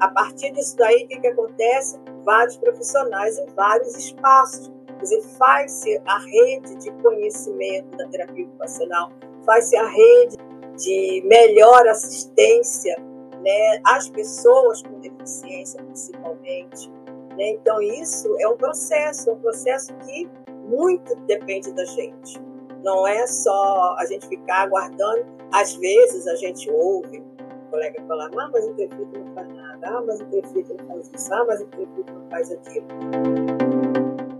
A 0.00 0.08
partir 0.08 0.52
disso 0.52 0.76
daí, 0.76 1.04
o 1.04 1.08
que, 1.08 1.20
que 1.20 1.26
acontece? 1.26 2.00
Vários 2.24 2.56
profissionais 2.56 3.38
em 3.38 3.46
vários 3.54 3.94
espaços. 3.96 4.72
Quer 4.86 5.02
dizer, 5.02 5.22
faz-se 5.38 6.00
a 6.06 6.18
rede 6.18 6.74
de 6.76 6.90
conhecimento 7.02 7.96
da 7.98 8.08
terapia 8.08 8.46
ocupacional, 8.46 9.10
faz-se 9.46 9.76
a 9.76 9.86
rede 9.86 10.36
de 10.76 11.22
melhor 11.24 11.86
assistência 11.86 12.94
né, 13.42 13.80
às 13.84 14.08
pessoas 14.08 14.82
com 14.82 14.98
deficiência, 15.00 15.82
principalmente, 15.82 16.90
né? 17.36 17.50
Então, 17.50 17.80
isso 17.80 18.34
é 18.40 18.48
um 18.48 18.56
processo, 18.56 19.30
um 19.30 19.36
processo 19.36 19.94
que 19.98 20.28
muito 20.66 21.14
depende 21.26 21.72
da 21.72 21.84
gente. 21.84 22.40
Não 22.82 23.06
é 23.06 23.26
só 23.26 23.94
a 23.98 24.06
gente 24.06 24.26
ficar 24.26 24.62
aguardando. 24.62 25.24
Às 25.52 25.74
vezes 25.76 26.26
a 26.26 26.34
gente 26.34 26.70
ouve 26.70 27.18
o 27.18 27.70
colega 27.70 28.02
falar, 28.06 28.30
ah, 28.36 28.50
mas 28.52 28.66
o 28.66 28.74
prefeito 28.74 29.18
não 29.18 29.34
faz 29.34 29.48
nada, 29.48 29.88
ah, 29.88 30.02
mas 30.06 30.20
o 30.20 30.26
prefeito 30.26 30.74
não 30.78 30.86
faz 30.86 31.10
isso, 31.14 31.34
ah, 31.34 31.44
mas 31.46 31.60
o 31.60 31.66
prefeito 31.66 32.12
não 32.12 32.28
faz 32.30 32.50
aquilo. 32.50 32.86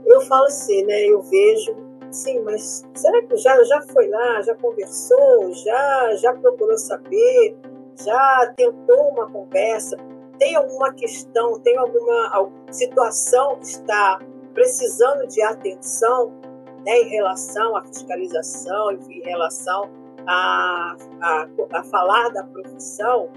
Eu 0.07 0.21
falo 0.23 0.47
assim, 0.47 0.85
né? 0.85 1.05
Eu 1.05 1.23
vejo, 1.23 1.77
sim, 2.17 2.41
mas 2.41 2.85
será 2.95 3.23
que 3.23 3.37
já, 3.37 3.63
já 3.65 3.83
foi 3.83 4.09
lá, 4.09 4.43
já 4.43 4.55
conversou, 4.55 5.53
já, 5.53 6.15
já 6.17 6.33
procurou 6.35 6.77
saber, 6.79 7.57
já 7.97 8.53
tentou 8.57 9.11
uma 9.11 9.31
conversa? 9.31 9.97
tem 10.39 10.55
alguma 10.55 10.93
questão, 10.93 11.59
tem 11.61 11.77
alguma 11.77 12.51
situação 12.71 13.57
que 13.57 13.67
está 13.67 14.19
precisando 14.55 15.27
de 15.27 15.43
atenção 15.43 16.33
né, 16.85 16.99
em 17.01 17.09
relação 17.09 17.77
à 17.77 17.85
fiscalização, 17.85 18.93
em 18.93 19.23
relação 19.23 19.91
a, 20.27 20.97
a, 21.21 21.49
a 21.73 21.85
falar 21.85 22.29
da 22.31 22.45
profissão, 22.45 23.29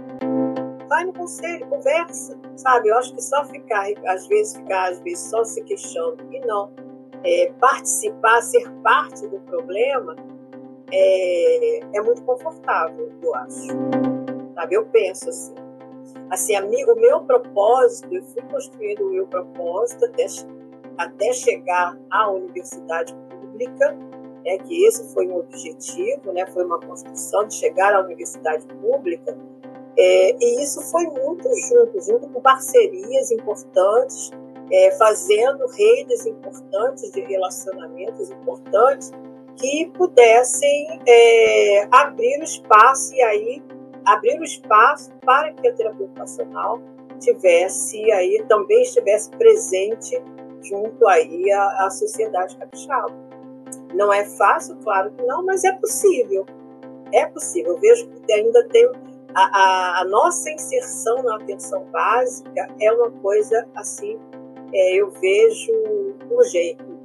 vai 0.87 1.05
no 1.05 1.13
conselho, 1.13 1.67
conversa, 1.67 2.37
sabe? 2.55 2.89
Eu 2.89 2.97
acho 2.97 3.13
que 3.13 3.21
só 3.21 3.45
ficar, 3.45 3.85
às 4.07 4.27
vezes, 4.27 4.55
ficar, 4.55 4.91
às 4.91 4.99
vezes, 5.01 5.29
só 5.29 5.43
se 5.43 5.61
queixando 5.63 6.17
e 6.31 6.39
não 6.45 6.71
é, 7.23 7.51
participar, 7.59 8.41
ser 8.41 8.69
parte 8.83 9.27
do 9.27 9.39
problema, 9.41 10.15
é, 10.91 11.79
é 11.93 12.01
muito 12.01 12.21
confortável, 12.23 13.11
eu 13.21 13.35
acho. 13.35 13.67
Sabe? 14.55 14.75
Eu 14.75 14.85
penso 14.87 15.29
assim. 15.29 15.53
Assim, 16.29 16.55
o 16.57 16.95
meu 16.95 17.21
propósito, 17.21 18.13
eu 18.13 18.23
fui 18.23 18.41
construindo 18.43 19.01
o 19.01 19.11
meu 19.11 19.27
propósito 19.27 20.05
até, 20.05 20.25
até 20.97 21.33
chegar 21.33 21.97
à 22.09 22.29
universidade 22.31 23.15
pública, 23.29 23.97
é 24.45 24.57
que 24.57 24.85
esse 24.85 25.11
foi 25.13 25.27
um 25.27 25.37
objetivo, 25.37 26.31
né, 26.31 26.45
foi 26.47 26.65
uma 26.65 26.79
construção 26.79 27.45
de 27.45 27.55
chegar 27.55 27.93
à 27.93 28.01
universidade 28.01 28.65
pública, 28.67 29.35
é, 29.97 30.35
e 30.39 30.63
isso 30.63 30.81
foi 30.83 31.05
muito 31.07 31.49
junto, 31.67 32.01
junto 32.01 32.29
com 32.29 32.41
parcerias 32.41 33.31
importantes 33.31 34.31
é, 34.71 34.91
fazendo 34.97 35.65
redes 35.67 36.25
importantes 36.25 37.11
de 37.11 37.21
relacionamentos 37.21 38.29
importantes 38.29 39.11
que 39.55 39.91
pudessem 39.97 41.01
é, 41.05 41.87
abrir 41.91 42.39
o 42.39 42.43
espaço 42.43 43.13
e 43.13 43.21
aí 43.21 43.63
abrir 44.05 44.39
o 44.39 44.43
espaço 44.43 45.11
para 45.25 45.51
que 45.53 45.67
a 45.67 45.73
terapia 45.73 46.05
ocupacional 46.05 46.81
tivesse 47.19 48.11
aí 48.11 48.43
também 48.47 48.81
estivesse 48.81 49.29
presente 49.31 50.21
junto 50.63 51.07
aí 51.07 51.51
à, 51.51 51.85
à 51.85 51.89
sociedade 51.89 52.55
capixaba. 52.57 53.13
Não 53.93 54.13
é 54.13 54.23
fácil, 54.23 54.77
claro 54.83 55.11
que 55.11 55.23
não, 55.23 55.45
mas 55.45 55.63
é 55.63 55.71
possível. 55.73 56.45
É 57.11 57.25
possível. 57.25 57.73
Eu 57.73 57.79
vejo 57.79 58.07
que 58.07 58.33
ainda 58.33 58.67
tem 58.69 58.89
a, 59.33 59.41
a, 59.41 60.01
a 60.01 60.05
nossa 60.05 60.49
inserção 60.49 61.23
na 61.23 61.35
atenção 61.35 61.83
básica 61.91 62.67
é 62.79 62.91
uma 62.91 63.11
coisa 63.11 63.67
assim, 63.75 64.19
é, 64.73 64.95
eu 64.95 65.09
vejo 65.11 65.71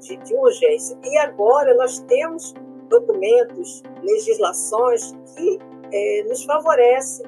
de, 0.01 0.17
de 0.17 0.35
urgência. 0.35 0.97
E 1.03 1.19
agora 1.19 1.75
nós 1.75 1.99
temos 2.01 2.55
documentos, 2.89 3.83
legislações 4.03 5.13
que 5.35 5.59
é, 5.93 6.25
nos 6.29 6.45
favorecem 6.45 7.27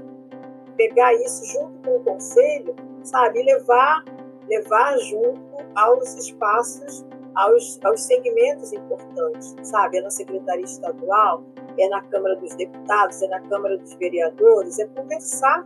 pegar 0.76 1.14
isso 1.14 1.45
junto 1.47 1.72
com 1.82 1.97
o 1.97 2.05
conselho, 2.05 2.74
sabe, 3.03 3.41
e 3.41 3.45
levar, 3.45 4.05
levar 4.49 4.99
junto 4.99 5.41
aos 5.74 6.14
espaços, 6.16 7.05
aos, 7.34 7.80
aos 7.84 8.03
segmentos 8.03 8.72
importantes, 8.72 9.57
sabe, 9.62 9.99
é 9.99 10.03
na 10.03 10.11
Secretaria 10.11 10.64
Estadual, 10.64 11.43
é 11.78 11.89
na 11.89 12.03
Câmara 12.03 12.37
dos 12.37 12.55
Deputados, 12.55 13.22
é 13.22 13.28
na 13.28 13.41
Câmara 13.41 13.78
dos 13.78 13.95
Vereadores, 13.95 14.78
é 14.78 14.87
conversar 14.87 15.64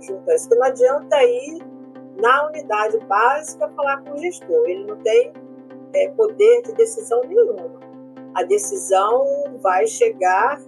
junto 0.00 0.30
a 0.30 0.34
isso. 0.34 0.48
Não 0.50 0.64
adianta 0.64 1.22
ir 1.24 1.62
na 2.18 2.46
unidade 2.46 2.98
básica 3.06 3.68
falar 3.76 4.02
com 4.02 4.12
o 4.12 4.18
gestor, 4.18 4.68
ele 4.68 4.84
não 4.84 4.96
tem 4.96 5.32
é, 5.94 6.08
poder 6.10 6.62
de 6.62 6.72
decisão 6.72 7.20
nenhuma. 7.26 7.80
A 8.34 8.42
decisão 8.42 9.24
vai 9.60 9.86
chegar, 9.86 10.60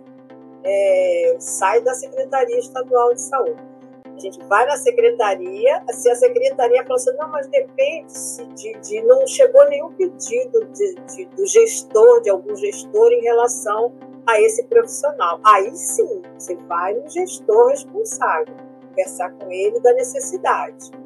é, 0.64 1.36
sai 1.38 1.80
da 1.82 1.94
Secretaria 1.94 2.59
Estadual 2.59 3.14
de 3.14 3.20
Saúde. 3.20 3.70
A 4.16 4.18
gente 4.20 4.44
vai 4.44 4.66
na 4.66 4.76
secretaria, 4.76 5.82
se 5.92 6.11
a 6.11 6.14
secretaria 6.14 6.82
fala 6.82 6.96
assim, 6.96 7.16
não, 7.16 7.28
mas 7.30 7.46
depende 7.46 8.12
de, 8.55 8.78
de 8.80 9.03
não 9.03 9.26
chegou 9.26 9.66
nenhum 9.68 9.92
pedido 9.94 10.66
de, 10.66 10.94
de, 10.94 11.24
do 11.24 11.46
gestor, 11.46 12.20
de 12.20 12.28
algum 12.28 12.55
gestor 12.55 13.11
em 13.12 13.22
relação 13.22 13.94
a 14.26 14.38
esse 14.40 14.64
profissional. 14.64 15.40
Aí 15.42 15.74
sim, 15.74 16.20
você 16.38 16.55
vai 16.68 16.92
no 16.94 17.09
gestor 17.09 17.68
responsável, 17.68 18.55
conversar 18.88 19.30
com 19.32 19.51
ele 19.51 19.80
da 19.80 19.94
necessidade. 19.94 20.99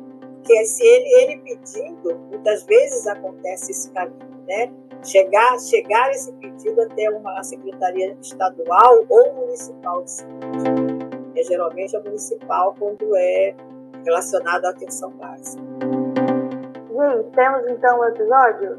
Porque 0.44 0.62
se 0.66 0.86
ele, 0.86 1.22
ele 1.22 1.40
pedindo, 1.40 2.14
muitas 2.30 2.66
vezes 2.66 3.06
acontece 3.06 3.70
esse 3.70 3.90
caminho, 3.92 4.44
né? 4.46 4.70
Chegar, 5.02 5.58
chegar 5.58 6.10
esse 6.10 6.30
pedido 6.34 6.82
até 6.82 7.08
uma 7.08 7.42
secretaria 7.42 8.14
estadual 8.20 9.06
ou 9.08 9.32
municipal 9.32 10.02
de 10.02 10.10
saúde 10.10 11.04
é 11.34 11.42
geralmente 11.44 11.96
a 11.96 12.00
municipal 12.00 12.74
quando 12.78 13.16
é 13.16 13.54
relacionado 14.04 14.66
à 14.66 14.68
atenção 14.68 15.10
básica. 15.12 15.64
Gente, 16.90 17.30
temos 17.34 17.66
então 17.70 18.00
um 18.00 18.04
episódio? 18.04 18.78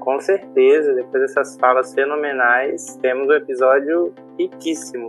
Com 0.00 0.20
certeza, 0.20 0.92
depois 0.92 1.22
dessas 1.22 1.56
falas 1.56 1.94
fenomenais, 1.94 2.98
temos 3.00 3.26
um 3.26 3.32
episódio 3.32 4.12
riquíssimo. 4.38 5.08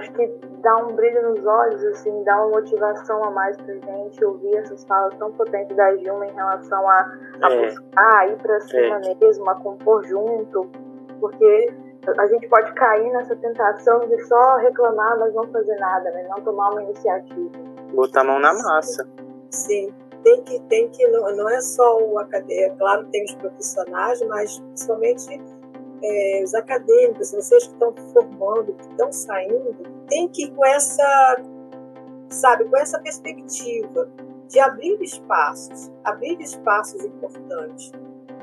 Acho 0.00 0.12
que 0.12 0.26
dá 0.62 0.76
um 0.76 0.94
brilho 0.94 1.28
nos 1.28 1.44
olhos, 1.44 1.84
assim, 1.84 2.24
dá 2.24 2.38
uma 2.38 2.60
motivação 2.60 3.22
a 3.22 3.30
mais 3.30 3.54
pra 3.58 3.74
gente 3.74 4.24
ouvir 4.24 4.56
essas 4.56 4.82
falas 4.84 5.14
tão 5.18 5.30
potentes 5.32 5.76
da 5.76 5.94
Gilma 5.94 6.26
em 6.26 6.32
relação 6.32 6.88
a, 6.88 7.18
a 7.42 7.52
é. 7.52 7.66
buscar, 7.66 8.18
a 8.18 8.26
ir 8.28 8.36
pra 8.38 8.60
cima 8.60 9.00
é. 9.04 9.14
mesmo, 9.20 9.50
a 9.50 9.54
compor 9.56 10.02
junto, 10.06 10.70
porque 11.20 11.70
a 12.16 12.26
gente 12.28 12.48
pode 12.48 12.72
cair 12.72 13.12
nessa 13.12 13.36
tentação 13.36 14.00
de 14.00 14.18
só 14.24 14.56
reclamar, 14.56 15.18
mas 15.18 15.34
não 15.34 15.46
fazer 15.48 15.76
nada, 15.76 16.10
né? 16.12 16.26
não 16.30 16.42
tomar 16.42 16.70
uma 16.70 16.82
iniciativa. 16.82 17.50
Botar 17.92 18.22
a 18.22 18.24
mão 18.24 18.38
na 18.40 18.54
massa. 18.54 19.06
Sim, 19.50 19.92
tem 20.24 20.42
que, 20.44 20.60
tem 20.60 20.88
que 20.88 21.06
não, 21.08 21.36
não 21.36 21.50
é 21.50 21.60
só 21.60 21.98
o 22.00 22.18
acadêmico, 22.18 22.78
claro 22.78 23.04
que 23.04 23.10
tem 23.10 23.24
os 23.24 23.34
profissionais, 23.34 24.22
mas 24.28 24.58
principalmente 24.60 25.42
é, 26.02 26.42
os 26.44 26.54
acadêmicos, 26.54 27.32
vocês 27.32 27.66
que 27.66 27.72
estão 27.72 27.94
formando, 28.12 28.72
que 28.74 28.90
estão 28.90 29.12
saindo, 29.12 29.76
tem 30.08 30.28
que 30.28 30.44
ir 30.44 30.50
com 30.52 30.64
essa, 30.66 31.42
sabe, 32.28 32.64
com 32.64 32.76
essa 32.76 32.98
perspectiva 33.00 34.08
de 34.48 34.58
abrir 34.58 35.00
espaços, 35.02 35.90
abrir 36.04 36.40
espaços 36.40 37.04
importantes 37.04 37.92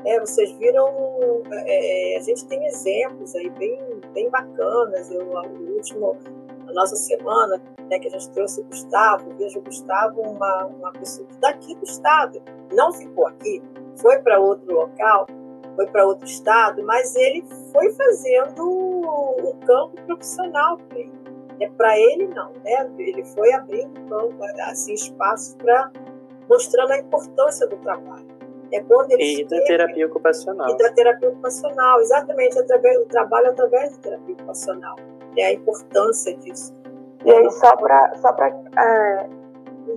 é, 0.04 0.20
vocês 0.20 0.50
viram, 0.52 0.88
é, 1.50 2.16
a 2.18 2.22
gente 2.22 2.46
tem 2.46 2.64
exemplos 2.66 3.34
aí 3.34 3.50
bem, 3.50 3.78
bem 4.14 4.30
bacanas. 4.30 5.10
Eu, 5.10 5.26
o 5.26 5.74
último, 5.74 6.16
a 6.68 6.72
nossa 6.72 6.96
semana, 6.96 7.60
né, 7.88 7.98
que 7.98 8.08
a 8.08 8.10
gente 8.10 8.30
trouxe 8.30 8.60
o 8.60 8.64
Gustavo, 8.64 9.34
vejo 9.36 9.58
o 9.58 9.62
Gustavo, 9.62 10.20
uma, 10.20 10.66
uma 10.66 10.92
pessoa 10.92 11.26
daqui 11.40 11.74
do 11.74 11.84
estado, 11.84 12.40
não 12.72 12.92
ficou 12.92 13.26
aqui, 13.26 13.62
foi 13.96 14.18
para 14.18 14.38
outro 14.38 14.72
local, 14.72 15.26
foi 15.78 15.86
para 15.86 16.04
outro 16.04 16.26
estado, 16.26 16.82
mas 16.82 17.14
ele 17.14 17.44
foi 17.72 17.92
fazendo 17.92 18.68
o, 18.68 19.54
campo 19.64 19.94
profissional 20.06 20.76
para 20.76 20.98
ele. 20.98 21.12
É 21.60 21.68
para 21.68 21.96
ele 21.96 22.26
não, 22.26 22.52
né? 22.64 22.90
Ele 22.98 23.24
foi 23.24 23.52
abrindo 23.52 23.94
campo, 24.08 24.34
assim, 24.68 24.94
espaços 24.94 25.54
para 25.54 25.92
mostrando 26.48 26.92
a 26.92 26.98
importância 26.98 27.66
do 27.68 27.76
trabalho. 27.76 28.26
É 28.72 28.80
quando 28.80 29.12
e 29.12 29.44
da 29.44 29.60
terapia 29.62 30.06
ocupacional. 30.06 30.68
E 30.68 30.76
da 30.76 30.92
terapia 30.92 31.28
ocupacional, 31.28 32.00
exatamente, 32.00 32.58
através, 32.58 32.98
o 32.98 33.06
trabalho 33.06 33.50
através 33.50 33.96
da 33.96 34.02
terapia 34.02 34.34
ocupacional. 34.34 34.96
É 35.36 35.46
a 35.46 35.52
importância 35.52 36.36
disso. 36.36 36.74
E 37.24 37.30
aí, 37.30 37.50
só 37.52 37.76
para 37.76 38.16
só 38.16 38.30
é, 38.30 39.28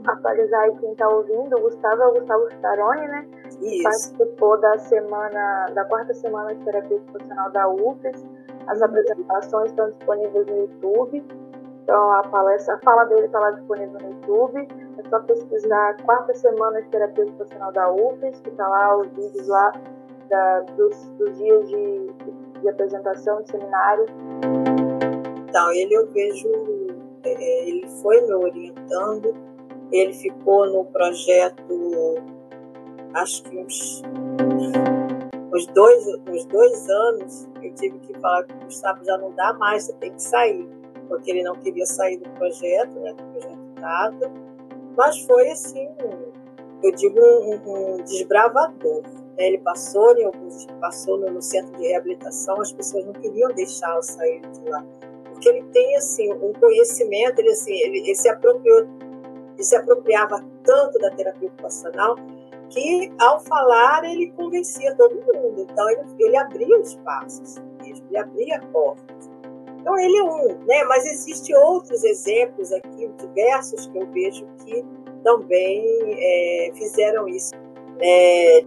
atualizar 0.07 0.61
aí 0.61 0.75
quem 0.79 0.91
está 0.91 1.09
ouvindo, 1.09 1.57
o 1.57 1.61
Gustavo 1.61 2.01
é 2.03 2.07
o 2.07 2.13
Gustavo 2.13 2.47
Staroni, 2.49 3.07
né? 3.07 3.27
Isso. 3.61 3.83
Participou 3.83 4.59
da 4.59 4.77
semana, 4.79 5.67
da 5.73 5.85
quarta 5.85 6.13
semana 6.13 6.53
de 6.55 6.63
terapia 6.63 6.97
ocupacional 6.97 7.51
da 7.51 7.69
UFES. 7.69 8.25
As 8.67 8.79
uhum. 8.79 8.85
apresentações 8.85 9.69
estão 9.69 9.89
disponíveis 9.91 10.47
no 10.47 10.57
YouTube. 10.57 11.23
Então 11.83 12.11
a 12.13 12.23
palestra, 12.23 12.75
a 12.75 12.79
fala 12.79 13.05
dele 13.05 13.25
está 13.25 13.39
lá 13.39 13.51
disponível 13.51 13.99
no 14.01 14.09
YouTube. 14.09 14.67
É 14.97 15.09
só 15.09 15.19
pesquisar 15.21 15.97
quarta 16.03 16.33
semana 16.33 16.81
de 16.81 16.89
terapia 16.89 17.25
ocupacional 17.25 17.71
da 17.71 17.91
UFES, 17.91 18.39
que 18.41 18.49
está 18.49 18.67
lá 18.67 18.97
os 18.97 19.07
vídeos 19.09 19.47
lá 19.47 19.73
da, 20.29 20.61
dos, 20.61 20.95
dos, 21.17 21.37
dias 21.37 21.67
de, 21.67 22.09
de, 22.61 22.69
apresentação, 22.69 23.41
de 23.41 23.51
seminário. 23.51 24.05
Então, 25.49 25.71
ele 25.73 25.93
eu 25.93 26.07
vejo, 26.11 26.47
é, 27.23 27.67
ele 27.67 27.87
foi 28.01 28.21
me 28.21 28.33
orientando, 28.33 29.35
ele 29.91 30.13
ficou 30.13 30.65
no 30.71 30.85
projeto, 30.85 31.61
acho 33.13 33.43
que 33.43 33.57
uns, 33.57 34.01
uns, 35.53 35.67
dois, 35.67 36.07
uns 36.27 36.45
dois 36.45 36.89
anos, 36.89 37.49
eu 37.61 37.73
tive 37.75 37.99
que 37.99 38.13
falar 38.19 38.43
que 38.43 38.53
o 38.53 38.65
Gustavo 38.65 39.03
já 39.03 39.17
não 39.17 39.31
dá 39.33 39.53
mais, 39.53 39.85
você 39.85 39.93
tem 39.93 40.13
que 40.13 40.21
sair, 40.21 40.67
porque 41.07 41.31
ele 41.31 41.43
não 41.43 41.55
queria 41.55 41.85
sair 41.85 42.17
do 42.17 42.29
projeto, 42.31 42.99
né, 42.99 43.13
do 43.13 43.23
projeto 43.23 43.59
dado 43.79 44.51
mas 44.95 45.19
foi 45.21 45.49
assim, 45.49 45.89
eu 46.83 46.91
digo, 46.91 47.19
um, 47.19 47.59
um 47.65 48.03
desbravador. 48.03 49.03
Né? 49.37 49.47
Ele 49.47 49.57
passou, 49.59 50.15
em 50.17 50.25
alguns, 50.25 50.65
passou 50.79 51.17
no, 51.17 51.41
centro 51.41 51.75
de 51.77 51.87
reabilitação, 51.87 52.59
as 52.61 52.71
pessoas 52.71 53.05
não 53.05 53.13
queriam 53.13 53.49
deixá-lo 53.53 54.03
sair 54.03 54.41
de 54.41 54.69
lá. 54.69 54.85
Porque 55.25 55.49
ele 55.49 55.63
tem 55.71 55.95
assim, 55.95 56.31
um 56.31 56.53
conhecimento, 56.53 57.39
ele, 57.39 57.49
assim, 57.49 57.73
ele, 57.73 57.99
ele 57.99 58.15
se 58.15 58.29
apropriou, 58.29 58.87
ele 59.55 59.63
se 59.63 59.75
apropriava 59.75 60.43
tanto 60.63 60.99
da 60.99 61.09
terapia 61.11 61.47
ocupacional 61.47 62.15
que 62.71 63.13
ao 63.19 63.39
falar 63.41 64.03
ele 64.03 64.31
convencia 64.31 64.95
todo 64.95 65.13
mundo. 65.15 65.67
Então 65.69 65.89
ele, 65.89 66.01
ele 66.19 66.37
abria 66.37 66.79
espaços, 66.79 67.57
ele 67.83 68.17
abria 68.17 68.59
portas. 68.71 69.29
Então 69.79 69.97
ele 69.99 70.17
é 70.17 70.23
um, 70.23 70.47
né? 70.65 70.83
Mas 70.85 71.05
existem 71.05 71.55
outros 71.55 72.03
exemplos 72.03 72.71
aqui, 72.71 73.09
diversos 73.19 73.87
que 73.87 73.97
eu 73.97 74.07
vejo 74.07 74.47
que 74.63 74.83
também 75.23 75.83
é, 76.17 76.71
fizeram 76.75 77.27
isso. 77.27 77.53
É, 77.99 78.63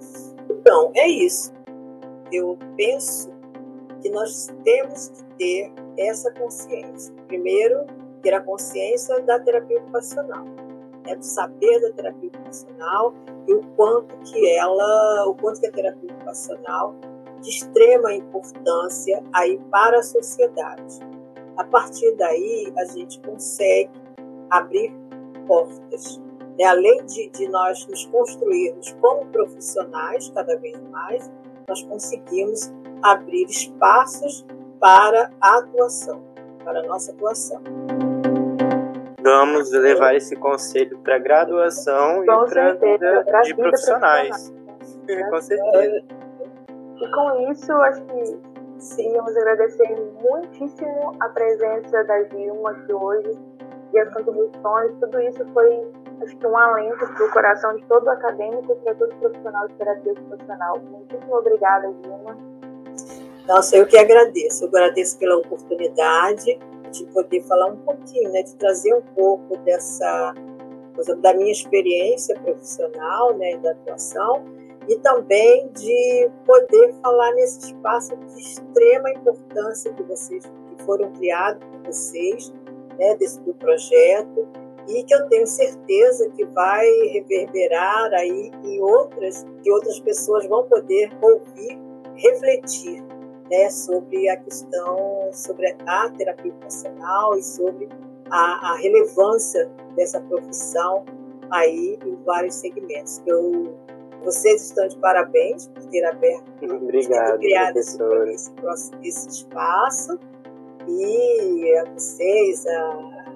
então 0.50 0.92
é 0.94 1.08
isso. 1.08 1.52
Eu 2.32 2.58
penso 2.76 3.32
que 4.02 4.10
nós 4.10 4.52
temos 4.64 5.08
que 5.08 5.24
ter 5.36 5.72
essa 5.96 6.32
consciência. 6.32 7.14
Primeiro, 7.26 7.86
ter 8.22 8.34
a 8.34 8.40
consciência 8.40 9.20
da 9.20 9.38
terapia 9.38 9.78
ocupacional, 9.78 10.44
é 11.06 11.16
do 11.16 11.24
saber 11.24 11.80
da 11.80 11.92
terapia 11.92 12.28
ocupacional 12.28 13.14
e 13.46 13.54
o 13.54 13.62
quanto 13.76 14.16
que 14.18 14.50
ela, 14.56 15.26
o 15.26 15.34
quanto 15.34 15.60
que 15.60 15.66
a 15.66 15.72
terapia 15.72 16.12
ocupacional 16.12 16.94
de 17.40 17.50
extrema 17.50 18.12
importância 18.14 19.22
aí 19.32 19.60
para 19.70 19.98
a 19.98 20.02
sociedade. 20.02 21.00
A 21.56 21.64
partir 21.64 22.14
daí, 22.16 22.72
a 22.76 22.84
gente 22.86 23.20
consegue 23.20 23.90
abrir 24.50 24.92
portas. 25.46 26.20
né, 26.58 26.64
além 26.64 27.04
de, 27.04 27.28
de 27.30 27.48
nós 27.48 27.86
nos 27.86 28.06
construirmos 28.06 28.92
como 29.00 29.26
profissionais 29.26 30.30
cada 30.30 30.56
vez 30.56 30.80
mais, 30.90 31.30
nós 31.68 31.82
conseguimos 31.82 32.72
abrir 33.02 33.44
espaços 33.44 34.44
para 34.80 35.30
a 35.40 35.58
atuação, 35.58 36.22
para 36.64 36.80
a 36.80 36.82
nossa 36.84 37.12
atuação. 37.12 37.62
Vamos 39.24 39.70
levar 39.72 40.14
esse 40.14 40.36
conselho 40.36 40.98
para 40.98 41.18
graduação 41.18 42.22
e 42.22 42.26
para 42.26 42.72
a 42.72 42.74
vida 42.74 43.24
de 43.42 43.54
profissionais. 43.54 44.52
com 45.30 45.40
certeza. 45.40 46.04
E 47.00 47.10
com 47.10 47.50
isso, 47.50 47.72
acho 47.72 48.02
que 48.02 48.94
queríamos 48.94 49.34
agradecer 49.34 49.96
muitíssimo 50.20 51.16
a 51.20 51.28
presença 51.30 52.04
da 52.04 52.22
Gilma 52.24 52.72
aqui 52.72 52.92
hoje 52.92 53.38
e 53.94 53.98
as 53.98 54.12
contribuições. 54.12 54.92
Tudo 55.00 55.18
isso 55.22 55.42
foi, 55.54 55.90
acho 56.22 56.36
que, 56.36 56.46
um 56.46 56.58
alento 56.58 57.06
para 57.06 57.24
o 57.24 57.30
coração 57.30 57.76
de 57.76 57.84
todo 57.86 58.06
acadêmico 58.10 58.72
e 58.72 58.84
para 58.84 58.94
todo 58.94 59.14
profissional 59.14 59.68
de 59.68 59.74
terapia 59.76 60.12
ocupacional. 60.12 60.78
Muitíssimo 60.80 61.34
obrigada, 61.34 61.90
Gilma. 62.02 62.36
Nossa, 63.48 63.74
eu 63.74 63.86
que 63.86 63.96
agradeço. 63.96 64.64
Eu 64.64 64.68
agradeço 64.68 65.18
pela 65.18 65.38
oportunidade 65.38 66.58
de 66.94 67.06
poder 67.06 67.42
falar 67.42 67.66
um 67.66 67.76
pouquinho, 67.76 68.30
né, 68.30 68.42
de 68.42 68.54
trazer 68.56 68.94
um 68.94 69.02
pouco 69.14 69.56
dessa 69.58 70.34
coisa 70.94 71.16
da 71.16 71.34
minha 71.34 71.50
experiência 71.50 72.38
profissional, 72.40 73.36
né, 73.36 73.56
da 73.58 73.72
atuação 73.72 74.44
e 74.88 74.96
também 74.96 75.68
de 75.72 76.30
poder 76.46 76.94
falar 77.02 77.32
nesse 77.32 77.72
espaço 77.72 78.16
de 78.16 78.40
extrema 78.40 79.10
importância 79.10 79.92
que 79.92 80.02
vocês 80.04 80.44
que 80.44 80.84
foram 80.84 81.10
criados 81.12 81.64
por 81.64 81.92
vocês, 81.92 82.52
né, 82.98 83.16
desse 83.16 83.40
do 83.40 83.54
projeto 83.54 84.46
e 84.86 85.02
que 85.02 85.14
eu 85.14 85.26
tenho 85.28 85.46
certeza 85.46 86.30
que 86.30 86.44
vai 86.46 86.86
reverberar 87.12 88.12
aí 88.12 88.52
em 88.62 88.80
outras 88.80 89.44
que 89.62 89.70
outras 89.72 89.98
pessoas 90.00 90.46
vão 90.46 90.64
poder 90.68 91.10
ouvir, 91.22 91.78
refletir, 92.14 93.02
né, 93.50 93.70
sobre 93.70 94.28
a 94.28 94.36
questão 94.36 95.30
sobre 95.32 95.74
a 95.86 96.10
terapia 96.10 96.52
ocupacional 96.52 97.36
e 97.36 97.42
sobre 97.42 97.88
a, 98.30 98.72
a 98.72 98.76
relevância 98.76 99.70
dessa 99.96 100.20
profissão 100.20 101.04
aí 101.50 101.98
em 102.04 102.16
vários 102.24 102.54
segmentos. 102.54 103.22
Eu 103.26 103.74
vocês 104.24 104.64
estão 104.64 104.88
de 104.88 104.96
parabéns 104.98 105.68
por 105.68 105.84
ter 105.84 106.02
aberto, 106.06 106.44
Obrigado, 106.62 107.32
ter 107.32 107.38
criado 107.40 107.76
esse, 107.76 107.98
esse, 108.32 108.52
esse, 109.02 109.28
espaço. 109.28 110.18
E 110.88 111.78
a 111.78 111.84
vocês, 111.90 112.66
a 112.66 113.32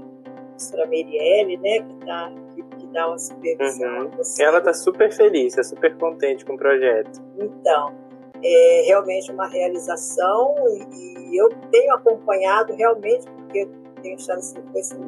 professora 0.48 0.86
Merielle, 0.86 1.58
né, 1.58 1.80
que, 1.80 2.06
tá, 2.06 2.32
que 2.78 2.86
dá 2.86 3.06
uma 3.08 3.18
supervisão. 3.18 4.06
Uhum. 4.06 4.10
Ela 4.40 4.58
está 4.58 4.72
super 4.72 5.12
feliz, 5.12 5.52
está 5.52 5.62
super 5.62 5.96
contente 5.98 6.44
com 6.44 6.54
o 6.54 6.58
projeto. 6.58 7.20
Então, 7.38 7.94
é 8.42 8.82
realmente 8.86 9.30
uma 9.32 9.48
realização 9.48 10.54
e, 10.68 11.30
e 11.30 11.36
eu 11.36 11.48
tenho 11.70 11.94
acompanhado 11.94 12.74
realmente, 12.74 13.26
porque 13.30 13.68
tenho 14.02 14.14
achado 14.14 14.38
assim, 14.38 14.98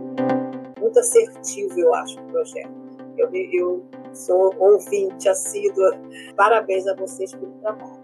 muito 0.80 0.98
assertivo, 0.98 1.78
eu 1.78 1.94
acho, 1.94 2.18
o 2.20 2.24
projeto. 2.24 2.70
Eu, 3.16 3.30
eu 3.52 3.84
sou 4.12 4.54
ouvinte 4.58 5.28
assídua. 5.28 5.98
Parabéns 6.36 6.86
a 6.86 6.94
vocês 6.94 7.34
pelo 7.34 7.52
trabalho. 7.60 8.00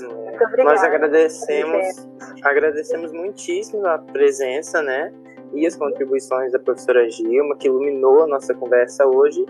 É, 0.00 0.62
nós 0.62 0.82
agradecemos, 0.84 2.08
agradecemos 2.44 3.12
muitíssimo 3.12 3.84
a 3.86 3.98
presença, 3.98 4.80
né? 4.82 5.12
E 5.52 5.66
as 5.66 5.74
contribuições 5.74 6.52
da 6.52 6.58
professora 6.58 7.08
Gilma, 7.08 7.56
que 7.56 7.66
iluminou 7.66 8.22
a 8.22 8.26
nossa 8.26 8.54
conversa 8.54 9.06
hoje. 9.06 9.44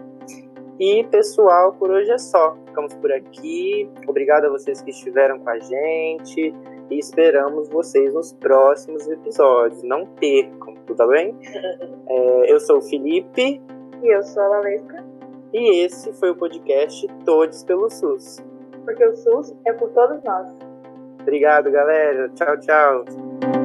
E 0.78 1.02
pessoal, 1.04 1.72
por 1.72 1.90
hoje 1.90 2.10
é 2.10 2.18
só. 2.18 2.56
Ficamos 2.66 2.94
por 2.94 3.10
aqui. 3.12 3.90
Obrigado 4.06 4.46
a 4.46 4.50
vocês 4.50 4.80
que 4.80 4.90
estiveram 4.90 5.38
com 5.40 5.50
a 5.50 5.58
gente. 5.58 6.54
E 6.90 6.98
esperamos 6.98 7.68
vocês 7.68 8.14
nos 8.14 8.32
próximos 8.32 9.08
episódios. 9.08 9.82
Não 9.82 10.06
percam, 10.06 10.74
tudo 10.86 11.06
bem? 11.08 11.36
É, 12.10 12.50
eu 12.50 12.58
sou 12.58 12.78
o 12.78 12.80
Felipe. 12.80 13.60
E 14.02 14.16
eu 14.16 14.22
sou 14.22 14.42
a 14.42 14.48
Valesca. 14.48 15.04
E 15.52 15.84
esse 15.84 16.10
foi 16.14 16.30
o 16.30 16.36
podcast 16.36 17.06
Todos 17.26 17.62
pelo 17.64 17.90
SUS. 17.90 18.42
Porque 18.82 19.04
o 19.04 19.14
SUS 19.14 19.54
é 19.66 19.74
por 19.74 19.90
todos 19.90 20.22
nós. 20.24 20.48
Obrigado, 21.20 21.70
galera. 21.70 22.30
Tchau, 22.30 22.58
tchau. 22.60 23.57